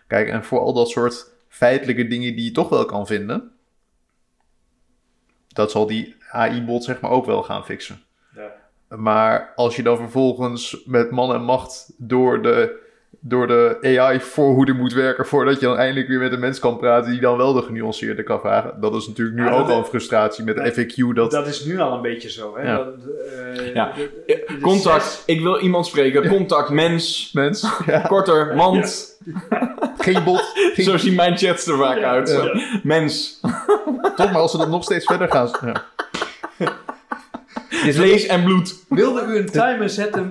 Kijk, 0.08 0.30
en 0.30 0.44
voor 0.44 0.60
al 0.60 0.74
dat 0.74 0.90
soort 0.90 1.30
feitelijke 1.48 2.08
dingen 2.08 2.36
die 2.36 2.46
je 2.46 2.52
toch 2.52 2.70
wel 2.70 2.86
kan 2.86 3.08
vinden, 3.08 3.52
dat 5.48 5.72
zal 5.72 5.86
die 5.88 6.16
AI-bot 6.30 6.84
zeg 6.84 7.00
maar 7.02 7.12
ook 7.12 7.26
wel 7.26 7.44
gaan 7.44 7.66
fixen. 7.66 8.02
Ja. 8.36 8.52
Maar 8.98 9.54
als 9.56 9.76
je 9.76 9.84
dan 9.84 9.98
vervolgens 9.98 10.84
met 10.86 11.12
man 11.12 11.34
en 11.34 11.42
macht 11.44 11.94
door 11.98 12.42
de, 12.42 12.84
door 13.20 13.48
de 13.48 13.78
AI-voorhoede 14.00 14.74
moet 14.74 14.94
werken... 14.94 15.26
voordat 15.26 15.60
je 15.60 15.66
dan 15.66 15.78
eindelijk 15.78 16.08
weer 16.08 16.20
met 16.20 16.32
een 16.32 16.40
mens 16.40 16.60
kan 16.60 16.78
praten... 16.78 17.12
die 17.12 17.20
dan 17.22 17.38
wel 17.38 17.54
de 17.54 17.62
genuanceerde 17.62 18.24
kan 18.24 18.40
vragen... 18.40 18.74
dat 18.82 18.96
is 18.96 19.08
natuurlijk 19.08 19.38
nu 19.38 19.44
Ja, 19.46 19.52
ook 19.52 19.70
al 19.70 19.78
een 19.78 19.86
frustratie 19.86 20.44
met 20.44 20.56
de 20.56 20.74
FAQ... 20.74 21.14
dat, 21.16 21.32
Dat 21.32 21.48
is 21.48 21.66
nu 21.66 21.80
al 21.80 21.94
een 21.94 22.02
beetje 22.02 22.30
zo. 22.30 22.58
Hè? 22.58 22.64
Ja. 22.72 22.76
Dat, 22.76 22.88
eh, 23.58 23.74
Ja. 23.74 23.92
de- 23.96 24.12
de 24.48 24.58
Contact, 24.62 25.04
zes- 25.04 25.24
ik 25.26 25.42
wil 25.42 25.60
iemand 25.60 25.86
spreken. 25.86 26.28
Contact, 26.28 26.70
mens. 26.70 27.30
mens, 27.34 27.68
ja, 27.86 28.00
Korter, 28.00 28.56
want. 28.56 29.14
geen 29.98 30.24
bot, 30.24 30.52
geen, 30.74 30.86
Zo 30.86 30.98
zien 30.98 31.16
mijn 31.16 31.38
chats 31.38 31.68
er 31.68 31.78
vaak 31.78 31.98
Ja. 31.98 32.10
uit. 32.10 32.30
Ja. 32.30 32.80
Mens. 32.84 33.40
toch, 34.16 34.32
maar 34.32 34.42
als 34.42 34.52
ze 34.52 34.58
dan 34.58 34.70
nog 34.70 34.84
steeds 34.84 35.06
verder 35.06 35.32
gaan... 35.32 35.50
Ja. 35.62 35.84
Vlees 37.92 38.26
en 38.26 38.44
bloed. 38.44 38.86
Wilde 38.90 39.22
u 39.26 39.38
een 39.38 39.46
timer 39.52 39.90
zetten? 39.90 40.30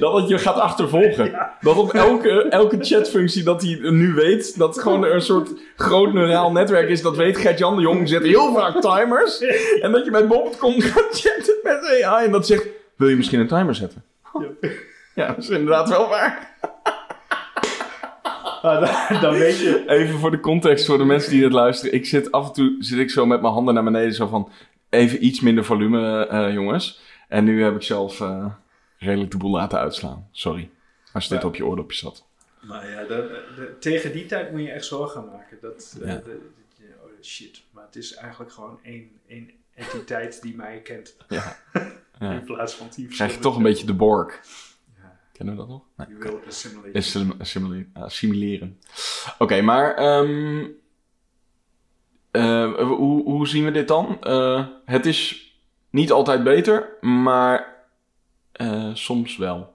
Dat 0.00 0.14
het 0.14 0.28
je 0.28 0.38
gaat 0.38 0.58
achtervolgen. 0.58 1.48
Dat 1.60 1.76
op 1.76 1.92
elke, 1.92 2.42
elke 2.42 2.76
chatfunctie 2.80 3.42
dat 3.42 3.62
hij 3.62 3.78
nu 3.80 4.14
weet, 4.14 4.58
dat 4.58 4.78
gewoon 4.78 5.04
een 5.04 5.22
soort 5.22 5.50
groot 5.76 6.12
neuraal 6.12 6.52
netwerk 6.52 6.88
is. 6.88 7.02
Dat 7.02 7.16
weet 7.16 7.36
Gert-Jan 7.36 7.76
de 7.76 7.82
Jong, 7.82 8.08
zet 8.08 8.22
heel 8.22 8.54
vaak 8.54 8.80
timers. 8.80 9.38
En 9.82 9.92
dat 9.92 10.04
je 10.04 10.10
bij 10.10 10.26
Bob.com 10.26 10.80
gaat 10.80 11.08
chatten 11.10 11.54
met 11.62 12.02
AI 12.04 12.24
en 12.24 12.32
dat 12.32 12.46
zegt, 12.46 12.66
wil 12.96 13.08
je 13.08 13.16
misschien 13.16 13.40
een 13.40 13.48
timer 13.48 13.74
zetten? 13.74 14.04
Ja, 15.14 15.26
dat 15.26 15.38
is 15.38 15.48
inderdaad 15.48 15.88
wel 15.88 16.08
waar. 16.08 16.48
Ah, 18.62 19.08
dan, 19.10 19.20
dan 19.20 19.32
weet 19.32 19.58
je. 19.58 19.84
Even 19.86 20.18
voor 20.18 20.30
de 20.30 20.40
context, 20.40 20.86
voor 20.86 20.98
de 20.98 21.04
mensen 21.04 21.30
die 21.30 21.40
dit 21.40 21.52
luisteren. 21.52 21.94
Ik 21.94 22.06
zit 22.06 22.32
af 22.32 22.46
en 22.46 22.52
toe 22.52 22.76
zit 22.78 22.98
ik 22.98 23.10
zo 23.10 23.26
met 23.26 23.40
mijn 23.40 23.52
handen 23.52 23.74
naar 23.74 23.84
beneden, 23.84 24.14
zo 24.14 24.26
van 24.26 24.50
even 24.90 25.24
iets 25.24 25.40
minder 25.40 25.64
volume, 25.64 26.26
eh, 26.26 26.52
jongens. 26.52 27.00
En 27.28 27.44
nu 27.44 27.62
heb 27.62 27.74
ik 27.74 27.82
zelf 27.82 28.20
eh, 28.20 28.44
redelijk 29.00 29.30
de 29.30 29.36
boel 29.36 29.50
laten 29.50 29.78
uitslaan. 29.78 30.28
Sorry. 30.30 30.70
Als 31.12 31.28
dit 31.28 31.40
Ja. 31.42 31.46
op 31.48 31.56
je 31.56 31.66
oordopje 31.66 31.96
zat. 31.96 32.26
Nou 32.60 32.86
ja, 32.88 33.04
dat- 33.04 33.30
tegen 33.80 34.12
die 34.12 34.26
tijd 34.26 34.50
moet 34.52 34.60
je 34.60 34.70
echt 34.70 34.84
zorgen 34.84 35.24
maken. 35.24 35.58
Dat, 35.60 35.96
eh, 36.02 36.08
Ja. 36.08 36.22
oh 37.02 37.10
shit, 37.22 37.62
maar 37.70 37.84
het 37.84 37.96
is 37.96 38.14
eigenlijk 38.14 38.52
gewoon 38.52 38.78
één, 38.82 39.10
één 39.26 39.50
entiteit 39.74 40.42
die 40.42 40.56
mij 40.56 40.80
kent. 40.80 41.16
Ja. 41.28 41.56
In 42.20 42.44
plaats 42.44 42.74
van 42.74 42.88
tien 42.88 43.08
Krijg 43.08 43.34
je 43.34 43.38
toch 43.40 43.56
een 43.56 43.62
beetje 43.62 43.86
de 43.86 43.94
borg. 43.94 44.40
Ja. 44.96 45.20
Kennen 45.32 45.54
we 45.54 45.60
dat 45.60 45.68
nog? 45.70 45.82
Nee. 45.96 46.06
Die 46.06 46.16
wil 46.16 46.40
assimilate. 46.46 46.98
Assim- 46.98 47.34
assimile- 47.38 47.86
assimileren. 47.92 48.80
Oké, 49.38 49.60
maar 49.60 49.94
ehm, 49.94 50.66
eh, 52.30 52.72
hoe, 52.80 53.22
hoe 53.22 53.48
zien 53.48 53.64
we 53.64 53.70
dit 53.70 53.88
dan? 53.88 54.16
Eh, 54.22 54.66
het 54.84 55.06
is 55.06 55.52
niet 55.90 56.12
altijd 56.12 56.42
beter, 56.44 56.88
maar 57.00 57.69
eh, 58.60 58.90
soms 58.92 59.36
wel. 59.36 59.74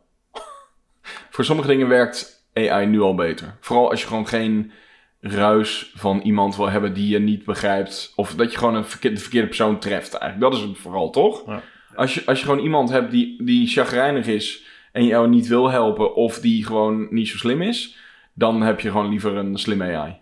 Voor 1.30 1.46
sommige 1.46 1.68
dingen 1.68 1.88
werkt 1.88 2.48
AI 2.54 2.86
nu 2.86 3.02
al 3.02 3.16
beter. 3.16 3.58
Vooral 3.60 3.90
als 3.90 4.02
je 4.02 4.08
gewoon 4.08 4.28
geen 4.28 4.72
ruis 5.20 5.92
van 5.96 6.20
iemand 6.20 6.56
wil 6.56 6.70
hebben 6.70 6.94
die 6.94 7.08
je 7.08 7.20
niet 7.20 7.46
begrijpt. 7.46 8.14
Of 8.16 8.36
dat 8.36 8.52
je 8.52 8.58
gewoon 8.58 8.76
een 8.76 8.86
verkeer- 8.86 9.14
de 9.14 9.22
verkeerde 9.22 9.48
persoon 9.48 9.80
treft 9.80 10.14
eigenlijk. 10.14 10.52
Dat 10.52 10.62
is 10.62 10.68
het 10.68 10.78
vooral, 10.78 11.10
toch? 11.10 11.46
Ja. 11.48 11.62
Als, 11.96 12.14
je, 12.14 12.22
als 12.26 12.40
je 12.40 12.46
gewoon 12.46 12.64
iemand 12.64 12.90
hebt 12.90 13.12
die, 13.12 13.44
die 13.44 13.68
chagrijnig 13.68 14.28
is 14.28 14.66
en 14.92 15.06
jou 15.06 15.28
niet 15.28 15.48
wil 15.48 15.70
helpen 15.70 16.16
of 16.16 16.40
die 16.40 16.66
gewoon 16.66 17.08
niet 17.10 17.28
zo 17.28 17.38
slim 17.38 17.62
is, 17.62 17.98
dan 18.34 18.62
heb 18.62 18.80
je 18.80 18.92
gewoon 18.92 19.10
liever 19.10 19.36
een 19.36 19.58
slim 19.58 19.82
AI. 19.82 20.20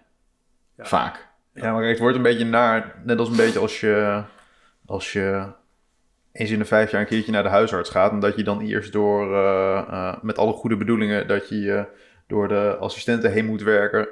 Ja. 0.77 0.85
Vaak. 0.85 1.27
Ja, 1.53 1.71
maar 1.71 1.79
kijk, 1.79 1.91
het 1.91 1.99
wordt 1.99 2.17
een 2.17 2.23
beetje 2.23 2.45
naar, 2.45 3.01
net 3.05 3.19
als 3.19 3.29
een 3.29 3.35
beetje 3.35 3.59
als 3.59 3.79
je, 3.79 4.23
als 4.85 5.13
je 5.13 5.51
eens 6.33 6.51
in 6.51 6.59
de 6.59 6.65
vijf 6.65 6.91
jaar 6.91 7.01
een 7.01 7.07
keertje 7.07 7.31
naar 7.31 7.43
de 7.43 7.49
huisarts 7.49 7.89
gaat. 7.89 8.11
En 8.11 8.19
dat 8.19 8.35
je 8.35 8.43
dan 8.43 8.61
eerst 8.61 8.91
door, 8.93 9.33
eh, 9.33 9.77
eh, 9.89 10.13
met 10.21 10.37
alle 10.37 10.53
goede 10.53 10.77
bedoelingen, 10.77 11.27
dat 11.27 11.49
je 11.49 11.59
je 11.59 11.85
door 12.27 12.47
de 12.47 12.75
assistenten 12.79 13.31
heen 13.31 13.45
moet 13.45 13.61
werken. 13.63 14.07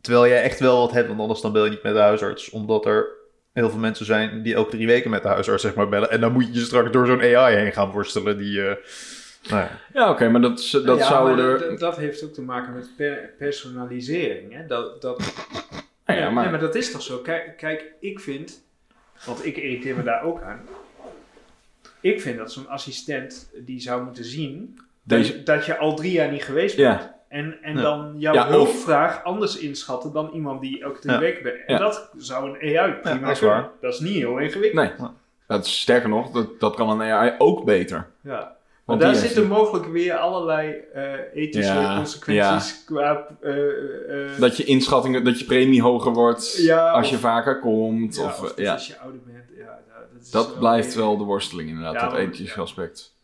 Terwijl 0.00 0.26
jij 0.28 0.42
echt 0.42 0.60
wel 0.60 0.78
wat 0.80 0.92
hebt, 0.92 1.08
want 1.08 1.20
anders 1.20 1.40
dan 1.40 1.52
bel 1.52 1.64
je 1.64 1.70
niet 1.70 1.82
met 1.82 1.92
de 1.94 1.98
huisarts. 2.00 2.50
Omdat 2.50 2.86
er 2.86 3.06
heel 3.52 3.70
veel 3.70 3.78
mensen 3.78 4.06
zijn 4.06 4.42
die 4.42 4.54
elke 4.54 4.70
drie 4.70 4.86
weken 4.86 5.10
met 5.10 5.22
de 5.22 5.28
huisarts 5.28 5.62
zeg 5.62 5.74
maar 5.74 5.88
bellen. 5.88 6.10
En 6.10 6.20
dan 6.20 6.32
moet 6.32 6.46
je 6.46 6.52
je 6.52 6.60
straks 6.60 6.90
door 6.90 7.06
zo'n 7.06 7.20
AI 7.36 7.54
heen 7.56 7.72
gaan 7.72 7.90
worstelen 7.90 8.38
die... 8.38 8.60
eh, 8.68 8.76
nou 9.48 9.62
ja. 9.62 9.70
Ja, 9.92 10.10
oké, 10.10 10.28
maar 10.28 10.40
dat, 10.40 10.80
dat 10.84 10.98
ja, 10.98 11.04
zou 11.06 11.36
maar 11.36 11.44
er... 11.48 11.58
dat- 11.58 11.78
dat 11.78 11.96
heeft 11.96 12.24
ook 12.24 12.32
te 12.32 12.42
maken 12.42 12.72
met 12.74 12.88
per- 12.96 13.30
personalisering. 13.38 14.52
Hè? 14.52 14.66
Dat, 14.66 15.02
dat, 15.02 15.32
ja, 16.06 16.14
ja, 16.14 16.30
maar, 16.30 16.42
nee, 16.42 16.50
maar 16.50 16.60
dat 16.60 16.74
is 16.74 16.90
toch 16.92 17.02
zo? 17.02 17.18
Kijk, 17.18 17.56
kijk, 17.56 17.84
ik 18.00 18.20
vind, 18.20 18.62
want 19.26 19.46
ik 19.46 19.56
irriteer 19.56 19.96
me 19.96 20.02
daar 20.02 20.22
ook 20.22 20.42
aan. 20.42 20.60
Ik 22.12 22.20
vind 22.20 22.38
dat 22.38 22.52
zo'n 22.52 22.68
assistent 22.68 23.50
die 23.64 23.80
zou 23.80 24.04
moeten 24.04 24.24
zien 24.24 24.78
Deze- 25.02 25.42
dat, 25.42 25.66
je 25.66 25.76
al 25.76 25.94
drie 25.96 26.12
jaar 26.12 26.30
niet 26.30 26.42
geweest 26.44 26.76
bent. 26.76 27.00
ja, 27.00 27.14
En, 27.28 27.56
en 27.62 27.76
Ja. 27.76 27.82
dan 27.82 28.14
jouw 28.18 28.34
Ja, 28.34 28.48
hulpvraag 28.48 29.24
anders 29.24 29.56
inschatten 29.58 30.12
dan 30.12 30.30
iemand 30.34 30.60
die 30.60 30.82
elke 30.82 31.10
Ja. 31.10 31.18
weken 31.18 31.42
bent. 31.42 31.56
En 31.66 31.78
dat 31.78 32.10
zou 32.16 32.48
een 32.48 32.78
AI 32.78 32.92
prima 32.92 33.18
dat 33.20 33.30
is 33.30 33.38
kunnen. 33.38 33.56
waar. 33.56 33.68
Dat 33.80 33.92
is 33.94 34.00
niet 34.00 34.14
heel 34.14 34.38
ingewikkeld. 34.38 34.98
nee. 34.98 35.08
Dat 35.46 35.64
is, 35.66 35.80
sterker 35.80 36.08
nog, 36.08 36.30
dat, 36.30 36.60
dat 36.60 36.74
kan 36.74 36.90
een 37.00 37.10
AI 37.12 37.34
ook 37.38 37.64
beter. 37.64 38.06
Ja. 38.22 38.30
Maar 38.30 38.52
Want 38.84 39.00
daar 39.00 39.10
die 39.12 39.20
zitten 39.20 39.46
mogelijk 39.46 39.86
weer 39.86 40.14
allerlei 40.14 40.74
eh, 40.94 41.12
ethische 41.34 41.72
Ja, 41.72 41.96
consequenties 41.96 42.84
qua... 42.84 43.26
eh, 43.40 43.52
eh, 44.32 44.38
Dat 44.40 44.56
je 44.56 44.64
inschattingen, 44.64 45.24
dat 45.24 45.38
je 45.38 45.44
premie 45.44 45.82
hoger 45.82 46.12
wordt 46.12 46.56
Ja, 46.56 46.90
als 46.90 47.06
of- 47.06 47.12
je 47.12 47.18
vaker 47.18 47.60
komt. 47.60 48.18
of, 48.18 48.42
of 48.42 48.52
ja. 48.56 48.72
als 48.72 48.86
je 48.86 48.98
ouder 48.98 49.20
bent. 49.26 49.43
Dat 50.30 50.48
wel 50.48 50.58
blijft 50.58 50.94
weer- 50.94 51.04
wel 51.04 51.16
de 51.18 51.24
worsteling 51.24 51.68
inderdaad, 51.68 51.94
Ja, 51.94 52.08
dat 52.08 52.18
ethische 52.18 52.56
ja. 52.56 52.62
aspect. 52.62 53.16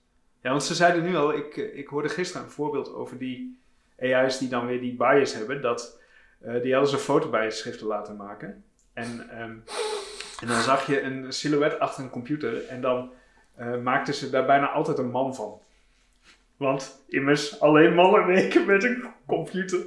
Ja, 0.42 0.50
want 0.50 0.62
ze 0.64 0.74
zeiden 0.74 1.02
nu 1.02 1.16
al, 1.16 1.34
ik, 1.34 1.56
eh, 1.56 1.78
ik 1.78 1.86
hoorde 1.88 2.08
gisteren 2.08 2.46
een 2.46 2.52
voorbeeld 2.52 2.94
over 2.94 3.18
die 3.18 3.58
AI's 4.00 4.38
die 4.38 4.48
dan 4.48 4.66
weer 4.66 4.80
die 4.80 4.96
bias 4.96 5.34
hebben. 5.34 5.62
Dat, 5.62 6.00
eh, 6.40 6.62
die 6.62 6.72
hadden 6.72 6.90
ze 6.90 6.98
fotobiasschriften 6.98 7.86
laten 7.86 8.16
maken. 8.16 8.64
En, 8.92 9.28
ehm, 9.30 9.54
en 10.40 10.46
dan 10.46 10.60
zag 10.62 10.86
je 10.86 11.00
een 11.02 11.32
silhouet 11.32 11.78
achter 11.78 12.04
een 12.04 12.10
computer 12.10 12.66
en 12.66 12.80
dan 12.80 13.10
eh, 13.54 13.76
maakten 13.80 14.14
ze 14.14 14.30
daar 14.30 14.46
bijna 14.46 14.66
altijd 14.70 14.98
een 14.98 15.10
man 15.10 15.34
van. 15.34 15.60
Want 16.56 17.02
immers 17.08 17.60
alleen 17.60 17.94
mannen 17.94 18.26
werken 18.34 18.66
met 18.66 18.84
een 18.84 19.04
computer. 19.26 19.78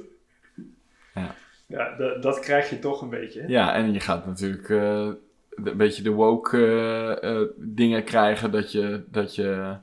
Ja. 1.14 1.34
Ja, 1.66 1.96
dat, 2.20 2.40
krijg 2.40 2.70
je 2.70 2.78
toch 2.78 3.02
een 3.02 3.08
beetje. 3.10 3.40
hè? 3.40 3.46
Ja, 3.46 3.74
en 3.74 3.92
je 3.92 4.00
gaat 4.00 4.26
natuurlijk 4.26 4.68
eh, 4.68 5.08
een 5.56 5.76
beetje 5.76 6.02
de 6.02 6.10
woke 6.10 6.58
eh, 6.58 7.30
eh, 7.40 7.48
dingen 7.56 8.04
krijgen 8.04 8.50
dat 8.50 8.72
je, 8.72 9.04
dat 9.10 9.34
je, 9.34 9.76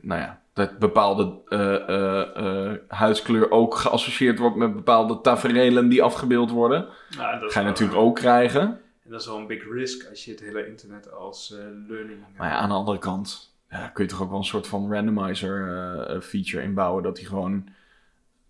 nou 0.00 0.20
ja, 0.20 0.40
dat 0.52 0.78
bepaalde 0.78 1.40
eh, 1.48 2.96
huidskleur 2.98 3.50
ook 3.50 3.74
geassocieerd 3.74 4.38
wordt 4.38 4.56
met 4.56 4.74
bepaalde 4.74 5.20
taferelen 5.20 5.88
die 5.88 6.02
afgebeeld 6.02 6.50
worden. 6.50 6.80
Dat 6.80 7.18
is 7.18 7.18
ga 7.18 7.38
je 7.42 7.52
wel- 7.52 7.64
natuurlijk 7.64 7.98
ook 7.98 8.16
krijgen. 8.16 8.60
En 9.04 9.10
dat 9.10 9.20
is 9.20 9.26
wel 9.26 9.36
een 9.36 9.46
big 9.46 9.72
risk 9.72 10.08
als 10.10 10.24
je 10.24 10.30
het 10.30 10.40
hele 10.40 10.66
internet 10.66 11.12
als 11.12 11.54
learning... 11.88 12.18
Maar 12.36 12.48
ja, 12.48 12.56
aan 12.56 12.68
de 12.68 12.74
andere 12.74 12.98
kant 12.98 13.54
ja, 13.70 13.88
kun 13.88 14.04
je 14.04 14.10
toch 14.10 14.22
ook 14.22 14.30
wel 14.30 14.38
een 14.38 14.44
soort 14.44 14.66
van 14.66 14.92
randomizer 14.92 16.20
feature 16.22 16.62
inbouwen. 16.62 17.02
Dat 17.02 17.18
hij 17.18 17.26
gewoon 17.26 17.68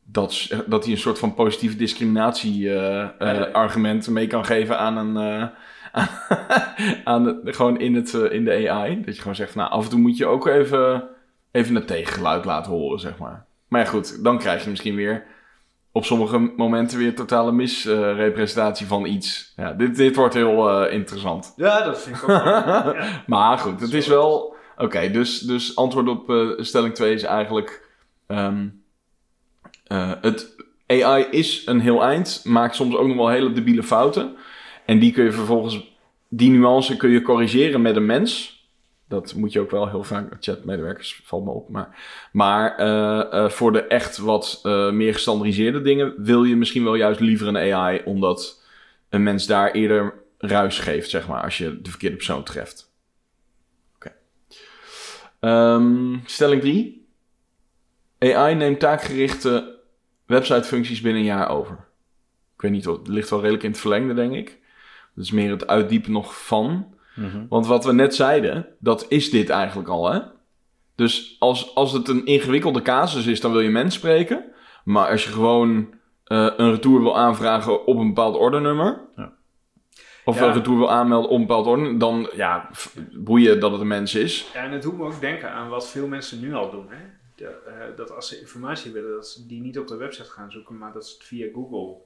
dat, 0.04 0.50
dat 0.66 0.84
hij 0.84 0.92
een 0.92 0.98
soort 0.98 1.18
van 1.18 1.34
positieve 1.34 1.76
discriminatie 1.76 2.58
Ja. 2.58 3.14
argument 3.52 4.08
mee 4.08 4.26
kan 4.26 4.44
geven 4.44 4.78
aan 4.78 4.96
een. 4.96 5.50
aan, 7.04 7.24
de- 7.24 7.40
gewoon 7.44 7.78
in, 7.80 7.94
het, 7.94 8.14
eh, 8.14 8.32
in 8.32 8.44
de 8.44 8.70
AI. 8.70 9.02
Dat 9.04 9.14
je 9.14 9.20
gewoon 9.20 9.36
zegt, 9.36 9.54
nou 9.54 9.70
af 9.70 9.84
en 9.84 9.90
toe 9.90 9.98
moet 10.00 10.16
je 10.16 10.26
ook 10.26 10.46
even, 10.46 11.08
even 11.50 11.74
het 11.74 11.86
tegengeluid 11.86 12.44
laten 12.44 12.72
horen, 12.72 13.00
zeg 13.00 13.18
maar. 13.18 13.44
Maar 13.68 13.80
ja, 13.80 13.86
goed, 13.86 14.24
dan 14.24 14.38
krijg 14.38 14.64
je 14.64 14.70
misschien 14.70 14.94
weer 14.94 15.24
op 15.92 16.04
sommige 16.04 16.38
momenten 16.56 16.98
weer 16.98 17.14
totale 17.14 17.52
misrepresentatie 17.52 18.86
van 18.86 19.04
iets. 19.06 19.52
Ja, 19.56 19.72
dit, 19.72 19.96
dit 19.96 20.16
wordt 20.16 20.34
heel 20.34 20.68
eh, 20.70 20.92
interessant. 20.94 21.52
Ja, 21.56 21.84
dat 21.84 22.02
vind 22.02 22.16
ik 22.16 22.22
ook 22.22 22.28
wel. 22.28 22.44
ja. 22.94 23.22
Maar 23.26 23.58
goed, 23.58 23.80
het 23.80 23.92
is 23.92 24.06
wel. 24.06 24.54
Oké, 24.76 25.10
dus, 25.10 25.38
dus 25.38 25.76
antwoord 25.76 26.08
op 26.08 26.30
eh, 26.30 26.48
stelling 26.56 26.94
2 26.94 27.14
is 27.14 27.22
eigenlijk. 27.22 27.88
ehm, 28.26 28.68
eh, 29.86 30.12
het 30.20 30.54
AI 30.86 31.26
is 31.30 31.62
een 31.66 31.80
heel 31.80 32.02
eind, 32.04 32.40
maakt 32.44 32.74
soms 32.74 32.96
ook 32.96 33.06
nog 33.06 33.16
wel 33.16 33.28
hele 33.28 33.52
debiele 33.52 33.82
fouten. 33.82 34.36
En 34.84 34.98
die 34.98 35.12
kun 35.12 35.24
je 35.24 35.32
vervolgens, 35.32 35.96
die 36.28 36.50
nuance 36.50 36.96
kun 36.96 37.10
je 37.10 37.22
corrigeren 37.22 37.82
met 37.82 37.96
een 37.96 38.06
mens. 38.06 38.60
Dat 39.08 39.34
moet 39.34 39.52
je 39.52 39.60
ook 39.60 39.70
wel 39.70 39.88
heel 39.88 40.04
vaak, 40.04 40.36
chatmedewerkers 40.40 41.20
valt 41.24 41.44
me 41.44 41.50
op. 41.50 41.68
Maar, 41.68 41.98
maar 42.32 42.76
eh, 42.76 43.44
eh, 43.44 43.50
voor 43.50 43.72
de 43.72 43.82
echt 43.82 44.16
wat 44.16 44.60
eh, 44.62 44.90
meer 44.90 45.12
gestandardiseerde 45.12 45.82
dingen 45.82 46.14
wil 46.16 46.44
je 46.44 46.56
misschien 46.56 46.84
wel 46.84 46.94
juist 46.94 47.20
liever 47.20 47.46
een 47.46 47.74
AI, 47.74 48.02
omdat 48.04 48.62
een 49.08 49.22
mens 49.22 49.46
daar 49.46 49.70
eerder 49.70 50.14
ruis 50.38 50.78
geeft, 50.78 51.10
zeg 51.10 51.28
maar, 51.28 51.42
als 51.42 51.58
je 51.58 51.80
de 51.80 51.90
verkeerde 51.90 52.16
persoon 52.16 52.44
treft. 52.44 52.92
Oké. 53.94 54.12
Ehm, 55.40 56.16
stelling 56.24 56.60
3. 56.60 57.06
AI 58.18 58.54
neemt 58.54 58.80
taakgerichte 58.80 59.78
websitefuncties 60.26 61.00
binnen 61.00 61.20
een 61.20 61.26
jaar 61.26 61.48
over. 61.48 61.74
Ik 62.54 62.60
weet 62.60 62.70
niet, 62.70 62.84
het 62.84 63.08
ligt 63.08 63.30
wel 63.30 63.40
redelijk 63.40 63.64
in 63.64 63.70
het 63.70 63.80
verlengde, 63.80 64.14
denk 64.14 64.34
ik. 64.34 64.58
Dat 65.14 65.24
is 65.24 65.30
meer 65.30 65.50
het 65.50 65.66
uitdiepen 65.66 66.12
nog 66.12 66.44
van. 66.46 66.94
Want 67.48 67.66
wat 67.66 67.84
we 67.84 67.92
net 67.92 68.14
zeiden, 68.14 68.66
dat 68.78 69.06
is 69.08 69.30
dit 69.30 69.48
eigenlijk 69.50 69.88
al, 69.88 70.12
hè? 70.12 70.20
Dus 70.94 71.36
als, 71.38 71.74
als 71.74 71.92
het 71.92 72.08
een 72.08 72.26
ingewikkelde 72.26 72.82
casus 72.82 73.26
is, 73.26 73.40
dan 73.40 73.52
wil 73.52 73.60
je 73.60 73.68
mens 73.70 73.94
spreken. 73.94 74.44
Maar 74.84 75.08
als 75.10 75.24
je 75.24 75.30
gewoon 75.30 75.94
eh, 76.24 76.48
een 76.56 76.70
retour 76.70 77.00
wil 77.00 77.16
aanvragen 77.18 77.86
op 77.86 77.98
een 77.98 78.06
bepaald 78.06 78.36
ordenummer... 78.36 79.00
Ja. 79.16 79.32
Of 80.24 80.38
Ja. 80.38 80.46
een 80.46 80.52
retour 80.52 80.78
wil 80.78 80.90
aanmelden 80.90 81.30
op 81.30 81.36
een 81.40 81.46
bepaald 81.46 81.66
ordenummer... 81.66 81.98
dan 81.98 82.28
ja, 82.34 82.70
boeien 83.12 83.60
dat 83.60 83.72
het 83.72 83.80
een 83.80 83.86
mens 83.86 84.14
is. 84.14 84.50
Ja, 84.54 84.64
en 84.64 84.72
het 84.72 84.82
doet 84.82 84.96
me 84.96 85.04
ook 85.04 85.20
denken 85.20 85.50
aan 85.50 85.68
wat 85.68 85.88
veel 85.90 86.06
mensen 86.08 86.40
nu 86.40 86.54
al 86.54 86.70
doen. 86.70 86.86
Hè? 86.88 86.96
De, 87.36 87.46
eh, 87.46 87.96
dat 87.96 88.10
als 88.14 88.28
ze 88.28 88.40
informatie 88.40 88.92
willen, 88.92 89.10
dat 89.14 89.28
ze 89.28 89.46
die 89.46 89.60
niet 89.60 89.78
op 89.78 89.86
de 89.88 89.96
website 89.96 90.30
gaan 90.30 90.50
zoeken, 90.50 90.78
maar 90.78 90.92
dat 90.92 91.06
ze 91.06 91.14
het 91.14 91.24
via 91.26 91.46
Google 91.54 91.96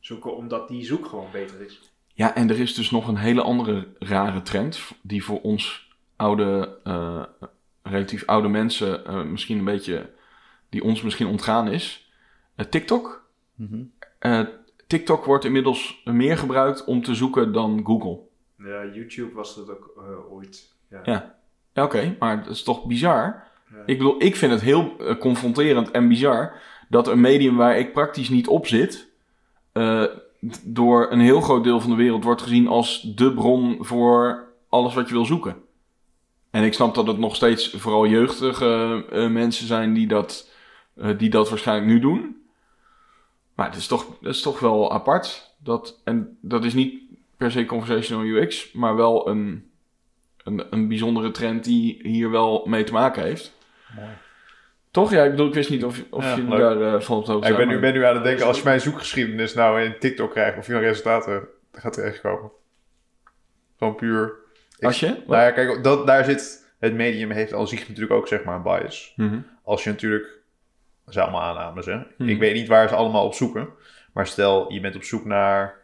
zoeken, 0.00 0.36
omdat 0.36 0.68
die 0.68 0.84
zoek 0.84 1.06
gewoon 1.06 1.28
beter 1.32 1.60
is. 1.60 1.92
Ja, 2.16 2.34
en 2.34 2.50
er 2.50 2.60
is 2.60 2.74
dus 2.74 2.90
nog 2.90 3.08
een 3.08 3.16
hele 3.16 3.42
andere 3.42 3.88
rare 3.98 4.42
trend... 4.42 4.80
die 5.02 5.24
voor 5.24 5.40
ons 5.40 5.92
oude, 6.16 6.78
eh, 6.84 7.22
relatief 7.82 8.26
oude 8.26 8.48
mensen 8.48 9.06
eh, 9.06 9.22
misschien 9.22 9.58
een 9.58 9.64
beetje... 9.64 10.10
die 10.68 10.82
ons 10.84 11.02
misschien 11.02 11.26
ontgaan 11.26 11.68
is. 11.68 12.12
Eh, 12.54 12.66
TikTok. 12.66 13.26
Mhm. 13.54 13.82
Eh, 14.18 14.40
TikTok 14.86 15.24
wordt 15.24 15.44
inmiddels 15.44 16.00
meer 16.04 16.38
gebruikt 16.38 16.84
om 16.84 17.02
te 17.02 17.14
zoeken 17.14 17.52
dan 17.52 17.80
Google. 17.84 18.18
Ja, 18.58 18.84
YouTube 18.84 19.34
was 19.34 19.56
dat 19.56 19.70
ook 19.70 19.92
eh, 19.96 20.32
ooit. 20.32 20.74
Ja. 20.90 21.00
Ja. 21.04 21.34
Ja, 21.72 21.84
oké, 21.84 22.16
maar 22.18 22.44
dat 22.44 22.52
is 22.52 22.62
toch 22.62 22.86
bizar? 22.86 23.44
Ja. 23.70 23.82
Ik 23.86 23.98
bedoel, 23.98 24.22
ik 24.22 24.36
vind 24.36 24.52
het 24.52 24.60
heel 24.60 24.96
confronterend 25.18 25.90
en 25.90 26.08
bizar 26.08 26.60
dat 26.88 27.08
een 27.08 27.20
medium 27.20 27.56
waar 27.56 27.78
ik 27.78 27.92
praktisch 27.92 28.28
niet 28.28 28.48
op 28.48 28.66
zit, 28.66 29.12
eh, 29.72 30.04
door 30.64 31.12
een 31.12 31.20
heel 31.20 31.40
groot 31.40 31.64
deel 31.64 31.80
van 31.80 31.90
de 31.90 31.96
wereld 31.96 32.24
wordt 32.24 32.42
gezien 32.42 32.66
als 32.66 33.00
de 33.14 33.34
bron 33.34 33.76
voor 33.80 34.48
alles 34.68 34.94
wat 34.94 35.08
je 35.08 35.14
wil 35.14 35.24
zoeken. 35.24 35.56
En 36.50 36.64
ik 36.64 36.74
snap 36.74 36.94
dat 36.94 37.06
het 37.06 37.18
nog 37.18 37.36
steeds 37.36 37.70
vooral 37.70 38.06
jeugdige 38.06 39.04
eh, 39.10 39.28
mensen 39.28 39.66
zijn 39.66 39.92
die 39.92 40.06
dat, 40.06 40.50
eh, 40.96 41.18
die 41.18 41.30
dat 41.30 41.48
waarschijnlijk 41.48 41.88
nu 41.88 42.00
doen. 42.00 42.36
Maar 43.54 43.66
het 43.66 43.76
is 43.76 43.86
toch, 43.86 44.06
het 44.20 44.34
is 44.34 44.42
toch 44.42 44.60
wel 44.60 44.92
apart. 44.92 45.54
Dat, 45.58 46.00
en 46.04 46.38
dat 46.40 46.64
is 46.64 46.74
niet 46.74 47.02
per 47.36 47.50
se 47.50 47.64
conversational 47.64 48.24
UX, 48.24 48.72
maar 48.72 48.96
wel 48.96 49.28
een, 49.28 49.70
een, 50.44 50.66
een 50.70 50.88
bijzondere 50.88 51.30
trend 51.30 51.64
die 51.64 51.98
hier 52.02 52.30
wel 52.30 52.66
mee 52.66 52.84
te 52.84 52.92
maken 52.92 53.22
heeft. 53.22 53.56
Toch? 54.94 55.10
Ja, 55.10 55.24
ik 55.24 55.30
bedoel, 55.30 55.46
ik 55.46 55.54
wist 55.54 55.70
niet 55.70 55.84
of, 55.84 56.02
of 56.10 56.24
Ja, 56.24 56.34
je 56.36 56.42
leuk. 56.42 56.58
daar 56.58 56.94
eh, 56.94 57.00
van 57.00 57.16
op 57.16 57.24
de 57.26 57.32
hoogte 57.32 57.46
Ja, 57.46 57.52
ik 57.52 57.58
ben 57.58 57.68
nu, 57.68 57.80
ben 57.80 57.92
nu 57.92 58.04
aan 58.04 58.14
het 58.14 58.24
denken, 58.24 58.46
als 58.46 58.58
je 58.58 58.64
mijn 58.64 58.80
zoekgeschiedenis 58.80 59.54
nou 59.54 59.82
in 59.82 59.98
TikTok 59.98 60.30
krijgt, 60.30 60.58
of 60.58 60.66
je 60.66 60.72
dan 60.72 60.80
resultaten 60.82 61.48
gaat 61.72 61.92
terechtkomen. 61.92 62.50
Gewoon 63.78 63.94
puur. 63.94 64.34
Ik- 64.78 64.84
Als 64.84 65.00
je? 65.00 65.06
Nou 65.06 65.42
ja, 65.42 65.50
kijk, 65.50 65.84
dat, 65.84 66.06
daar 66.06 66.24
zit, 66.24 66.72
het 66.78 66.94
medium 66.94 67.30
heeft 67.30 67.52
al 67.52 67.66
zich 67.66 67.80
natuurlijk 67.88 68.12
ook 68.12 68.28
zeg 68.28 68.44
maar 68.44 68.56
een 68.56 68.62
bias. 68.62 69.12
Mhm. 69.16 69.38
Als 69.64 69.84
je 69.84 69.90
natuurlijk, 69.90 70.26
dat 71.04 71.14
zijn 71.14 71.26
allemaal 71.26 71.48
aannames 71.48 71.86
hè. 71.86 71.98
Hmm. 72.16 72.28
Ik 72.28 72.38
weet 72.38 72.54
niet 72.54 72.68
waar 72.68 72.88
ze 72.88 72.94
allemaal 72.94 73.24
op 73.26 73.34
zoeken. 73.34 73.68
Maar 74.12 74.26
stel, 74.26 74.72
je 74.72 74.80
bent 74.80 74.96
op 74.96 75.02
zoek 75.04 75.24
naar 75.24 75.74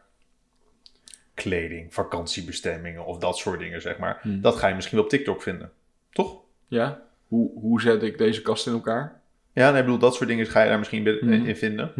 kleding, 1.34 1.94
vakantiebestemmingen 1.94 3.04
of 3.04 3.18
dat 3.18 3.38
soort 3.38 3.58
dingen 3.60 3.80
zeg 3.80 3.98
maar. 3.98 4.18
Hmm. 4.22 4.40
Dat 4.40 4.56
ga 4.56 4.68
je 4.68 4.74
misschien 4.74 4.96
wel 4.96 5.04
op 5.04 5.10
TikTok 5.12 5.42
vinden. 5.42 5.72
Toch? 6.12 6.40
Ja? 6.66 7.02
Hoe, 7.30 7.50
hoe 7.60 7.80
zet 7.80 8.02
ik 8.02 8.18
deze 8.18 8.42
kast 8.42 8.66
in 8.66 8.72
elkaar? 8.72 9.20
Ja, 9.52 9.70
nee, 9.70 9.78
ik 9.80 9.84
bedoel, 9.84 10.00
dat 10.00 10.14
soort 10.14 10.28
dingen 10.28 10.46
ga 10.46 10.62
je 10.62 10.68
daar 10.68 10.78
misschien 10.78 11.06
in- 11.06 11.18
Hmm. 11.20 11.46
in 11.46 11.56
vinden. 11.56 11.92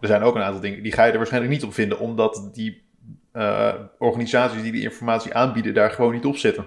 Er 0.00 0.08
zijn 0.08 0.22
ook 0.22 0.34
een 0.34 0.42
aantal 0.42 0.60
dingen, 0.60 0.82
die 0.82 0.92
ga 0.92 1.04
je 1.04 1.10
er 1.12 1.16
waarschijnlijk 1.18 1.52
niet 1.52 1.64
op 1.64 1.74
vinden, 1.74 1.98
omdat 1.98 2.50
die 2.52 2.86
eh, 3.32 3.74
organisaties 3.98 4.62
die 4.62 4.72
die 4.72 4.82
informatie 4.82 5.34
aanbieden 5.34 5.74
daar 5.74 5.90
gewoon 5.90 6.12
niet 6.12 6.24
op 6.24 6.36
zitten. 6.36 6.66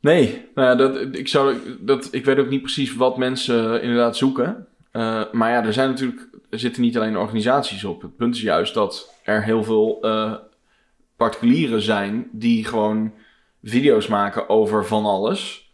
Nee, 0.00 0.48
nou 0.54 0.68
ja, 0.68 0.74
dat, 0.74 1.16
ik, 1.16 1.28
zou, 1.28 1.56
dat, 1.80 2.08
ik 2.12 2.24
weet 2.24 2.38
ook 2.38 2.48
niet 2.48 2.62
precies 2.62 2.94
wat 2.96 3.16
mensen 3.18 3.82
inderdaad 3.82 4.16
zoeken. 4.16 4.66
Eh, 4.90 5.22
maar 5.32 5.50
ja, 5.50 5.64
er 5.64 5.72
zijn 5.72 5.88
natuurlijk, 5.88 6.28
er 6.50 6.58
zitten 6.58 6.82
niet 6.82 6.96
alleen 6.96 7.16
organisaties 7.16 7.84
op. 7.84 8.02
Het 8.02 8.16
punt 8.16 8.34
is 8.34 8.42
juist 8.42 8.74
dat 8.74 9.14
er 9.24 9.44
heel 9.44 9.64
veel 9.64 9.98
eh, 10.02 10.34
particulieren 11.16 11.82
zijn 11.82 12.28
die 12.32 12.64
gewoon 12.64 13.12
video's 13.62 14.06
maken 14.06 14.48
over 14.48 14.86
van 14.86 15.04
alles. 15.04 15.69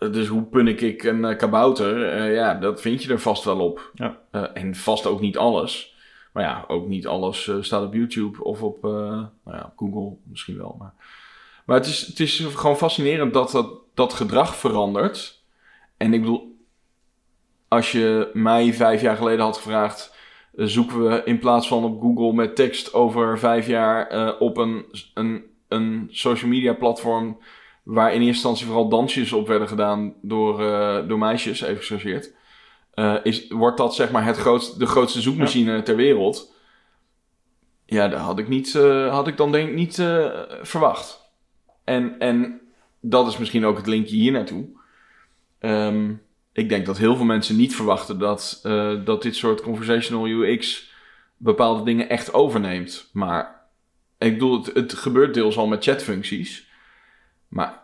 Eh, 0.00 0.12
dus 0.12 0.26
hoe 0.26 0.42
punnik 0.42 0.80
ik 0.80 1.02
een 1.02 1.24
eh, 1.24 1.36
kabouter? 1.36 2.08
Eh, 2.08 2.34
ja, 2.34 2.54
dat 2.54 2.80
vind 2.80 3.02
je 3.02 3.12
er 3.12 3.20
vast 3.20 3.44
wel 3.44 3.58
op. 3.58 3.90
Ja. 3.94 4.20
En 4.54 4.74
vast 4.74 5.06
ook 5.06 5.20
niet 5.20 5.36
alles. 5.36 5.94
Maar 6.32 6.42
ja, 6.42 6.64
ook 6.68 6.86
niet 6.86 7.06
alles 7.06 7.50
staat 7.60 7.86
op 7.86 7.94
YouTube 7.94 8.44
of 8.44 8.62
op 8.62 8.82
nou 8.82 9.28
ja, 9.44 9.72
Google 9.76 10.16
misschien 10.22 10.56
wel. 10.56 10.76
Maar, 10.78 10.94
maar 11.66 11.76
het, 11.76 11.86
is, 11.86 12.06
het 12.06 12.20
is 12.20 12.46
gewoon 12.54 12.76
fascinerend 12.76 13.32
dat, 13.32 13.50
dat 13.50 13.70
dat 13.94 14.12
gedrag 14.12 14.56
verandert. 14.56 15.42
En 15.96 16.14
ik 16.14 16.20
bedoel, 16.20 16.56
als 17.68 17.92
je 17.92 18.30
mij 18.32 18.74
vijf 18.74 19.00
jaar 19.00 19.16
geleden 19.16 19.44
had 19.44 19.56
gevraagd... 19.56 20.16
zoeken 20.56 21.08
we 21.08 21.22
in 21.24 21.38
plaats 21.38 21.68
van 21.68 21.84
op 21.84 22.00
Google 22.00 22.32
met 22.32 22.56
tekst 22.56 22.94
over 22.94 23.38
vijf 23.38 23.66
jaar... 23.66 24.36
op 24.38 24.56
een, 24.56 24.84
een, 25.14 25.44
een 25.68 26.08
social 26.10 26.50
media 26.50 26.72
platform... 26.72 27.38
waar 27.90 28.08
in 28.08 28.14
eerste 28.14 28.26
instantie 28.26 28.66
vooral 28.66 28.88
dansjes 28.88 29.32
op 29.32 29.46
werden 29.46 29.68
gedaan 29.68 30.14
door, 30.22 30.64
eh, 30.64 31.08
door 31.08 31.18
meisjes, 31.18 31.60
even 31.60 31.76
gechargeerd... 31.76 32.34
eh, 32.94 33.16
is, 33.22 33.48
wordt 33.48 33.76
dat 33.76 33.94
zeg 33.94 34.10
maar 34.10 34.24
het 34.24 34.36
grootste, 34.36 34.78
de 34.78 34.86
grootste 34.86 35.20
zoekmachine 35.20 35.82
ter 35.82 35.96
wereld... 35.96 36.58
Ja, 37.86 38.08
dat 38.08 38.20
had 38.20 38.38
ik, 38.38 38.48
niet, 38.48 38.74
eh, 38.74 39.12
had 39.12 39.26
ik 39.26 39.36
dan 39.36 39.52
denk 39.52 39.68
ik 39.68 39.74
niet 39.74 39.94
verwacht. 40.62 41.32
En, 41.84 42.18
en 42.18 42.60
dat 43.00 43.26
is 43.26 43.38
misschien 43.38 43.64
ook 43.64 43.76
het 43.76 43.86
linkje 43.86 44.16
hier 44.16 44.32
naartoe. 44.32 44.66
Ehm, 45.58 46.12
ik 46.52 46.68
denk 46.68 46.86
dat 46.86 46.98
heel 46.98 47.16
veel 47.16 47.24
mensen 47.24 47.56
niet 47.56 47.74
verwachten 47.74 48.18
dat, 48.18 48.60
dat 49.04 49.22
dit 49.22 49.36
soort 49.36 49.62
conversational 49.62 50.26
UX 50.26 50.92
bepaalde 51.36 51.84
dingen 51.84 52.08
echt 52.08 52.32
overneemt. 52.32 53.10
Maar 53.12 53.66
ik 54.18 54.32
bedoel, 54.32 54.62
het, 54.62 54.74
het 54.74 54.94
gebeurt 54.94 55.34
deels 55.34 55.56
al 55.56 55.66
met 55.66 55.84
chatfuncties. 55.84 56.68
Maar 57.48 57.79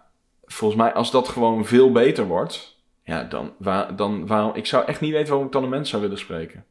volgens 0.47 0.81
mij, 0.81 0.93
als 0.95 1.11
dat 1.11 1.29
gewoon 1.29 1.65
veel 1.65 1.93
beter 1.93 2.27
wordt, 2.27 2.77
ja, 3.03 3.25
dan, 3.25 3.55
waar, 3.59 3.97
dan 3.97 4.27
waarom, 4.27 4.55
ik 4.55 4.67
zou 4.67 4.85
echt 4.87 5.01
niet 5.01 5.13
weten 5.13 5.29
waarom 5.29 5.47
ik 5.47 5.53
dan 5.53 5.63
een 5.63 5.69
mens 5.69 5.91
zou 5.91 6.03
willen 6.03 6.19
spreken. 6.19 6.65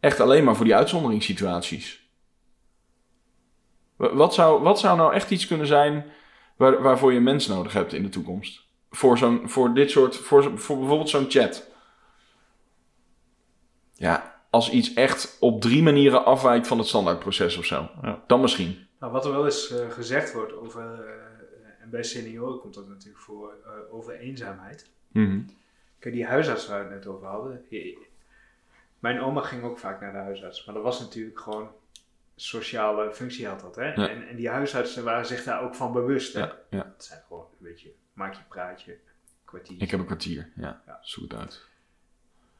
Echt 0.00 0.20
alleen 0.20 0.44
maar 0.44 0.56
voor 0.56 0.64
die 0.64 0.74
uitzonderingssituaties. 0.76 2.08
Wa- 3.96 4.14
Wat 4.14 4.34
zou, 4.34 4.62
wat 4.62 4.78
zou 4.78 4.96
nou 4.96 5.12
echt 5.14 5.30
iets 5.30 5.46
kunnen 5.46 5.66
zijn 5.66 6.06
waar, 6.56 6.82
waarvoor 6.82 7.10
je 7.10 7.16
een 7.16 7.22
mens 7.22 7.46
nodig 7.46 7.72
hebt 7.72 7.92
in 7.92 8.02
de 8.02 8.08
toekomst? 8.08 8.66
Voor, 8.90 9.18
zo'n, 9.18 9.48
voor 9.48 9.74
dit 9.74 9.90
soort, 9.90 10.16
voor, 10.16 10.58
voor 10.58 10.78
bijvoorbeeld 10.78 11.08
zo'n 11.08 11.26
chat. 11.30 11.70
Ja, 13.94 14.42
als 14.50 14.70
iets 14.70 14.94
echt 14.94 15.36
op 15.40 15.60
drie 15.60 15.82
manieren 15.82 16.24
afwijkt 16.24 16.66
van 16.66 16.78
het 16.78 16.86
standaardproces 16.86 17.56
of 17.56 17.64
zo. 17.64 17.88
Ja. 18.02 18.22
Dan 18.26 18.40
misschien. 18.40 18.86
Nou, 19.00 19.12
wat 19.12 19.24
er 19.24 19.32
wel 19.32 19.44
eens 19.44 19.70
eh, 19.70 19.90
gezegd 19.90 20.32
wordt 20.32 20.52
over, 20.56 21.04
eh, 21.04 21.27
en 21.88 21.94
bij 21.94 22.02
senioren 22.02 22.58
komt 22.60 22.74
dat 22.74 22.88
natuurlijk 22.88 23.22
voor, 23.24 23.54
eh, 23.64 23.94
over 23.94 24.14
eenzaamheid. 24.18 24.90
Mhm. 25.08 25.40
Kijk, 25.98 26.14
die 26.14 26.26
huisarts 26.26 26.66
waar 26.66 26.78
we 26.88 26.94
het 26.94 27.04
net 27.04 27.14
over 27.14 27.26
hadden. 27.26 27.64
Mijn 28.98 29.20
oma 29.20 29.40
ging 29.40 29.62
ook 29.62 29.78
vaak 29.78 30.00
naar 30.00 30.12
de 30.12 30.18
huisarts, 30.18 30.64
maar 30.64 30.74
dat 30.74 30.84
was 30.84 31.00
natuurlijk 31.00 31.40
gewoon 31.40 31.70
sociale 32.36 33.12
functie 33.14 33.46
had 33.46 33.60
dat. 33.60 33.76
Hè? 33.76 33.92
Ja. 33.94 34.08
En, 34.08 34.28
en 34.28 34.36
die 34.36 34.48
huisartsen 34.48 35.04
waren 35.04 35.26
zich 35.26 35.44
daar 35.44 35.62
ook 35.62 35.74
van 35.74 35.92
bewust. 35.92 36.32
Hè? 36.34 36.40
Ja, 36.40 36.58
ja. 36.70 36.92
Het 36.94 37.04
zijn 37.04 37.22
gewoon, 37.26 37.46
weet 37.58 37.80
je, 37.80 37.94
maak 38.12 38.34
je 38.34 38.42
praatje, 38.48 38.98
kwartier. 39.44 39.82
Ik 39.82 39.90
heb 39.90 40.00
een 40.00 40.06
kwartier. 40.06 40.48
Ja, 40.56 40.82
Ja. 40.86 40.98
zoek 41.02 41.30
het 41.30 41.40
uit. 41.40 41.66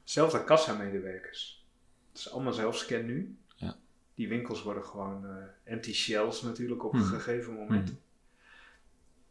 Zelfs 0.05 0.35
aan 0.35 0.45
kassamedewerkers. 0.45 1.65
Het 2.09 2.19
is 2.19 2.31
allemaal 2.33 2.53
zelfscan 2.53 3.05
nu. 3.07 3.37
Ja. 3.57 3.77
Die 4.15 4.29
winkels 4.29 4.63
worden 4.63 4.85
gewoon 4.85 5.27
eh, 5.27 5.73
empty 5.73 5.93
shells 5.95 6.43
natuurlijk 6.43 6.85
op 6.85 6.93
Mhm. 6.93 7.03
een 7.03 7.09
gegeven 7.21 7.55
moment. 7.55 7.85
Mhm. 7.91 7.99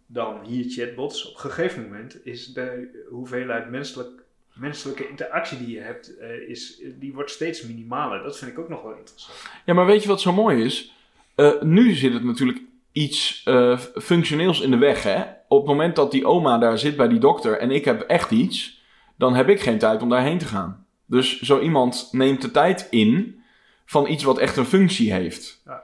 Dan 0.08 0.44
hier 0.44 0.66
chatbots. 0.70 1.28
Op 1.30 1.34
een 1.34 1.40
gegeven 1.40 1.84
moment 1.84 2.26
is 2.26 2.54
de 2.54 3.06
hoeveelheid 3.10 3.70
menselijk, 3.70 4.24
menselijke 4.54 5.10
interactie 5.10 5.58
die 5.58 5.76
je 5.76 5.80
hebt, 5.80 6.18
eh, 6.18 6.50
is, 6.50 6.82
die 7.00 7.14
wordt 7.14 7.32
steeds 7.32 7.62
minimaler. 7.62 8.24
Dat 8.24 8.38
vind 8.38 8.52
ik 8.52 8.60
ook 8.60 8.70
nog 8.70 8.84
wel 8.84 8.96
interessant. 8.98 9.38
Ja, 9.66 9.74
maar 9.74 9.86
weet 9.86 10.02
je 10.02 10.08
wat 10.08 10.22
zo 10.22 10.34
mooi 10.34 10.64
is? 10.64 10.94
Eh, 11.36 11.62
nu 11.62 11.94
zit 11.94 12.14
het 12.14 12.24
natuurlijk 12.24 12.62
iets 12.92 13.42
eh, 13.46 13.80
functioneels 13.80 14.62
in 14.62 14.72
de 14.72 14.78
weg, 14.78 15.04
hè? 15.04 15.24
Op 15.48 15.58
het 15.58 15.68
moment 15.68 15.96
dat 15.96 16.12
die 16.12 16.26
oma 16.26 16.58
daar 16.58 16.78
zit 16.78 16.98
bij 16.98 17.08
die 17.08 17.20
dokter 17.20 17.58
en 17.60 17.72
ik 17.72 17.86
heb 17.86 18.02
echt 18.02 18.32
iets, 18.32 18.82
dan 19.16 19.36
heb 19.36 19.50
ik 19.50 19.60
geen 19.60 19.78
tijd 19.78 20.02
om 20.02 20.10
daarheen 20.10 20.38
te 20.38 20.46
gaan. 20.46 20.86
Dus 21.06 21.42
zo 21.42 21.60
iemand 21.60 22.10
neemt 22.12 22.42
de 22.42 22.52
tijd 22.52 22.88
in 22.90 23.42
van 23.86 24.08
iets 24.08 24.24
wat 24.24 24.38
echt 24.38 24.58
een 24.58 24.66
functie 24.66 25.14
heeft. 25.14 25.62
Ja. 25.66 25.84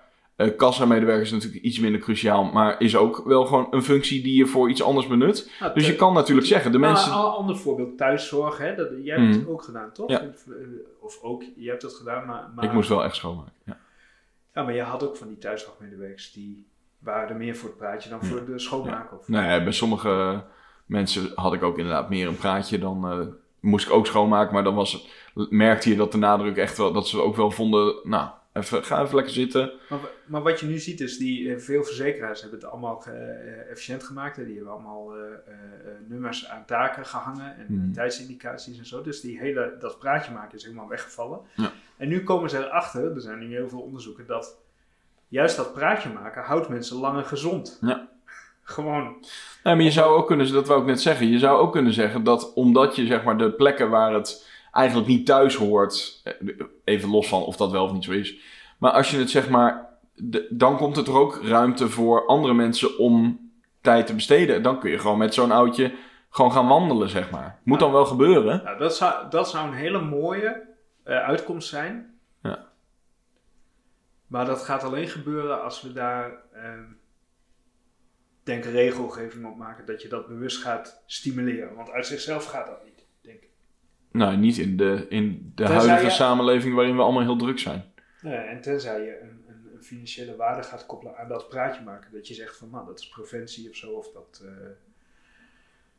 Eh 0.52 0.58
kassamedewerker 0.58 1.22
is 1.24 1.32
natuurlijk 1.32 1.64
iets 1.64 1.80
minder 1.80 2.02
cruciaal, 2.02 2.44
maar 2.44 2.82
is 2.82 2.96
ook 2.96 3.22
wel 3.26 3.46
gewoon 3.46 3.68
een 3.72 3.84
functie 3.84 4.24
die 4.24 4.38
je 4.38 4.46
voor 4.46 4.70
iets 4.70 4.84
anders 4.84 5.08
benut. 5.08 5.52
Nou, 5.60 5.74
Dus 5.74 5.88
je 5.88 5.96
kan 5.96 6.14
natuurlijk 6.14 6.48
zeggen, 6.48 6.72
de 6.72 6.78
Nou, 6.78 6.92
mensen... 6.94 7.12
Een 7.12 7.18
ander 7.18 7.58
voorbeeld, 7.58 7.98
thuiszorg. 7.98 8.58
Hè? 8.58 8.76
Dat, 8.76 8.88
jij 9.04 9.16
hebt 9.20 9.34
het 9.36 9.44
Mhm. 9.44 9.52
ook 9.52 9.64
gedaan, 9.64 9.92
toch? 9.92 10.10
Ja. 10.10 10.22
Of, 10.34 10.48
eh, 10.48 10.54
Of 11.02 11.20
ook, 11.22 11.44
je 11.56 11.70
hebt 11.70 11.82
het 11.82 11.94
gedaan, 11.94 12.26
maar... 12.26 12.52
maar 12.56 12.64
Ik 12.66 12.72
moest 12.74 12.90
wel 12.90 13.04
echt 13.04 13.16
schoonmaken. 13.16 13.52
Ja. 13.66 13.78
Ja, 14.54 14.64
maar 14.64 14.74
je 14.74 14.82
had 14.82 15.08
ook 15.08 15.18
van 15.18 15.28
die 15.28 15.38
thuiszorgmedewerkers 15.38 16.32
die 16.32 16.66
waren 17.00 17.30
er 17.30 17.36
meer 17.36 17.56
voor 17.56 17.70
het 17.70 17.78
praatje 17.78 18.10
dan 18.10 18.24
voor 18.26 18.46
de 18.46 18.60
schoonmaken. 18.60 19.18
Of, 19.20 19.28
Nee, 19.28 19.64
bij 19.64 19.72
sommige 19.72 20.44
mensen 20.86 21.32
had 21.36 21.54
ik 21.54 21.64
ook 21.64 21.78
inderdaad 21.78 22.10
meer 22.10 22.28
een 22.28 22.38
praatje. 22.38 22.80
Dan 22.80 23.08
eh, 23.10 23.20
moest 23.60 23.86
ik 23.88 23.94
ook 23.94 24.06
schoonmaken. 24.08 24.54
Maar 24.54 24.64
dan 24.64 24.76
was 24.76 24.92
het, 25.34 25.52
merkte 25.52 25.90
je 25.90 25.96
dat 25.96 26.12
de 26.12 26.18
nadruk 26.18 26.58
echt 26.58 26.78
wel... 26.78 26.94
Dat 26.94 27.08
ze 27.08 27.22
ook 27.22 27.36
wel 27.36 27.52
vonden... 27.52 27.96
Nou, 28.04 28.30
even, 28.54 28.84
ga 28.84 29.02
even 29.02 29.16
lekker 29.16 29.34
zitten. 29.34 29.72
Maar, 29.90 30.00
maar 30.26 30.42
wat 30.42 30.60
je 30.60 30.66
nu 30.66 30.78
ziet 30.80 31.00
is, 31.02 31.18
die, 31.18 31.54
eh, 31.54 31.60
veel 31.60 31.84
verzekeraars 31.84 32.42
hebben 32.42 32.60
het 32.60 32.70
allemaal 32.70 33.04
eh, 33.06 33.72
efficiënt 33.72 34.04
gemaakt. 34.04 34.36
Die 34.46 34.56
hebben 34.56 34.74
allemaal 34.74 35.16
eh, 35.16 35.22
nummers 36.08 36.48
aan 36.50 36.66
taken 36.66 37.06
gehangen 37.06 37.56
en 37.58 37.66
Mhm. 37.70 37.92
tijdsindicaties 37.94 38.78
en 38.78 38.86
zo. 38.86 39.02
Dus 39.02 39.22
die 39.22 39.40
hele, 39.40 39.76
dat 39.80 40.00
praatje 40.00 40.32
maken 40.34 40.58
is 40.58 40.64
helemaal 40.64 40.88
weggevallen. 40.88 41.40
Ja. 41.56 41.72
En 41.98 42.08
nu 42.08 42.24
komen 42.24 42.50
ze 42.50 42.58
erachter, 42.58 43.14
er 43.16 43.22
zijn 43.22 43.40
nu 43.40 43.56
heel 43.56 43.70
veel 43.70 43.80
onderzoeken, 43.82 44.26
dat 44.28 44.58
juist 45.28 45.56
dat 45.56 45.74
praatje 45.74 46.10
maken 46.10 46.44
houdt 46.44 46.70
mensen 46.70 46.98
langer 46.98 47.24
gezond. 47.24 47.78
Ja. 47.82 48.08
Gewoon, 48.64 49.26
Nee, 49.64 49.76
maar 49.76 49.84
je 49.84 49.92
zou 49.92 50.16
ook 50.18 50.28
kunnen... 50.28 50.52
Dat 50.54 50.68
wou 50.68 50.82
ik 50.82 50.88
net 50.88 51.02
zeggen. 51.02 51.28
Je 51.28 51.40
zou 51.40 51.60
ook 51.60 51.72
kunnen 51.72 51.94
zeggen 51.94 52.24
dat 52.24 52.54
omdat 52.54 52.96
je 52.96 53.06
zeg 53.06 53.24
maar 53.24 53.38
de 53.38 53.52
plekken 53.52 53.90
waar 53.90 54.14
het 54.14 54.48
eigenlijk 54.74 55.08
niet 55.08 55.26
thuis 55.26 55.56
hoort... 55.56 56.22
eh, 56.24 56.34
Even 56.84 57.10
los 57.10 57.28
van 57.28 57.42
of 57.44 57.56
dat 57.58 57.72
wel 57.72 57.84
of 57.84 57.94
niet 57.94 58.04
zo 58.04 58.12
is. 58.12 58.36
Maar 58.78 58.92
als 58.92 59.12
je 59.12 59.18
het 59.18 59.30
zeg 59.30 59.50
maar... 59.50 59.90
de- 60.16 60.48
dan 60.50 60.78
komt 60.78 60.98
er 60.98 61.04
toch 61.04 61.16
ook 61.16 61.40
ruimte 61.44 61.90
voor 61.90 62.26
andere 62.28 62.54
mensen 62.54 62.98
om 62.98 63.40
tijd 63.82 64.08
te 64.08 64.14
besteden. 64.14 64.64
Dan 64.64 64.80
kun 64.80 64.92
je 64.92 65.00
gewoon 65.00 65.18
met 65.18 65.34
zo'n 65.34 65.52
oudje 65.52 65.94
gewoon 66.30 66.52
gaan 66.52 66.68
wandelen, 66.68 67.10
zeg 67.10 67.30
maar. 67.32 67.60
Moet 67.64 67.80
dan 67.80 67.92
wel 67.92 68.06
gebeuren. 68.06 68.62
nou, 68.64 68.78
dat, 68.78 68.96
zou, 68.96 69.30
dat 69.30 69.50
zou 69.50 69.68
een 69.68 69.74
hele 69.74 70.02
mooie 70.02 70.62
eh, 71.04 71.18
uitkomst 71.18 71.68
zijn. 71.70 72.18
Ja. 72.42 72.68
Maar 74.28 74.46
dat 74.46 74.62
gaat 74.62 74.84
alleen 74.84 75.08
gebeuren 75.08 75.64
als 75.64 75.82
we 75.82 75.94
daar, 75.94 76.32
ehm, 76.54 76.84
denk 78.44 78.64
regelgeving 78.66 79.46
op 79.46 79.58
maken, 79.58 79.86
dat 79.86 80.02
je 80.02 80.08
dat 80.08 80.28
bewust 80.28 80.62
gaat 80.62 81.04
stimuleren. 81.06 81.76
Want 81.76 81.90
uit 81.92 82.06
zichzelf 82.06 82.46
gaat 82.46 82.68
dat 82.68 82.84
niet, 82.84 82.93
denk. 82.93 82.93
Nou, 84.14 84.38
niet 84.38 84.58
in 84.58 84.78
de, 84.78 85.06
in 85.10 85.52
de 85.56 85.64
Tenzij 85.64 85.76
huidige 85.78 86.04
je- 86.06 86.12
samenleving 86.12 86.76
waarin 86.76 86.96
we 86.96 87.02
allemaal 87.02 87.22
heel 87.22 87.36
druk 87.38 87.60
zijn. 87.60 87.84
Nee, 88.22 88.36
en 88.36 88.62
tenzij 88.62 89.02
je 89.02 89.20
een, 89.22 89.44
een, 89.48 89.72
een 89.76 89.84
financiële 89.84 90.36
waarde 90.36 90.64
gaat 90.64 90.86
koppelen 90.86 91.18
aan 91.18 91.28
dat 91.28 91.50
praatje 91.50 91.84
maken. 91.84 92.12
Dat 92.14 92.28
je 92.28 92.34
zegt 92.34 92.58
van, 92.58 92.70
man, 92.70 92.86
dat 92.86 93.00
is 93.00 93.08
preventie 93.10 93.70
of 93.70 93.76
zo. 93.76 93.92
Of 93.92 94.12
dat, 94.12 94.42
eh, 94.46 94.50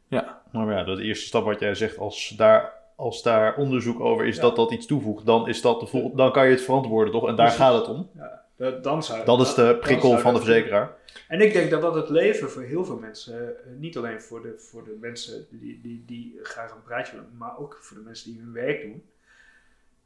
Ja. 0.08 0.42
Maar 0.52 0.72
ja, 0.72 0.84
dat 0.84 0.98
eerste 0.98 1.26
stap 1.26 1.44
wat 1.44 1.60
jij 1.60 1.74
zegt, 1.74 1.98
als 1.98 2.28
daar, 2.36 2.72
als 2.96 3.22
daar 3.22 3.56
onderzoek 3.56 4.00
over 4.00 4.26
is 4.26 4.36
Ja. 4.36 4.42
dat 4.42 4.56
dat 4.56 4.72
iets 4.72 4.86
toevoegt, 4.86 5.26
dan, 5.26 5.48
is 5.48 5.60
dat 5.60 5.80
de 5.80 5.86
vol- 5.86 6.14
dan 6.14 6.32
kan 6.32 6.44
je 6.44 6.50
het 6.50 6.62
verantwoorden, 6.62 7.12
toch? 7.12 7.22
En 7.28 7.36
daar 7.36 7.46
Precies. 7.46 7.64
gaat 7.64 7.74
het 7.86 7.88
om. 7.96 8.10
Dat, 8.56 8.84
dan 8.84 9.02
zou, 9.02 9.24
Dat 9.24 9.40
is 9.40 9.54
de 9.54 9.62
dan 9.62 9.78
prikkel 9.78 10.08
zou 10.08 10.20
van 10.20 10.34
de 10.34 10.40
verzekeraar. 10.40 10.96
En 11.28 11.40
ik 11.40 11.52
denk 11.52 11.70
dat 11.70 11.82
dat 11.82 11.94
het 11.94 12.08
leven 12.08 12.50
voor 12.50 12.62
heel 12.62 12.84
veel 12.84 12.98
mensen, 12.98 13.56
eh, 13.64 13.70
niet 13.78 13.96
alleen 13.96 14.22
voor 14.22 14.42
de, 14.42 14.54
voor 14.58 14.84
de 14.84 14.96
mensen 15.00 15.46
die, 15.50 15.80
die, 15.82 16.02
die 16.06 16.38
graag 16.42 16.70
een 16.70 16.82
praatje 16.82 17.12
willen, 17.16 17.36
maar 17.36 17.58
ook 17.58 17.78
voor 17.80 17.96
de 17.96 18.02
mensen 18.02 18.30
die 18.32 18.40
hun 18.40 18.52
werk 18.52 18.82
doen, 18.82 19.04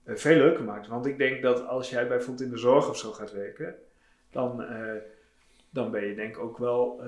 eh, 0.04 0.14
veel 0.16 0.36
leuker 0.36 0.64
maakt. 0.64 0.88
Want 0.88 1.06
ik 1.06 1.18
denk 1.18 1.42
dat 1.42 1.66
als 1.66 1.90
jij 1.90 2.08
bijvoorbeeld 2.08 2.40
in 2.46 2.50
de 2.50 2.58
zorg 2.58 2.88
of 2.88 2.98
zo 2.98 3.12
gaat 3.12 3.32
werken, 3.32 3.74
dan, 4.30 4.62
eh, 4.62 4.92
dan 5.70 5.90
ben 5.90 6.04
je 6.06 6.14
denk 6.14 6.36
ik 6.36 6.42
ook 6.42 6.58
wel 6.58 7.02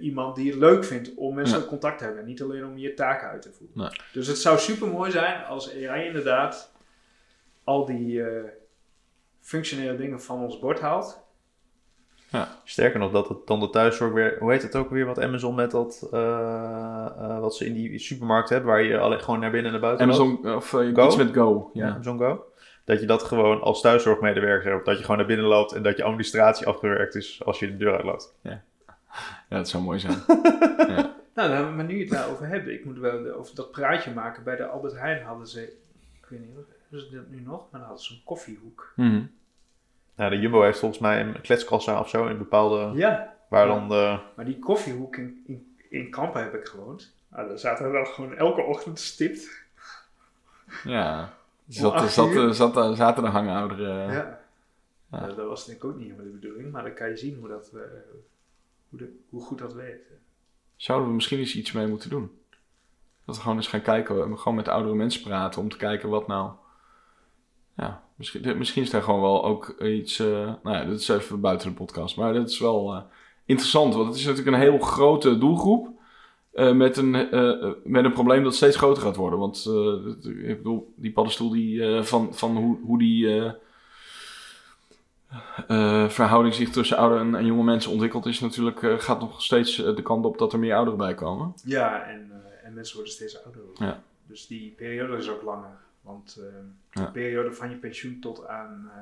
iemand 0.00 0.36
die 0.36 0.50
het 0.50 0.60
leuk 0.60 0.84
vindt 0.84 1.14
om 1.14 1.34
mensen 1.34 1.58
Ja. 1.60 1.66
contact 1.66 1.98
te 1.98 2.04
hebben. 2.04 2.22
En 2.22 2.28
niet 2.28 2.42
alleen 2.42 2.64
om 2.64 2.78
je 2.78 2.94
taken 2.94 3.28
uit 3.28 3.42
te 3.42 3.52
voeren. 3.52 3.78
Nee. 3.78 4.00
Dus 4.12 4.26
het 4.26 4.38
zou 4.38 4.58
super 4.58 4.88
mooi 4.88 5.10
zijn 5.10 5.44
als 5.44 5.74
AI 5.74 6.06
inderdaad 6.06 6.72
al 7.64 7.84
die 7.86 8.22
eh, 8.22 8.44
functionele 9.46 9.96
dingen 9.96 10.20
van 10.22 10.40
ons 10.42 10.58
bord 10.58 10.80
haalt. 10.80 11.24
Sterker 12.64 12.98
nog, 12.98 13.12
dat 13.12 13.28
het 13.28 13.46
dan 13.46 13.60
de 13.60 13.70
thuiszorg 13.70 14.12
weer... 14.12 14.36
Hoe 14.38 14.52
heet 14.52 14.62
het 14.62 14.76
ook 14.76 14.90
weer 14.90 15.06
wat 15.06 15.20
Amazon 15.20 15.54
met 15.54 15.70
dat... 15.70 16.08
eh, 16.12 17.06
eh, 17.18 17.38
wat 17.40 17.56
ze 17.56 17.66
in 17.66 17.72
die 17.74 17.98
supermarkt 17.98 18.48
hebben, 18.48 18.68
waar 18.70 18.82
je 18.82 18.98
alleen 18.98 19.20
gewoon 19.20 19.40
naar 19.40 19.50
binnen 19.50 19.72
en 19.74 19.80
naar 19.80 19.96
buiten 19.96 20.06
loopt? 20.18 20.20
Amazon, 20.44 20.54
of 20.56 20.72
uh, 20.72 20.94
Go? 20.94 21.06
iets 21.06 21.16
met 21.16 21.32
Go. 21.34 21.70
Ja, 21.72 21.86
Ja. 21.86 21.92
Amazon 21.92 22.18
Go. 22.18 22.44
Dat 22.84 23.00
je 23.00 23.06
dat 23.06 23.22
gewoon 23.22 23.60
als 23.60 23.80
thuiszorgmedewerker, 23.80 24.84
dat 24.84 24.96
je 24.96 25.02
gewoon 25.02 25.16
naar 25.16 25.26
binnen 25.26 25.46
loopt 25.46 25.72
en 25.72 25.82
dat 25.82 25.96
je 25.96 26.02
administratie 26.02 26.66
afgewerkt 26.66 27.14
is 27.14 27.40
als 27.44 27.58
je 27.58 27.66
de 27.66 27.76
deur 27.76 27.92
uitloopt. 27.94 28.34
ja, 28.42 28.62
dat 29.48 29.68
zou 29.68 29.82
mooi 29.82 29.98
zijn. 29.98 30.18
Nou, 31.34 31.50
dan- 31.50 31.76
maar 31.76 31.84
nu 31.84 31.94
je 31.94 32.00
het 32.02 32.12
daarover 32.12 32.46
hebt, 32.46 32.68
ik 32.68 32.84
moet 32.84 32.98
wel 32.98 33.32
over 33.34 33.54
dat 33.54 33.70
praatje 33.70 34.10
maken. 34.12 34.44
Bij 34.44 34.56
de 34.56 34.66
Albert 34.66 34.98
Heijn 34.98 35.22
hadden 35.24 35.46
ze, 35.46 35.62
ik 36.20 36.26
weet 36.28 36.40
niet, 36.40 36.48
hebben 36.90 37.08
ze 37.08 37.16
dat 37.16 37.28
nu 37.28 37.40
nog? 37.40 37.60
Maar 37.70 37.80
dan 37.80 37.88
hadden 37.88 38.04
ze 38.04 38.12
een 38.12 38.24
koffiehoek. 38.24 38.92
Nou, 40.14 40.30
de 40.30 40.38
Jumbo 40.38 40.62
heeft 40.62 40.78
volgens 40.78 41.00
mij 41.00 41.20
een 41.20 41.40
kletskassa 41.40 42.00
of 42.00 42.08
zo 42.08 42.26
in 42.26 42.38
bepaalde... 42.38 42.92
Ja, 42.94 43.34
Waar 43.48 43.66
dan 43.66 43.88
de... 43.88 44.18
maar 44.36 44.44
die 44.44 44.58
koffiehoek 44.58 45.16
in, 45.16 45.42
in, 45.46 45.76
in 45.90 46.10
Kampen 46.10 46.42
heb 46.42 46.54
ik 46.54 46.66
gewoond. 46.66 47.14
Nou, 47.28 47.48
daar 47.48 47.58
zaten 47.58 47.84
we 47.84 47.90
wel 47.90 48.04
gewoon 48.04 48.34
elke 48.34 48.62
ochtend 48.62 48.98
stipt. 48.98 49.64
Ja. 50.84 51.34
Zat, 51.68 52.10
zat, 52.10 52.32
zat, 52.32 52.56
zat, 52.56 52.96
zaten 52.96 53.22
de 53.22 53.28
hangouderen. 53.28 54.12
Ja. 54.12 54.12
Ja. 55.10 55.20
Nou, 55.20 55.34
dat 55.34 55.48
was 55.48 55.66
denk 55.66 55.78
ik 55.78 55.84
ook 55.84 55.96
niet 55.96 56.10
helemaal 56.10 56.24
de 56.24 56.38
bedoeling, 56.38 56.72
maar 56.72 56.82
dan 56.82 56.94
kan 56.94 57.08
je 57.08 57.16
zien 57.16 57.36
hoe, 57.38 57.48
dat, 57.48 57.70
eh, 57.74 57.80
hoe, 58.88 58.98
de, 58.98 59.18
hoe 59.28 59.42
goed 59.42 59.58
dat 59.58 59.74
werkt. 59.74 60.10
Zouden 60.76 61.08
we 61.08 61.14
misschien 61.14 61.38
eens 61.38 61.56
iets 61.56 61.72
mee 61.72 61.86
moeten 61.86 62.10
doen? 62.10 62.38
Dat 63.24 63.34
we 63.34 63.40
gewoon 63.40 63.56
eens 63.56 63.68
gaan 63.68 63.82
kijken, 63.82 64.38
gewoon 64.38 64.54
met 64.54 64.68
oudere 64.68 64.94
mensen 64.94 65.22
praten 65.22 65.62
om 65.62 65.68
te 65.68 65.76
kijken 65.76 66.08
wat 66.08 66.26
nou. 66.26 66.50
Ja, 67.76 68.02
misschien, 68.14 68.58
misschien 68.58 68.82
is 68.82 68.90
daar 68.90 69.02
gewoon 69.02 69.20
wel 69.20 69.44
ook 69.44 69.80
iets. 69.82 70.18
eh, 70.18 70.26
nou 70.62 70.76
ja, 70.76 70.84
dit 70.84 71.00
is 71.00 71.08
even 71.08 71.40
buiten 71.40 71.68
de 71.68 71.74
podcast, 71.74 72.16
maar 72.16 72.32
dat 72.32 72.50
is 72.50 72.58
wel 72.58 72.94
eh, 72.94 73.02
interessant, 73.44 73.94
want 73.94 74.06
het 74.06 74.16
is 74.16 74.24
natuurlijk 74.24 74.56
een 74.56 74.62
heel 74.62 74.78
grote 74.78 75.38
doelgroep. 75.38 75.88
eh, 76.52 76.72
met, 76.72 76.96
een, 76.96 77.10
met 77.84 78.04
een 78.04 78.12
probleem 78.12 78.42
dat 78.42 78.54
steeds 78.54 78.76
groter 78.76 79.02
gaat 79.02 79.16
worden. 79.16 79.38
Want 79.38 79.70
ik 80.24 80.56
bedoel, 80.56 80.92
die 80.96 81.12
paddenstoel 81.12 81.50
die, 81.50 82.02
van, 82.02 82.34
van 82.34 82.56
hoe, 82.56 82.78
hoe 82.84 82.98
die 82.98 83.52
verhouding 86.08 86.54
zich 86.54 86.70
tussen 86.70 86.96
oude 86.96 87.18
en, 87.18 87.34
en 87.34 87.46
jonge 87.46 87.62
mensen 87.62 87.90
ontwikkelt, 87.92 88.26
is 88.26 88.40
natuurlijk, 88.40 89.02
gaat 89.02 89.20
nog 89.20 89.42
steeds 89.42 89.76
de 89.76 90.02
kant 90.02 90.24
op 90.24 90.38
dat 90.38 90.52
er 90.52 90.58
meer 90.58 90.74
ouderen 90.74 90.98
bij 90.98 91.14
komen. 91.14 91.52
Ja, 91.64 92.02
en, 92.02 92.30
en 92.62 92.74
mensen 92.74 92.94
worden 92.94 93.12
steeds 93.14 93.44
ouder. 93.44 93.62
Ja. 93.74 94.02
Dus 94.26 94.46
die 94.46 94.74
periode 94.76 95.16
is 95.16 95.30
ook 95.30 95.42
langer. 95.42 95.84
Want 96.06 96.36
eh, 96.40 96.44
Ja. 96.90 97.04
de 97.04 97.10
periode 97.10 97.52
van 97.52 97.70
je 97.70 97.76
pensioen 97.76 98.20
tot 98.20 98.46
aan... 98.46 98.90
eh, 98.94 99.00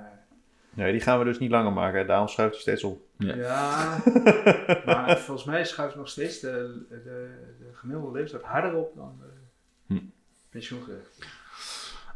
Nee, 0.76 0.92
die 0.92 1.00
gaan 1.00 1.18
we 1.18 1.24
dus 1.24 1.38
niet 1.38 1.50
langer 1.50 1.72
maken. 1.72 2.06
Daarom 2.06 2.28
schuift 2.28 2.52
hij 2.52 2.60
steeds 2.60 2.84
op. 2.84 3.00
Ja. 3.18 3.34
Ja, 3.34 4.02
maar 4.86 5.18
volgens 5.18 5.46
mij 5.46 5.64
schuift 5.64 5.94
nog 5.96 6.08
steeds 6.08 6.40
de, 6.40 6.84
de, 6.88 6.96
de 7.58 7.68
gemiddelde 7.72 8.18
leeftijd 8.18 8.42
harder 8.42 8.74
op 8.74 8.96
dan 8.96 9.20
de 9.20 9.26
Hm. 9.94 10.00
pensioengerecht. 10.50 11.18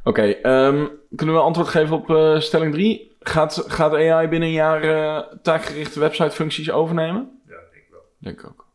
Oké, 0.04 0.22
ehm, 0.22 0.86
kunnen 1.16 1.34
we 1.34 1.40
antwoord 1.40 1.68
geven 1.68 1.96
op 1.96 2.10
eh, 2.10 2.40
stelling 2.40 2.72
3? 2.72 3.16
Gaat, 3.20 3.64
gaat 3.66 3.92
AI 3.94 4.28
binnen 4.28 4.48
een 4.48 4.54
jaar 4.54 4.82
eh, 4.82 5.34
taakgerichte 5.42 6.00
websitefuncties 6.00 6.70
overnemen? 6.70 7.40
Ja, 7.46 7.54
denk 7.70 7.84
ik 7.84 7.86
wel. 7.90 8.00
Denk 8.18 8.40
ik 8.40 8.46
ook. 8.46 8.66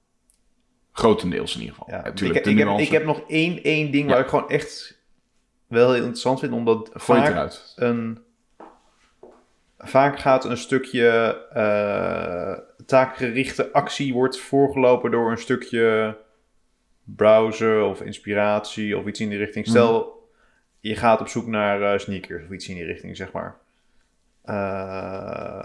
Grotendeels 0.91 1.53
in 1.55 1.59
ieder 1.61 1.75
geval. 1.75 1.93
Ja, 1.93 1.99
Ja, 2.01 2.05
ik, 2.09 2.15
tuurlijk, 2.15 2.45
ik, 2.45 2.57
heb, 2.57 2.67
ik 2.79 2.89
heb 2.91 3.05
nog 3.05 3.21
één, 3.27 3.63
één 3.63 3.91
ding 3.91 4.07
Ja. 4.07 4.13
waar 4.13 4.23
ik 4.23 4.29
gewoon 4.29 4.49
echt 4.49 5.01
wel 5.73 5.91
heel 5.91 6.01
interessant 6.01 6.39
vind. 6.39 6.53
Omdat 6.53 6.89
Gooi 6.93 7.19
vaak 7.19 7.29
eruit. 7.29 7.73
een... 7.75 8.19
Vaak 9.77 10.19
gaat 10.19 10.45
een 10.45 10.57
stukje 10.57 11.37
eh, 11.53 12.85
taakgerichte 12.85 13.71
actie 13.71 14.13
wordt 14.13 14.39
voorgelopen 14.39 15.11
door 15.11 15.31
een 15.31 15.37
stukje 15.37 16.17
browser 17.03 17.83
of 17.83 18.01
inspiratie 18.01 18.97
of 18.97 19.05
iets 19.05 19.19
in 19.19 19.29
die 19.29 19.37
richting. 19.37 19.67
Stel, 19.67 20.27
je 20.79 20.95
gaat 20.95 21.21
op 21.21 21.27
zoek 21.27 21.47
naar 21.47 21.93
eh, 21.93 21.99
sneakers 21.99 22.43
of 22.43 22.51
iets 22.51 22.69
in 22.69 22.75
die 22.75 22.85
richting, 22.85 23.17
zeg 23.17 23.31
maar. 23.31 23.55
Eh, 24.41 25.63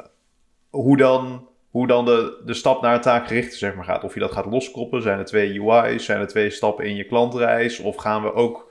hoe 0.70 0.96
dan, 0.96 1.48
hoe 1.70 1.86
dan 1.86 2.04
de, 2.04 2.42
de 2.44 2.54
stap 2.54 2.82
naar 2.82 2.92
het 2.92 3.02
taakgerichte 3.02 3.56
zeg 3.56 3.74
maar, 3.74 3.84
gaat. 3.84 4.04
Of 4.04 4.14
je 4.14 4.20
dat 4.20 4.32
gaat 4.32 4.46
loskoppelen. 4.46 5.02
Zijn 5.02 5.18
er 5.18 5.24
twee 5.24 5.52
UI's? 5.52 6.04
Zijn 6.04 6.20
er 6.20 6.26
twee 6.26 6.50
stappen 6.50 6.84
in 6.84 6.96
je 6.96 7.04
klantreis? 7.04 7.78
Of 7.78 7.96
gaan 7.96 8.22
we 8.22 8.32
ook... 8.34 8.67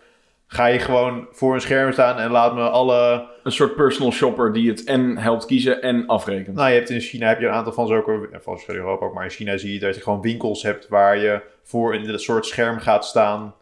Ga 0.47 0.65
je 0.65 0.79
gewoon 0.79 1.27
voor 1.31 1.53
een 1.53 1.61
scherm 1.61 1.91
staan 1.91 2.17
en 2.19 2.31
laat 2.31 2.55
me 2.55 2.69
alle... 2.69 3.27
Een 3.43 3.51
soort 3.51 3.75
personal 3.75 4.11
shopper 4.11 4.53
die 4.53 4.69
het 4.69 4.83
en 4.83 5.17
helpt 5.17 5.45
kiezen 5.45 5.81
en 5.81 6.07
afrekent. 6.07 6.55
Nou, 6.55 6.69
je 6.69 6.75
hebt 6.75 6.89
in 6.89 6.99
China 6.99 7.27
heb 7.27 7.39
je 7.39 7.45
een 7.45 7.53
aantal 7.53 7.73
van 7.73 7.87
zulke... 7.87 8.29
en 8.31 8.41
Volgens 8.41 8.67
Europa 8.67 9.05
ook, 9.05 9.13
maar 9.13 9.23
in 9.23 9.29
China 9.29 9.57
zie 9.57 9.73
je 9.73 9.79
dat 9.79 9.95
je 9.95 10.01
gewoon 10.01 10.21
winkels 10.21 10.63
hebt... 10.63 10.87
waar 10.87 11.17
je 11.17 11.41
voor 11.63 11.93
een 11.93 12.19
soort 12.19 12.45
scherm 12.45 12.79
gaat 12.79 13.05
staan... 13.05 13.53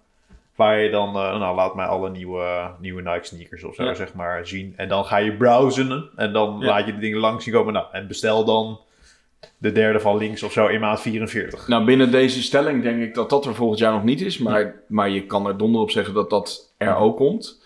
Waar 0.56 0.80
je 0.80 0.90
dan, 0.90 1.08
eh, 1.08 1.40
nou 1.40 1.56
laat 1.56 1.76
mij 1.76 1.86
alle 1.86 2.10
nieuwe, 2.10 2.72
nieuwe 2.80 3.02
Nike 3.02 3.26
sneakers 3.26 3.64
of 3.64 3.76
zo, 3.76 3.84
Ja. 3.84 3.94
zeg 3.94 4.14
maar, 4.14 4.48
zien. 4.48 4.74
En 4.78 4.88
dan 4.88 5.06
ga 5.06 5.18
je 5.18 5.34
browsen 5.38 6.10
en 6.16 6.34
dan 6.34 6.58
Ja. 6.60 6.66
laat 6.66 6.86
je 6.86 6.94
de 6.94 7.00
dingen 7.00 7.20
langs 7.20 7.44
zien 7.44 7.54
komen. 7.54 7.74
Nou, 7.74 7.86
en 7.92 8.08
bestel 8.08 8.46
dan 8.46 8.80
de 9.58 9.72
derde 9.72 10.00
van 10.00 10.18
links 10.18 10.44
of 10.44 10.52
zo 10.52 10.68
in 10.68 10.80
maat 10.80 11.02
44. 11.02 11.68
Nou, 11.68 11.86
binnen 11.86 12.12
deze 12.12 12.42
stelling 12.44 12.84
denk 12.84 13.02
ik 13.02 13.14
dat 13.14 13.30
dat 13.30 13.46
er 13.46 13.56
volgend 13.56 13.80
jaar 13.80 13.92
nog 13.94 14.04
niet 14.04 14.22
is. 14.22 14.38
Maar, 14.38 14.82
maar 14.88 15.10
je 15.10 15.26
kan 15.26 15.48
er 15.48 15.58
donder 15.58 15.82
op 15.82 15.92
zeggen 15.92 16.14
dat 16.14 16.30
dat 16.30 16.74
er 16.78 16.96
ook 16.96 17.18
komt. 17.18 17.64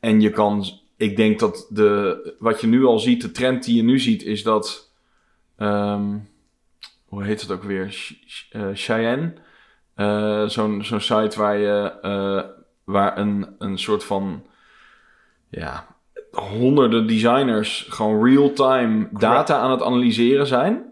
En 0.00 0.20
je 0.20 0.30
kan, 0.30 0.64
ik 0.96 1.16
denk 1.16 1.38
dat 1.38 1.66
de, 1.70 2.34
wat 2.38 2.60
je 2.60 2.66
nu 2.66 2.84
al 2.84 2.98
ziet, 2.98 3.22
de 3.22 3.30
trend 3.30 3.64
die 3.64 3.76
je 3.76 3.82
nu 3.82 3.98
ziet, 3.98 4.22
is 4.22 4.42
dat, 4.42 4.92
ehm, 5.56 6.16
hoe 7.04 7.24
heet 7.24 7.40
het 7.40 7.50
ook 7.50 7.62
weer? 7.62 7.92
Sh- 7.92 8.12
Sh- 8.26 8.50
eh, 8.52 8.66
Cheyenne. 8.72 9.32
Eh, 9.94 10.46
Zo'n 10.46 10.84
zo'n 10.84 11.00
site 11.00 11.38
waar 11.38 11.58
je, 11.58 11.92
eh, 12.02 12.42
waar 12.84 13.18
een, 13.18 13.46
een 13.58 13.78
soort 13.78 14.04
van, 14.04 14.42
ja, 15.50 15.86
honderden 16.32 17.06
designers 17.06 17.86
gewoon 17.90 18.24
real-time 18.24 19.08
data 19.12 19.58
aan 19.58 19.70
het 19.70 19.82
analyseren 19.82 20.46
zijn. 20.46 20.82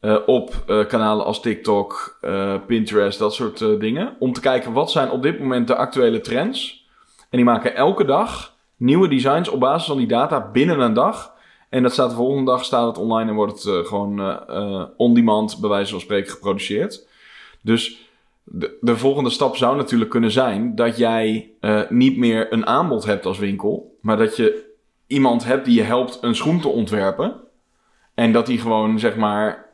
Eh, 0.00 0.16
op 0.26 0.54
eh, 0.66 0.86
kanalen 0.86 1.24
als 1.24 1.40
TikTok, 1.40 2.18
eh, 2.20 2.54
Pinterest, 2.66 3.18
dat 3.18 3.34
soort 3.34 3.58
dingen. 3.58 4.16
Om 4.18 4.32
te 4.32 4.40
kijken 4.40 4.72
wat 4.72 4.90
zijn 4.90 5.10
op 5.10 5.22
dit 5.22 5.38
moment 5.40 5.66
de 5.66 5.76
actuele 5.76 6.20
trends. 6.20 6.86
En 7.18 7.36
die 7.36 7.44
maken 7.44 7.74
elke 7.74 8.04
dag 8.04 8.56
nieuwe 8.76 9.08
designs 9.08 9.48
op 9.48 9.60
basis 9.60 9.86
van 9.86 9.96
die 9.96 10.06
data 10.06 10.50
binnen 10.50 10.80
een 10.80 10.94
dag. 10.94 11.34
En 11.68 11.82
dat 11.82 11.92
staat 11.92 12.10
de 12.10 12.16
volgende 12.16 12.50
dag 12.50 12.64
staat 12.64 12.86
het 12.86 12.98
online 12.98 13.30
en 13.30 13.36
wordt 13.36 13.62
het 13.62 13.86
gewoon 13.86 14.40
on-demand, 14.96 15.60
bij 15.60 15.70
wijze 15.70 15.90
van 15.90 16.00
spreken, 16.00 16.32
geproduceerd. 16.32 17.08
Dus 17.62 18.08
de, 18.42 18.78
de 18.80 18.96
volgende 18.96 19.30
stap 19.30 19.56
zou 19.56 19.76
natuurlijk 19.76 20.10
kunnen 20.10 20.30
zijn 20.30 20.74
dat 20.74 20.96
jij 20.96 21.50
niet 21.88 22.16
meer 22.16 22.52
een 22.52 22.66
aanbod 22.66 23.04
hebt 23.04 23.26
als 23.26 23.38
winkel, 23.38 23.96
maar 24.00 24.16
dat 24.16 24.36
je 24.36 24.74
iemand 25.06 25.44
hebt 25.44 25.64
die 25.64 25.74
je 25.74 25.82
helpt 25.82 26.18
een 26.20 26.34
schoen 26.34 26.60
te 26.60 26.68
ontwerpen. 26.68 27.34
En 28.14 28.32
dat 28.32 28.46
die 28.46 28.58
gewoon, 28.58 28.98
zeg 28.98 29.16
maar, 29.16 29.65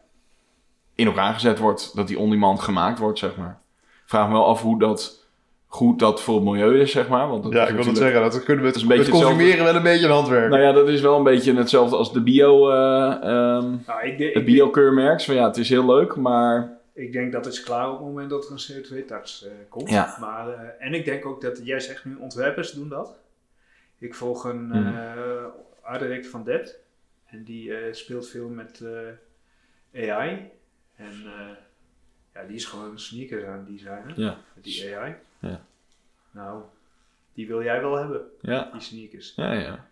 in 0.95 1.07
elkaar 1.07 1.35
gezet 1.35 1.59
wordt. 1.59 1.97
Dat 1.97 2.09
die 2.09 2.19
on-demand 2.19 2.61
gemaakt 2.61 2.99
wordt, 2.99 3.19
zeg 3.19 3.37
maar. 3.37 3.61
Ik 3.83 4.09
vraag 4.09 4.27
me 4.27 4.33
wel 4.33 4.47
af 4.47 4.63
hoe 4.63 4.79
dat 4.79 5.27
goed 5.67 5.99
dat 5.99 6.23
voor 6.23 6.35
het 6.35 6.45
milieu 6.45 6.81
is, 6.81 6.91
zeg 6.91 7.09
maar. 7.09 7.29
Want 7.29 7.43
dat 7.43 7.53
Ja, 7.53 7.67
ik 7.67 7.75
wil 7.75 7.85
het 7.85 7.97
zeggen, 7.97 8.21
dat 8.21 8.43
kunnen 8.45 8.63
we 8.63 8.67
het, 8.69 8.77
is 8.77 8.83
een 8.83 8.89
beetje 8.89 9.03
het 9.13 9.13
consumeren 9.23 9.65
wel 9.65 9.75
een 9.75 9.83
beetje 9.83 10.07
een 10.07 10.13
handwerk. 10.13 10.51
Nou 10.51 10.63
ja, 10.63 10.73
dat 10.73 10.89
is 10.89 11.01
wel 11.01 11.17
een 11.17 11.23
beetje 11.23 11.55
hetzelfde 11.55 11.97
als 11.97 12.13
de 12.13 12.23
bio, 12.23 12.71
eh, 12.71 13.13
ehm, 13.13 13.77
Nou, 13.87 14.03
ik, 14.07 14.19
denk- 14.19 14.35
het 14.35 14.45
bio-keurmerks. 14.45 15.25
Van 15.25 15.35
ja, 15.35 15.47
het 15.47 15.57
is 15.57 15.69
heel 15.69 15.87
leuk, 15.87 16.17
maar... 16.17 16.79
ik 16.95 17.13
denk 17.13 17.33
dat 17.33 17.47
is 17.47 17.63
klaar 17.63 17.89
op 17.91 17.97
het 17.99 18.07
moment 18.07 18.31
dat 18.31 18.45
er 18.45 18.53
een 18.53 18.83
CO2-tax 18.85 19.45
eh, 19.47 19.51
komt. 19.69 19.91
Ja. 19.91 20.17
Maar, 20.21 20.49
eh, 20.49 20.87
en 20.87 20.95
ik 20.95 21.05
denk 21.05 21.27
ook 21.27 21.41
dat, 21.41 21.61
jij 21.65 21.81
zegt 21.81 22.05
nu, 22.05 22.17
ontwerpers 22.21 22.73
doen 22.73 22.89
dat. 22.89 23.15
Ik 23.99 24.15
volg 24.15 24.45
een 24.45 24.71
Hmm. 24.71 24.87
eh 24.87 25.45
art 25.83 26.01
director 26.01 26.31
van 26.31 26.45
DED. 26.45 26.79
En 27.27 27.45
die 27.45 27.75
eh, 27.75 27.93
speelt 27.93 28.29
veel 28.29 28.49
met 28.49 28.83
eh, 29.93 30.11
AI. 30.11 30.51
En 31.03 31.23
eh, 31.27 31.57
Ja, 32.35 32.43
die 32.47 32.57
is 32.57 32.65
gewoon 32.65 32.99
sneakers 32.99 33.45
aan 33.45 33.59
het 33.59 33.67
designen. 33.67 34.13
Ja. 34.17 34.37
Met 34.55 34.65
die 34.65 34.97
AI. 34.97 35.15
Ja. 35.39 35.61
Nou, 36.31 36.63
die 37.35 37.47
wil 37.47 37.63
jij 37.63 37.81
wel 37.81 37.97
hebben, 37.97 38.21
Ja, 38.41 38.69
die 38.73 38.81
sneakers. 38.81 39.33
ja, 39.37 39.53
ja. 39.53 39.91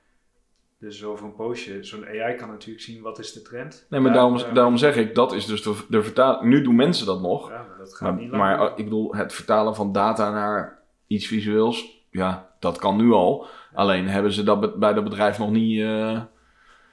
Dus 0.78 1.04
over 1.04 1.24
een 1.26 1.34
poosje, 1.34 1.84
zo'n 1.84 2.06
AI 2.06 2.34
kan 2.34 2.48
natuurlijk 2.48 2.80
zien 2.84 3.02
wat 3.02 3.18
is 3.18 3.32
de 3.32 3.42
trend. 3.42 3.86
Nee, 3.88 4.00
maar 4.00 4.11
Ja, 4.11 4.16
daarom, 4.16 4.38
ja. 4.38 4.50
daarom 4.52 4.76
zeg 4.76 4.96
ik, 4.96 5.14
dat 5.14 5.32
is 5.32 5.46
dus 5.46 5.62
de, 5.62 5.84
de 5.88 6.02
vertaling. 6.02 6.42
Nu 6.44 6.62
doen 6.62 6.74
mensen 6.76 7.06
dat 7.06 7.20
nog. 7.20 7.48
Ja, 7.50 7.62
maar 7.68 7.78
dat 7.78 7.94
gaat 7.96 8.30
Maar, 8.30 8.58
niet 8.61 8.78
ik 8.78 8.84
bedoel, 8.84 9.14
het 9.14 9.32
vertalen 9.32 9.74
van 9.74 9.92
data 9.92 10.30
naar 10.30 10.78
iets 11.06 11.26
visueels, 11.26 12.04
ja, 12.11 12.50
dat 12.58 12.78
kan 12.78 12.96
nu 12.96 13.11
al. 13.12 13.46
Alleen 13.72 14.08
hebben 14.08 14.32
ze 14.32 14.42
dat 14.42 14.78
bij 14.78 14.92
dat 14.92 15.04
bedrijf 15.04 15.38
nog 15.38 15.50
niet, 15.50 15.80
eh, 15.80 16.22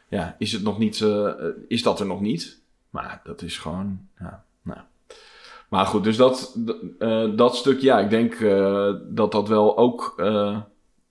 ja, 0.07 0.35
is 0.37 0.51
het 0.51 0.63
nog 0.63 0.77
niet, 0.79 1.01
eh, 1.01 1.33
is 1.67 1.83
dat 1.83 1.99
er 1.99 2.05
nog 2.05 2.21
niet. 2.21 2.61
Maar 2.97 3.21
dat 3.23 3.41
is 3.41 3.57
gewoon, 3.57 3.99
ja, 4.19 4.43
nou. 4.61 4.79
Maar 5.69 5.85
goed, 5.85 6.03
dus 6.03 6.17
dat, 6.17 6.57
d- 6.65 7.01
eh, 7.01 7.25
dat 7.35 7.55
stuk, 7.55 7.79
ja, 7.79 7.99
ik 7.99 8.09
denk 8.09 8.33
eh, 8.33 8.93
dat 9.07 9.31
dat 9.31 9.47
wel 9.47 9.77
ook, 9.77 10.13
eh, 10.17 10.57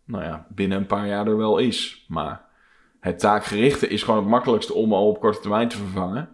nou 0.04 0.24
ja, 0.24 0.46
binnen 0.48 0.78
een 0.78 0.86
paar 0.86 1.06
jaar 1.06 1.26
er 1.26 1.36
wel 1.36 1.58
is. 1.58 2.04
Maar 2.08 2.44
het 3.00 3.18
taakgerichte 3.18 3.88
is 3.88 4.02
gewoon 4.02 4.20
het 4.20 4.28
makkelijkste 4.28 4.74
om 4.74 4.92
al 4.92 5.08
op 5.08 5.20
korte 5.20 5.40
termijn 5.40 5.68
te 5.68 5.76
vervangen. 5.76 6.28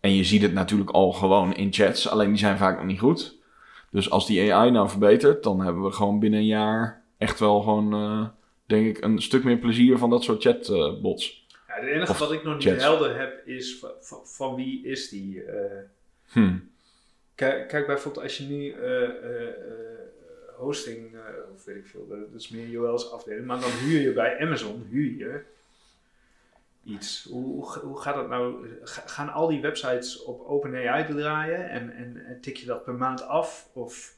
En 0.00 0.14
je 0.14 0.24
ziet 0.24 0.42
het 0.42 0.52
natuurlijk 0.52 0.90
al 0.90 1.12
gewoon 1.12 1.54
in 1.54 1.72
chats, 1.72 2.08
alleen 2.08 2.28
die 2.28 2.38
zijn 2.38 2.58
vaak 2.58 2.76
nog 2.76 2.86
niet 2.86 3.00
goed. 3.00 3.36
Dus 3.90 4.10
als 4.10 4.26
die 4.26 4.54
AI 4.54 4.70
nou 4.70 4.88
verbetert, 4.88 5.42
dan 5.42 5.60
hebben 5.60 5.82
we 5.82 5.92
gewoon 5.92 6.18
binnen 6.18 6.40
een 6.40 6.46
jaar 6.46 7.02
echt 7.18 7.40
wel 7.40 7.60
gewoon, 7.60 8.30
denk 8.66 8.86
ik, 8.86 9.04
een 9.04 9.22
stuk 9.22 9.44
meer 9.44 9.58
plezier 9.58 9.98
van 9.98 10.10
dat 10.10 10.22
soort 10.22 10.42
chatbots. 10.42 11.37
Het 11.80 11.88
enige 11.88 12.10
Of 12.12 12.18
wat 12.18 12.32
ik 12.32 12.42
nog 12.44 12.54
niet 12.54 12.80
helder 12.80 13.18
heb 13.18 13.46
is 13.46 13.84
van, 14.24 14.54
wie 14.54 14.84
is 14.86 15.08
die. 15.08 15.42
eh 15.44 15.82
hm. 16.28 16.56
kijk, 17.34 17.68
kijk 17.68 17.86
bijvoorbeeld 17.86 18.24
als 18.24 18.38
je 18.38 18.44
nu 18.44 18.70
eh, 18.72 19.02
eh, 19.04 19.54
hosting, 20.56 21.16
of 21.54 21.64
weet 21.64 21.76
ik 21.76 21.86
veel, 21.86 22.06
dat 22.08 22.18
is 22.40 22.48
meer 22.48 22.68
Joel's 22.68 23.10
afdeling, 23.10 23.46
maar 23.46 23.60
dan 23.60 23.70
huur 23.70 24.00
je 24.00 24.12
bij 24.12 24.40
Amazon, 24.40 24.86
huur 24.90 25.16
je 25.16 25.40
iets. 26.84 27.26
Hoe, 27.30 27.98
gaat 27.98 28.14
dat 28.14 28.28
nou? 28.28 28.66
Ga- 28.82 29.06
Gaan 29.06 29.32
al 29.32 29.48
die 29.48 29.60
websites 29.60 30.22
op 30.22 30.40
OpenAI 30.46 31.04
draaien 31.06 31.68
en, 31.70 31.90
en, 31.90 32.24
en 32.26 32.40
tik 32.40 32.56
je 32.56 32.66
dat 32.66 32.84
per 32.84 32.94
maand 32.94 33.22
af 33.22 33.68
of 33.72 34.16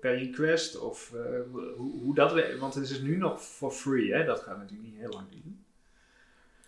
per 0.00 0.18
request 0.18 0.78
of 0.78 1.12
hoe, 1.76 1.90
hoe 2.02 2.14
dat 2.14 2.32
werkt? 2.32 2.58
Want 2.58 2.74
het 2.74 2.90
is 2.90 3.00
nu 3.00 3.16
nog 3.16 3.42
for 3.42 3.70
free, 3.70 4.12
hè? 4.14 4.24
dat 4.24 4.40
gaat 4.40 4.56
natuurlijk 4.58 4.88
niet 4.88 4.98
heel 4.98 5.12
lang 5.12 5.26
duren. 5.30 5.64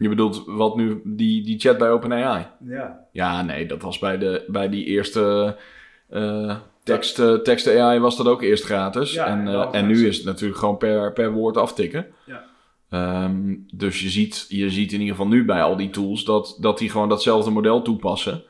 Je 0.00 0.08
bedoelt 0.08 0.42
wat 0.46 0.76
nu, 0.76 1.00
die, 1.04 1.42
die 1.42 1.58
chat 1.58 1.78
bij 1.78 1.90
OpenAI? 1.90 2.46
Ja, 2.66 3.06
Ja, 3.12 3.42
nee, 3.42 3.66
dat 3.66 3.82
was 3.82 3.98
bij, 3.98 4.18
de, 4.18 4.44
bij 4.48 4.68
die 4.68 4.84
eerste 4.84 5.56
eh 6.08 6.56
tekst, 6.82 7.18
eh, 7.18 7.34
tekst 7.34 7.68
AI 7.68 7.98
was 7.98 8.16
dat 8.16 8.26
ook 8.26 8.42
eerst 8.42 8.64
gratis. 8.64 9.12
Ja, 9.12 9.26
en, 9.26 9.38
en 9.38 9.54
eh, 9.54 9.68
en 9.72 9.86
nu 9.86 10.06
is 10.06 10.16
het 10.16 10.26
natuurlijk 10.26 10.58
gewoon 10.58 10.76
per, 10.76 11.12
per 11.12 11.32
woord 11.32 11.56
aftikken. 11.56 12.06
Ja. 12.24 12.44
Ehm, 12.90 13.54
dus 13.74 14.00
je 14.00 14.08
ziet, 14.08 14.46
je 14.48 14.70
ziet 14.70 14.92
in 14.92 15.00
ieder 15.00 15.14
geval 15.16 15.30
nu 15.30 15.44
bij 15.44 15.62
al 15.62 15.76
die 15.76 15.90
tools 15.90 16.24
dat, 16.24 16.56
dat 16.60 16.78
die 16.78 16.90
gewoon 16.90 17.08
datzelfde 17.08 17.50
model 17.50 17.82
toepassen, 17.82 18.42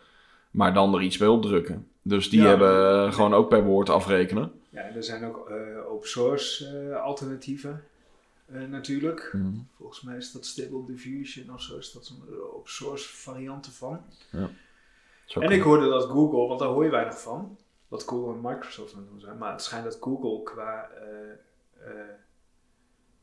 maar 0.51 0.75
dan 0.75 0.95
er 0.95 1.03
iets 1.03 1.17
bij 1.17 1.29
opdrukken. 1.29 1.87
Dus 2.03 2.31
die 2.31 2.41
Ja. 2.41 2.47
hebben 2.49 3.13
gewoon 3.13 3.35
ook 3.35 3.49
per 3.49 3.65
woord 3.65 3.89
afrekenen. 3.91 4.53
ja 4.71 4.81
er 4.95 5.05
zijn 5.05 5.25
ook 5.25 5.51
open 5.91 6.09
source 6.09 6.67
alternatieven 7.05 7.83
eh, 8.53 8.63
natuurlijk. 8.63 9.31
Volgens 9.77 10.01
mij 10.03 10.17
is 10.17 10.33
dat 10.33 10.47
Stable 10.47 10.85
Diffusion 10.87 11.55
of 11.55 11.63
zo, 11.63 11.77
is 11.79 11.93
dat 11.93 12.09
een 12.09 12.29
eh, 12.35 12.55
open 12.55 12.71
source 12.71 13.09
variant 13.09 13.67
ervan. 13.67 14.01
Zo 15.25 15.41
En 15.41 15.51
ik 15.51 15.63
hoorde 15.63 15.89
dat 15.89 16.05
Google, 16.05 16.47
want 16.47 16.61
daar 16.61 16.69
hoor 16.69 16.85
je 16.85 16.91
weinig 16.91 17.21
van, 17.21 17.59
wat 17.89 18.03
Google 18.03 18.33
en 18.35 18.41
Microsoft 18.43 18.93
aan 18.95 19.01
het 19.01 19.09
doen 19.11 19.21
zijn, 19.21 19.39
maar 19.39 19.53
het 19.53 19.63
schijnt 19.63 19.85
dat 19.85 19.99
Google 20.01 20.43
qua 20.43 20.91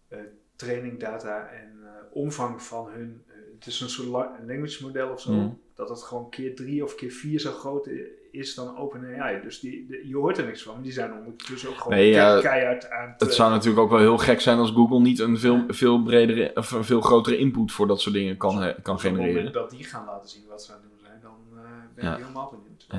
eh, 0.07 0.19
training 0.55 0.99
data 0.99 1.47
en 1.47 1.79
omvang 2.11 2.61
van 2.61 2.89
hun, 2.89 3.23
het 3.55 3.67
is 3.67 3.79
een 3.81 3.89
soort 3.89 4.07
la- 4.07 4.39
language 4.45 4.83
model 4.85 5.11
of 5.11 5.21
zo, 5.21 5.31
Mhm. 5.31 5.49
dat 5.73 5.89
het 5.89 6.03
gewoon 6.03 6.29
keer 6.29 6.55
drie 6.55 6.83
of 6.83 6.95
keer 6.95 7.11
vier 7.11 7.39
zo 7.39 7.51
groot 7.51 7.87
is 8.31 8.55
dan 8.55 8.77
OpenAI. 8.77 9.41
Dus 9.41 9.59
die, 9.59 9.85
de- 9.89 10.07
je 10.07 10.15
hoort 10.15 10.37
er 10.37 10.45
niks 10.45 10.63
van, 10.63 10.81
die 10.81 10.91
zijn 10.91 11.13
ondertussen 11.13 11.69
ook 11.69 11.77
gewoon 11.77 11.97
Nee, 11.97 12.09
ja, 12.09 12.29
kei- 12.29 12.41
keihard 12.41 12.89
aan 12.89 13.09
het... 13.09 13.21
Het 13.21 13.33
zou 13.33 13.51
natuurlijk 13.51 13.79
ook 13.83 13.89
wel 13.89 13.99
heel 13.99 14.17
gek 14.17 14.41
zijn 14.41 14.57
als 14.57 14.71
Google 14.71 14.99
niet 14.99 15.19
een 15.19 15.37
veel, 15.39 15.63
veel 15.67 16.03
bredere 16.03 16.51
of 16.55 16.71
een 16.71 16.83
veel 16.83 17.01
grotere 17.01 17.37
input 17.37 17.71
voor 17.71 17.87
dat 17.87 18.01
soort 18.01 18.15
dingen 18.15 18.37
kan, 18.37 18.61
he- 18.61 18.73
kan 18.81 18.95
op 18.95 19.01
het 19.01 19.09
genereren. 19.11 19.35
moment 19.35 19.53
dat 19.53 19.69
die 19.69 19.83
gaan 19.83 20.05
laten 20.05 20.29
zien 20.29 20.43
wat 20.49 20.63
ze 20.63 20.71
aan 20.73 20.79
het 20.81 20.89
doen 20.89 20.99
zijn, 21.07 21.19
dan 21.21 21.35
eh, 21.55 21.69
ben 21.95 22.05
Ja. 22.05 22.11
ik 22.11 22.17
helemaal 22.21 22.49
benieuwd. 22.61 22.85
Ja. 22.89 22.97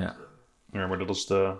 eh, 0.71 0.79
Ja, 0.81 0.87
maar 0.87 0.97
dat 0.97 1.09
is 1.09 1.25
de, 1.25 1.53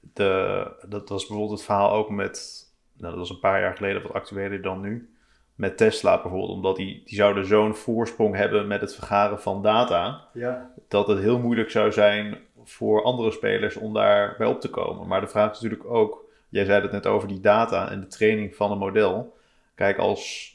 de 0.00 0.66
dat 0.88 1.08
was 1.08 1.26
bijvoorbeeld 1.26 1.58
het 1.58 1.66
verhaal 1.66 1.92
ook 1.92 2.10
met, 2.10 2.64
nou, 2.96 3.10
dat 3.10 3.18
was 3.20 3.30
een 3.30 3.38
paar 3.40 3.60
jaar 3.60 3.76
geleden 3.76 4.02
wat 4.02 4.12
actueler 4.12 4.62
dan 4.62 4.80
nu, 4.80 5.06
met 5.54 5.76
Tesla 5.76 6.20
bijvoorbeeld, 6.22 6.50
omdat 6.50 6.76
die, 6.76 7.02
die 7.04 7.14
zouden 7.14 7.46
zo'n 7.46 7.74
voorsprong 7.74 8.34
hebben 8.36 8.66
met 8.66 8.80
het 8.80 8.94
vergaren 8.94 9.40
van 9.40 9.62
data, 9.62 10.28
ja. 10.32 10.70
dat 10.88 11.06
het 11.08 11.18
heel 11.18 11.38
moeilijk 11.38 11.70
zou 11.70 11.92
zijn 11.92 12.38
voor 12.64 13.02
andere 13.02 13.30
spelers 13.30 13.76
om 13.76 13.94
daarbij 13.94 14.46
op 14.46 14.60
te 14.60 14.70
komen. 14.70 15.06
Maar 15.08 15.20
de 15.20 15.26
vraag 15.26 15.50
is 15.52 15.60
natuurlijk 15.60 15.90
ook, 15.90 16.24
jij 16.48 16.64
zei 16.64 16.82
het 16.82 16.92
net 16.92 17.06
over 17.06 17.28
die 17.28 17.40
data 17.40 17.90
en 17.90 18.00
de 18.00 18.06
training 18.06 18.54
van 18.56 18.70
een 18.70 18.78
model. 18.78 19.36
Kijk, 19.74 19.98
als 19.98 20.50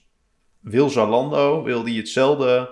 wil 0.59 0.89
Zalando, 0.89 1.63
wil 1.63 1.83
die 1.83 1.97
hetzelfde 1.97 2.69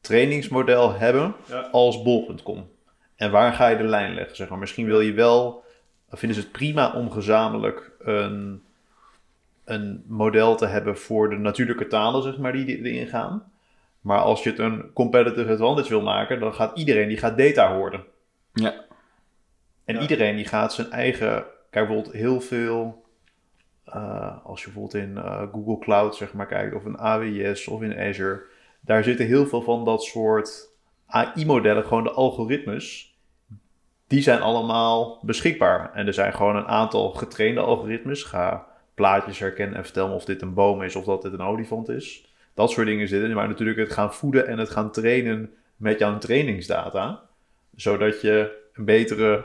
trainingsmodel 0.00 0.92
hebben 0.92 1.34
Ja. 1.48 1.68
als 1.72 2.02
bol.com. 2.02 2.68
En 3.16 3.30
waar 3.30 3.52
ga 3.52 3.68
je 3.68 3.76
de 3.76 3.84
lijn 3.84 4.14
leggen? 4.14 4.36
Zeg 4.36 4.48
maar? 4.48 4.58
Misschien 4.58 4.86
wil 4.86 5.00
je 5.00 5.12
wel, 5.12 5.64
vinden 6.10 6.36
ze 6.38 6.42
het 6.42 6.52
prima 6.52 6.92
om 6.92 7.10
gezamenlijk 7.10 7.90
een, 7.98 8.62
een 9.64 10.04
model 10.06 10.56
te 10.56 10.66
hebben 10.66 10.98
voor 10.98 11.30
de 11.30 11.36
natuurlijke 11.36 11.86
talen, 11.86 12.22
zeg 12.22 12.38
maar, 12.38 12.52
die 12.52 12.82
erin 12.82 13.06
gaan. 13.06 13.52
Maar 14.00 14.18
als 14.18 14.42
je 14.42 14.50
het 14.50 14.58
een 14.58 14.92
competitive 14.92 15.52
advantage 15.52 15.88
wil 15.88 16.02
maken, 16.02 16.40
dan 16.40 16.54
gaat 16.54 16.78
iedereen 16.78 17.08
die 17.08 17.16
gaat 17.18 17.38
data 17.38 17.74
horen. 17.74 18.04
Ja. 18.60 18.84
En 19.84 19.94
Ja. 19.94 20.00
iedereen 20.00 20.36
die 20.36 20.44
gaat 20.44 20.72
zijn 20.72 20.90
eigen, 20.90 21.44
kijk 21.70 21.86
bijvoorbeeld 21.86 22.14
heel 22.14 22.40
veel, 22.40 23.04
eh, 23.84 24.44
als 24.44 24.60
je 24.64 24.70
bijvoorbeeld 24.70 25.04
in 25.04 25.16
eh, 25.16 25.42
Google 25.52 25.78
Cloud 25.78 26.16
zeg 26.16 26.32
maar 26.32 26.46
kijkt, 26.46 26.74
of 26.74 26.84
in 26.84 26.98
AWS 26.98 27.66
of 27.68 27.82
in 27.82 27.98
Azure, 27.98 28.42
daar 28.80 29.04
zitten 29.04 29.26
heel 29.26 29.46
veel 29.46 29.62
van 29.62 29.84
dat 29.84 30.02
soort 30.02 30.70
AI-modellen, 31.06 31.84
gewoon 31.84 32.02
de 32.02 32.10
algoritmes, 32.10 33.16
die 34.06 34.22
zijn 34.22 34.40
allemaal 34.40 35.18
beschikbaar. 35.22 35.92
En 35.94 36.06
er 36.06 36.14
zijn 36.14 36.34
gewoon 36.34 36.56
een 36.56 36.66
aantal 36.66 37.10
getrainde 37.10 37.60
algoritmes. 37.60 38.22
Ga 38.22 38.66
plaatjes 38.94 39.38
herkennen 39.38 39.76
en 39.76 39.84
vertel 39.84 40.08
me 40.08 40.14
of 40.14 40.24
dit 40.24 40.42
een 40.42 40.54
boom 40.54 40.82
is 40.82 40.96
of 40.96 41.04
dat 41.04 41.22
dit 41.22 41.32
een 41.32 41.40
olifant 41.40 41.88
is. 41.88 42.32
Dat 42.54 42.70
soort 42.70 42.86
dingen 42.86 43.08
zitten. 43.08 43.34
Maar 43.34 43.48
natuurlijk 43.48 43.78
het 43.78 43.92
gaan 43.92 44.14
voeden 44.14 44.46
en 44.46 44.58
het 44.58 44.70
gaan 44.70 44.90
trainen 44.90 45.50
met 45.76 45.98
jouw 45.98 46.18
trainingsdata. 46.18 47.27
Zodat 47.82 48.20
je 48.20 48.56
een 48.72 48.84
betere 48.84 49.44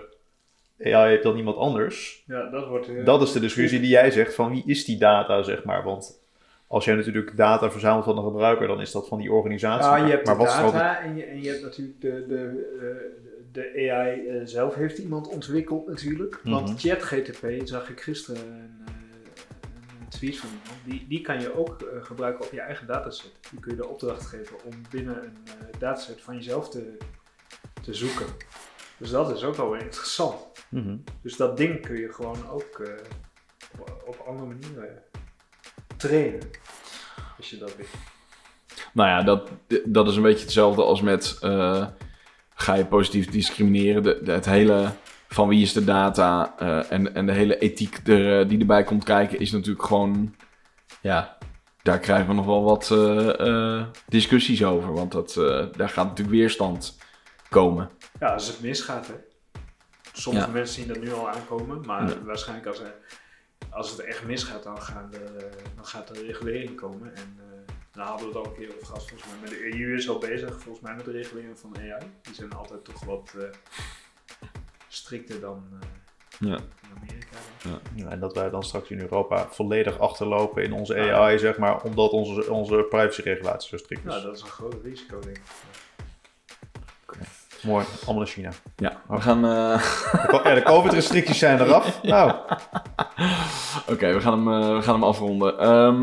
AI 0.84 1.11
hebt 1.11 1.23
dan 1.23 1.38
iemand 1.38 1.57
anders. 1.57 2.23
Ja, 2.27 2.49
dat 2.49 2.67
wordt... 2.67 2.88
eh, 2.88 3.05
Dat 3.05 3.21
is 3.21 3.31
de 3.31 3.39
discussie 3.39 3.79
die 3.79 3.89
jij 3.89 4.11
zegt 4.11 4.36
van 4.36 4.51
wie 4.51 4.63
is 4.65 4.86
die 4.86 4.97
data, 4.97 5.43
zeg 5.43 5.63
maar. 5.63 5.84
Want 5.84 6.21
als 6.67 6.86
jij 6.86 6.95
natuurlijk 6.95 7.38
data 7.38 7.71
verzamelt 7.71 8.05
van 8.05 8.15
de 8.15 8.21
gebruiker, 8.21 8.67
dan 8.67 8.81
is 8.81 8.91
dat 8.91 9.07
van 9.07 9.17
die 9.19 9.31
organisatie. 9.31 9.89
Ja, 9.89 10.05
je 10.05 10.11
hebt 10.11 10.25
maar 10.25 10.38
de 10.38 10.43
data 10.43 10.99
en 11.01 11.15
je, 11.15 11.23
en 11.23 11.41
je 11.41 11.49
hebt 11.49 11.61
natuurlijk 11.61 12.01
de, 12.01 12.25
de, 12.27 12.69
eh, 12.81 13.21
de 13.51 13.91
AI 13.91 14.27
eh, 14.27 14.41
zelf 14.45 14.75
heeft 14.75 14.97
iemand 14.97 15.27
ontwikkeld 15.27 15.88
natuurlijk. 15.88 16.39
Want 16.43 16.67
Mhm. 16.69 16.77
ChatGTP 16.77 17.47
zag 17.63 17.89
ik 17.89 18.01
gisteren 18.01 18.41
een, 18.41 18.71
een 20.01 20.07
tweet 20.09 20.38
van 20.38 20.49
iemand. 20.49 20.79
Die, 20.86 21.05
die 21.09 21.21
kan 21.21 21.41
je 21.41 21.57
ook 21.57 21.77
gebruiken 22.01 22.45
op 22.45 22.51
je 22.51 22.61
eigen 22.61 22.88
dataset. 22.88 23.31
Die 23.51 23.59
kun 23.59 23.71
je 23.71 23.77
de 23.77 23.88
opdracht 23.88 24.25
geven 24.25 24.55
om 24.63 24.71
binnen 24.89 25.23
een 25.23 25.38
dataset 25.79 26.21
van 26.21 26.36
jezelf 26.36 26.69
te, 26.69 26.97
te 27.84 27.93
zoeken. 27.93 28.25
Dus 28.97 29.09
dat 29.09 29.36
is 29.36 29.43
ook 29.43 29.55
wel 29.55 29.73
interessant. 29.75 30.36
Mhm. 30.69 30.95
Dus 31.21 31.36
dat 31.36 31.57
ding 31.57 31.81
kun 31.81 31.95
je 31.99 32.13
gewoon 32.13 32.47
ook 32.49 32.79
eh, 32.79 32.93
op, 33.79 34.03
op 34.05 34.23
andere 34.27 34.47
manieren 34.47 35.01
trainen. 35.97 36.39
Als 37.38 37.49
je 37.49 37.57
dat 37.57 37.75
weet. 37.75 37.88
Nou 38.93 39.09
ja, 39.09 39.23
dat, 39.23 39.49
dat 39.86 40.07
is 40.07 40.15
een 40.15 40.21
beetje 40.21 40.43
hetzelfde 40.43 40.84
als 40.84 41.01
met 41.01 41.38
eh, 41.41 41.88
ga 42.55 42.73
je 42.73 42.86
positief 42.86 43.29
discrimineren. 43.29 44.03
De, 44.03 44.19
de- 44.23 44.31
het 44.31 44.45
hele 44.45 44.91
van 45.27 45.47
wie 45.47 45.61
is 45.61 45.73
de 45.73 45.84
data 45.84 46.55
eh, 46.57 46.91
en, 46.91 47.15
en 47.15 47.25
de 47.25 47.31
hele 47.31 47.57
ethiek 47.57 48.07
er, 48.07 48.47
die 48.47 48.59
erbij 48.59 48.84
komt 48.84 49.03
kijken 49.03 49.39
is 49.39 49.51
natuurlijk 49.51 49.86
gewoon, 49.86 50.36
ja, 51.01 51.38
daar 51.81 51.99
krijgen 51.99 52.27
we 52.27 52.34
nog 52.34 52.45
wel 52.45 52.63
wat 52.63 52.95
discussies 54.07 54.63
over. 54.63 54.93
Want 54.93 55.11
dat, 55.11 55.34
daar 55.77 55.89
gaat 55.89 56.07
natuurlijk 56.07 56.38
weerstand 56.38 56.97
komen. 57.54 57.89
Ja, 58.20 58.34
als 58.34 58.47
het 58.47 58.62
misgaat, 58.62 59.08
hè. 59.08 59.14
Sommige 60.14 60.45
Ja. 60.45 60.51
mensen 60.51 60.76
zien 60.76 60.88
dat 60.88 60.99
nu 61.01 61.14
al 61.14 61.30
aankomen, 61.30 61.82
maar 61.86 62.10
Ja. 62.10 62.22
waarschijnlijk 62.24 62.68
als, 62.68 62.80
er, 62.80 62.93
als 63.70 63.89
het 63.91 63.99
echt 63.99 64.24
misgaat, 64.24 64.64
dan, 64.64 64.82
gaan 64.82 65.10
de, 65.12 65.49
dan 65.76 65.86
gaat 65.86 66.10
er 66.10 66.26
regulering 66.26 66.76
komen. 66.76 67.16
En 67.16 67.38
eh 67.39 67.51
daar 67.91 68.06
hadden 68.08 68.28
we 68.32 68.38
het 68.38 68.45
al 68.47 68.51
een 68.51 68.58
keer 68.60 68.74
over 68.76 68.86
gehad, 68.86 69.08
volgens 69.08 69.30
mij. 69.30 69.39
Maar 69.39 69.49
de 69.49 69.74
EU 69.80 69.95
is 69.95 70.10
al 70.10 70.18
bezig, 70.18 70.62
volgens 70.62 70.80
mij, 70.80 70.95
met 70.95 71.06
de 71.06 71.12
regulering 71.12 71.60
van 71.60 71.76
AI. 71.78 72.04
Die 72.22 72.34
zijn 72.36 72.54
altijd 72.54 72.84
toch 72.86 73.04
wat 73.06 73.34
eh, 73.39 73.43
strikter 74.88 75.39
dan 75.39 75.68
eh, 75.82 75.88
Ja. 76.49 76.56
in 76.58 76.97
Amerika. 76.97 77.38
Ja, 77.95 78.10
en 78.10 78.20
dat 78.20 78.34
wij 78.36 78.49
dan 78.49 78.64
straks 78.64 78.89
in 78.89 78.99
Europa 78.99 79.47
volledig 79.49 79.99
achterlopen 79.99 80.64
in 80.64 80.74
onze 80.74 80.95
Ja. 80.95 81.14
AI, 81.18 81.39
zeg 81.39 81.58
maar, 81.58 81.82
omdat 81.84 82.12
onze, 82.12 82.51
onze 82.51 82.86
privacyregulatie 82.89 83.70
zo 83.70 83.78
strikt 83.78 84.06
is. 84.06 84.10
Nou, 84.12 84.24
dat 84.24 84.36
is 84.36 84.41
een 84.41 84.47
groot 84.47 84.76
risico, 84.84 85.20
denk 85.20 85.38
ik. 85.38 85.43
Mooi, 87.64 87.86
allemaal 88.05 88.24
in 88.24 88.30
China. 88.30 88.49
Ja, 88.76 89.01
we 89.07 89.22
gaan... 89.22 89.45
eh, 89.45 89.82
De, 90.11 90.28
co- 90.28 90.41
ja, 90.49 90.53
de 90.55 90.64
COVID-restricties 90.64 91.38
zijn 91.38 91.59
eraf. 91.61 91.99
Nou, 92.03 92.32
Oké, 93.89 94.14
we 94.14 94.22
gaan 94.22 94.34
hem, 94.47 94.61
eh, 94.64 94.76
we 94.76 94.82
gaan 94.82 94.93
hem 94.93 95.03
afronden. 95.03 95.59
Ehm, 95.59 96.01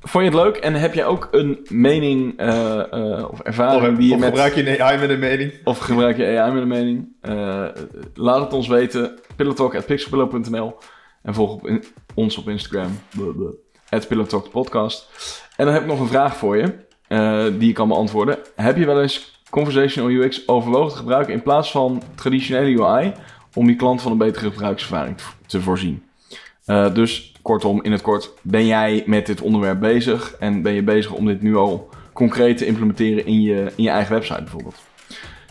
vond 0.00 0.24
je 0.24 0.30
het 0.30 0.40
leuk? 0.40 0.56
En 0.56 0.74
heb 0.74 0.94
jij 0.94 1.06
ook 1.06 1.28
een 1.30 1.66
mening 1.68 2.38
eh, 2.38 3.24
of 3.30 3.40
ervaring 3.40 3.92
of, 3.92 3.98
die 3.98 4.08
je 4.08 4.14
of 4.14 4.20
met... 4.20 4.28
gebruik 4.28 4.54
je 4.54 4.70
een 4.70 4.82
AI 4.82 4.98
met 4.98 5.10
een 5.10 5.18
mening? 5.18 5.52
Of 5.64 5.78
gebruik 5.78 6.16
je 6.16 6.38
AI 6.38 6.52
met 6.52 6.62
een 6.62 6.68
mening? 6.68 7.08
Laat 8.14 8.40
het 8.40 8.52
ons 8.52 8.68
weten. 8.68 9.18
pillowtalk.pixelpillow.nl 9.36 10.76
En 11.22 11.34
volg 11.34 11.52
op 11.52 11.66
in- 11.66 11.84
ons 12.14 12.38
op 12.38 12.48
Instagram. 12.48 12.98
Het 13.88 14.08
podcast. 14.50 15.08
En 15.56 15.64
dan 15.64 15.74
heb 15.74 15.82
ik 15.82 15.88
nog 15.88 16.00
een 16.00 16.06
vraag 16.08 16.36
voor 16.36 16.56
je. 16.56 16.74
die 17.58 17.66
je 17.66 17.72
kan 17.72 17.88
beantwoorden. 17.88 18.38
Heb 18.54 18.76
je 18.76 18.86
wel 18.86 19.02
eens 19.02 19.39
conversational 19.50 20.10
UX 20.10 20.48
overwogen 20.48 20.90
te 20.90 20.96
gebruiken... 20.96 21.34
in 21.34 21.42
plaats 21.42 21.70
van 21.70 22.02
traditionele 22.14 22.82
UI... 22.82 23.12
om 23.54 23.68
je 23.68 23.76
klant 23.76 24.02
van 24.02 24.12
een 24.12 24.18
betere 24.18 24.50
gebruikservaring 24.50 25.16
te- 25.46 25.60
voorzien? 25.60 26.02
Eh, 26.64 26.94
dus 26.94 27.32
kortom, 27.42 27.82
in 27.82 27.92
het 27.92 28.02
kort, 28.02 28.30
ben 28.42 28.66
jij 28.66 29.02
met 29.06 29.26
dit 29.26 29.40
onderwerp 29.40 29.80
bezig? 29.80 30.34
En 30.38 30.62
ben 30.62 30.72
je 30.72 30.82
bezig 30.82 31.12
om 31.12 31.26
dit 31.26 31.42
nu 31.42 31.56
al 31.56 31.88
concreet 32.12 32.58
te 32.58 32.66
implementeren 32.66 33.26
in 33.26 33.42
je, 33.42 33.72
in 33.76 33.82
je 33.82 33.90
eigen 33.90 34.12
website 34.12 34.42
bijvoorbeeld? 34.42 34.76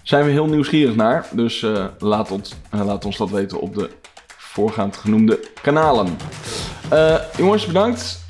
zijn 0.04 0.26
we 0.26 0.32
heel 0.32 0.48
nieuwsgierig 0.48 0.96
naar. 0.96 1.28
Dus 1.32 1.64
eh, 1.64 1.86
laat, 2.00 2.32
ons, 2.32 2.56
eh, 2.70 2.86
laat 2.86 3.06
ons 3.06 3.18
dat 3.18 3.30
weten 3.30 3.60
op 3.60 3.76
de 3.76 3.90
voorgaand 4.28 4.98
genoemde 4.98 5.40
kanalen. 5.62 6.18
Jongens, 7.38 7.66
bedankt. 7.66 8.28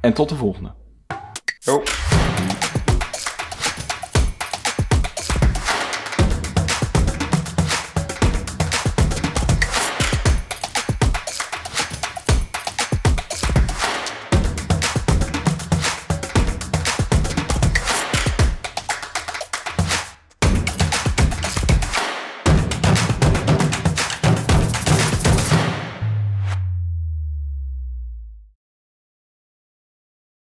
En 0.00 0.12
tot 0.12 0.28
de 0.28 0.36
volgende. 0.36 0.72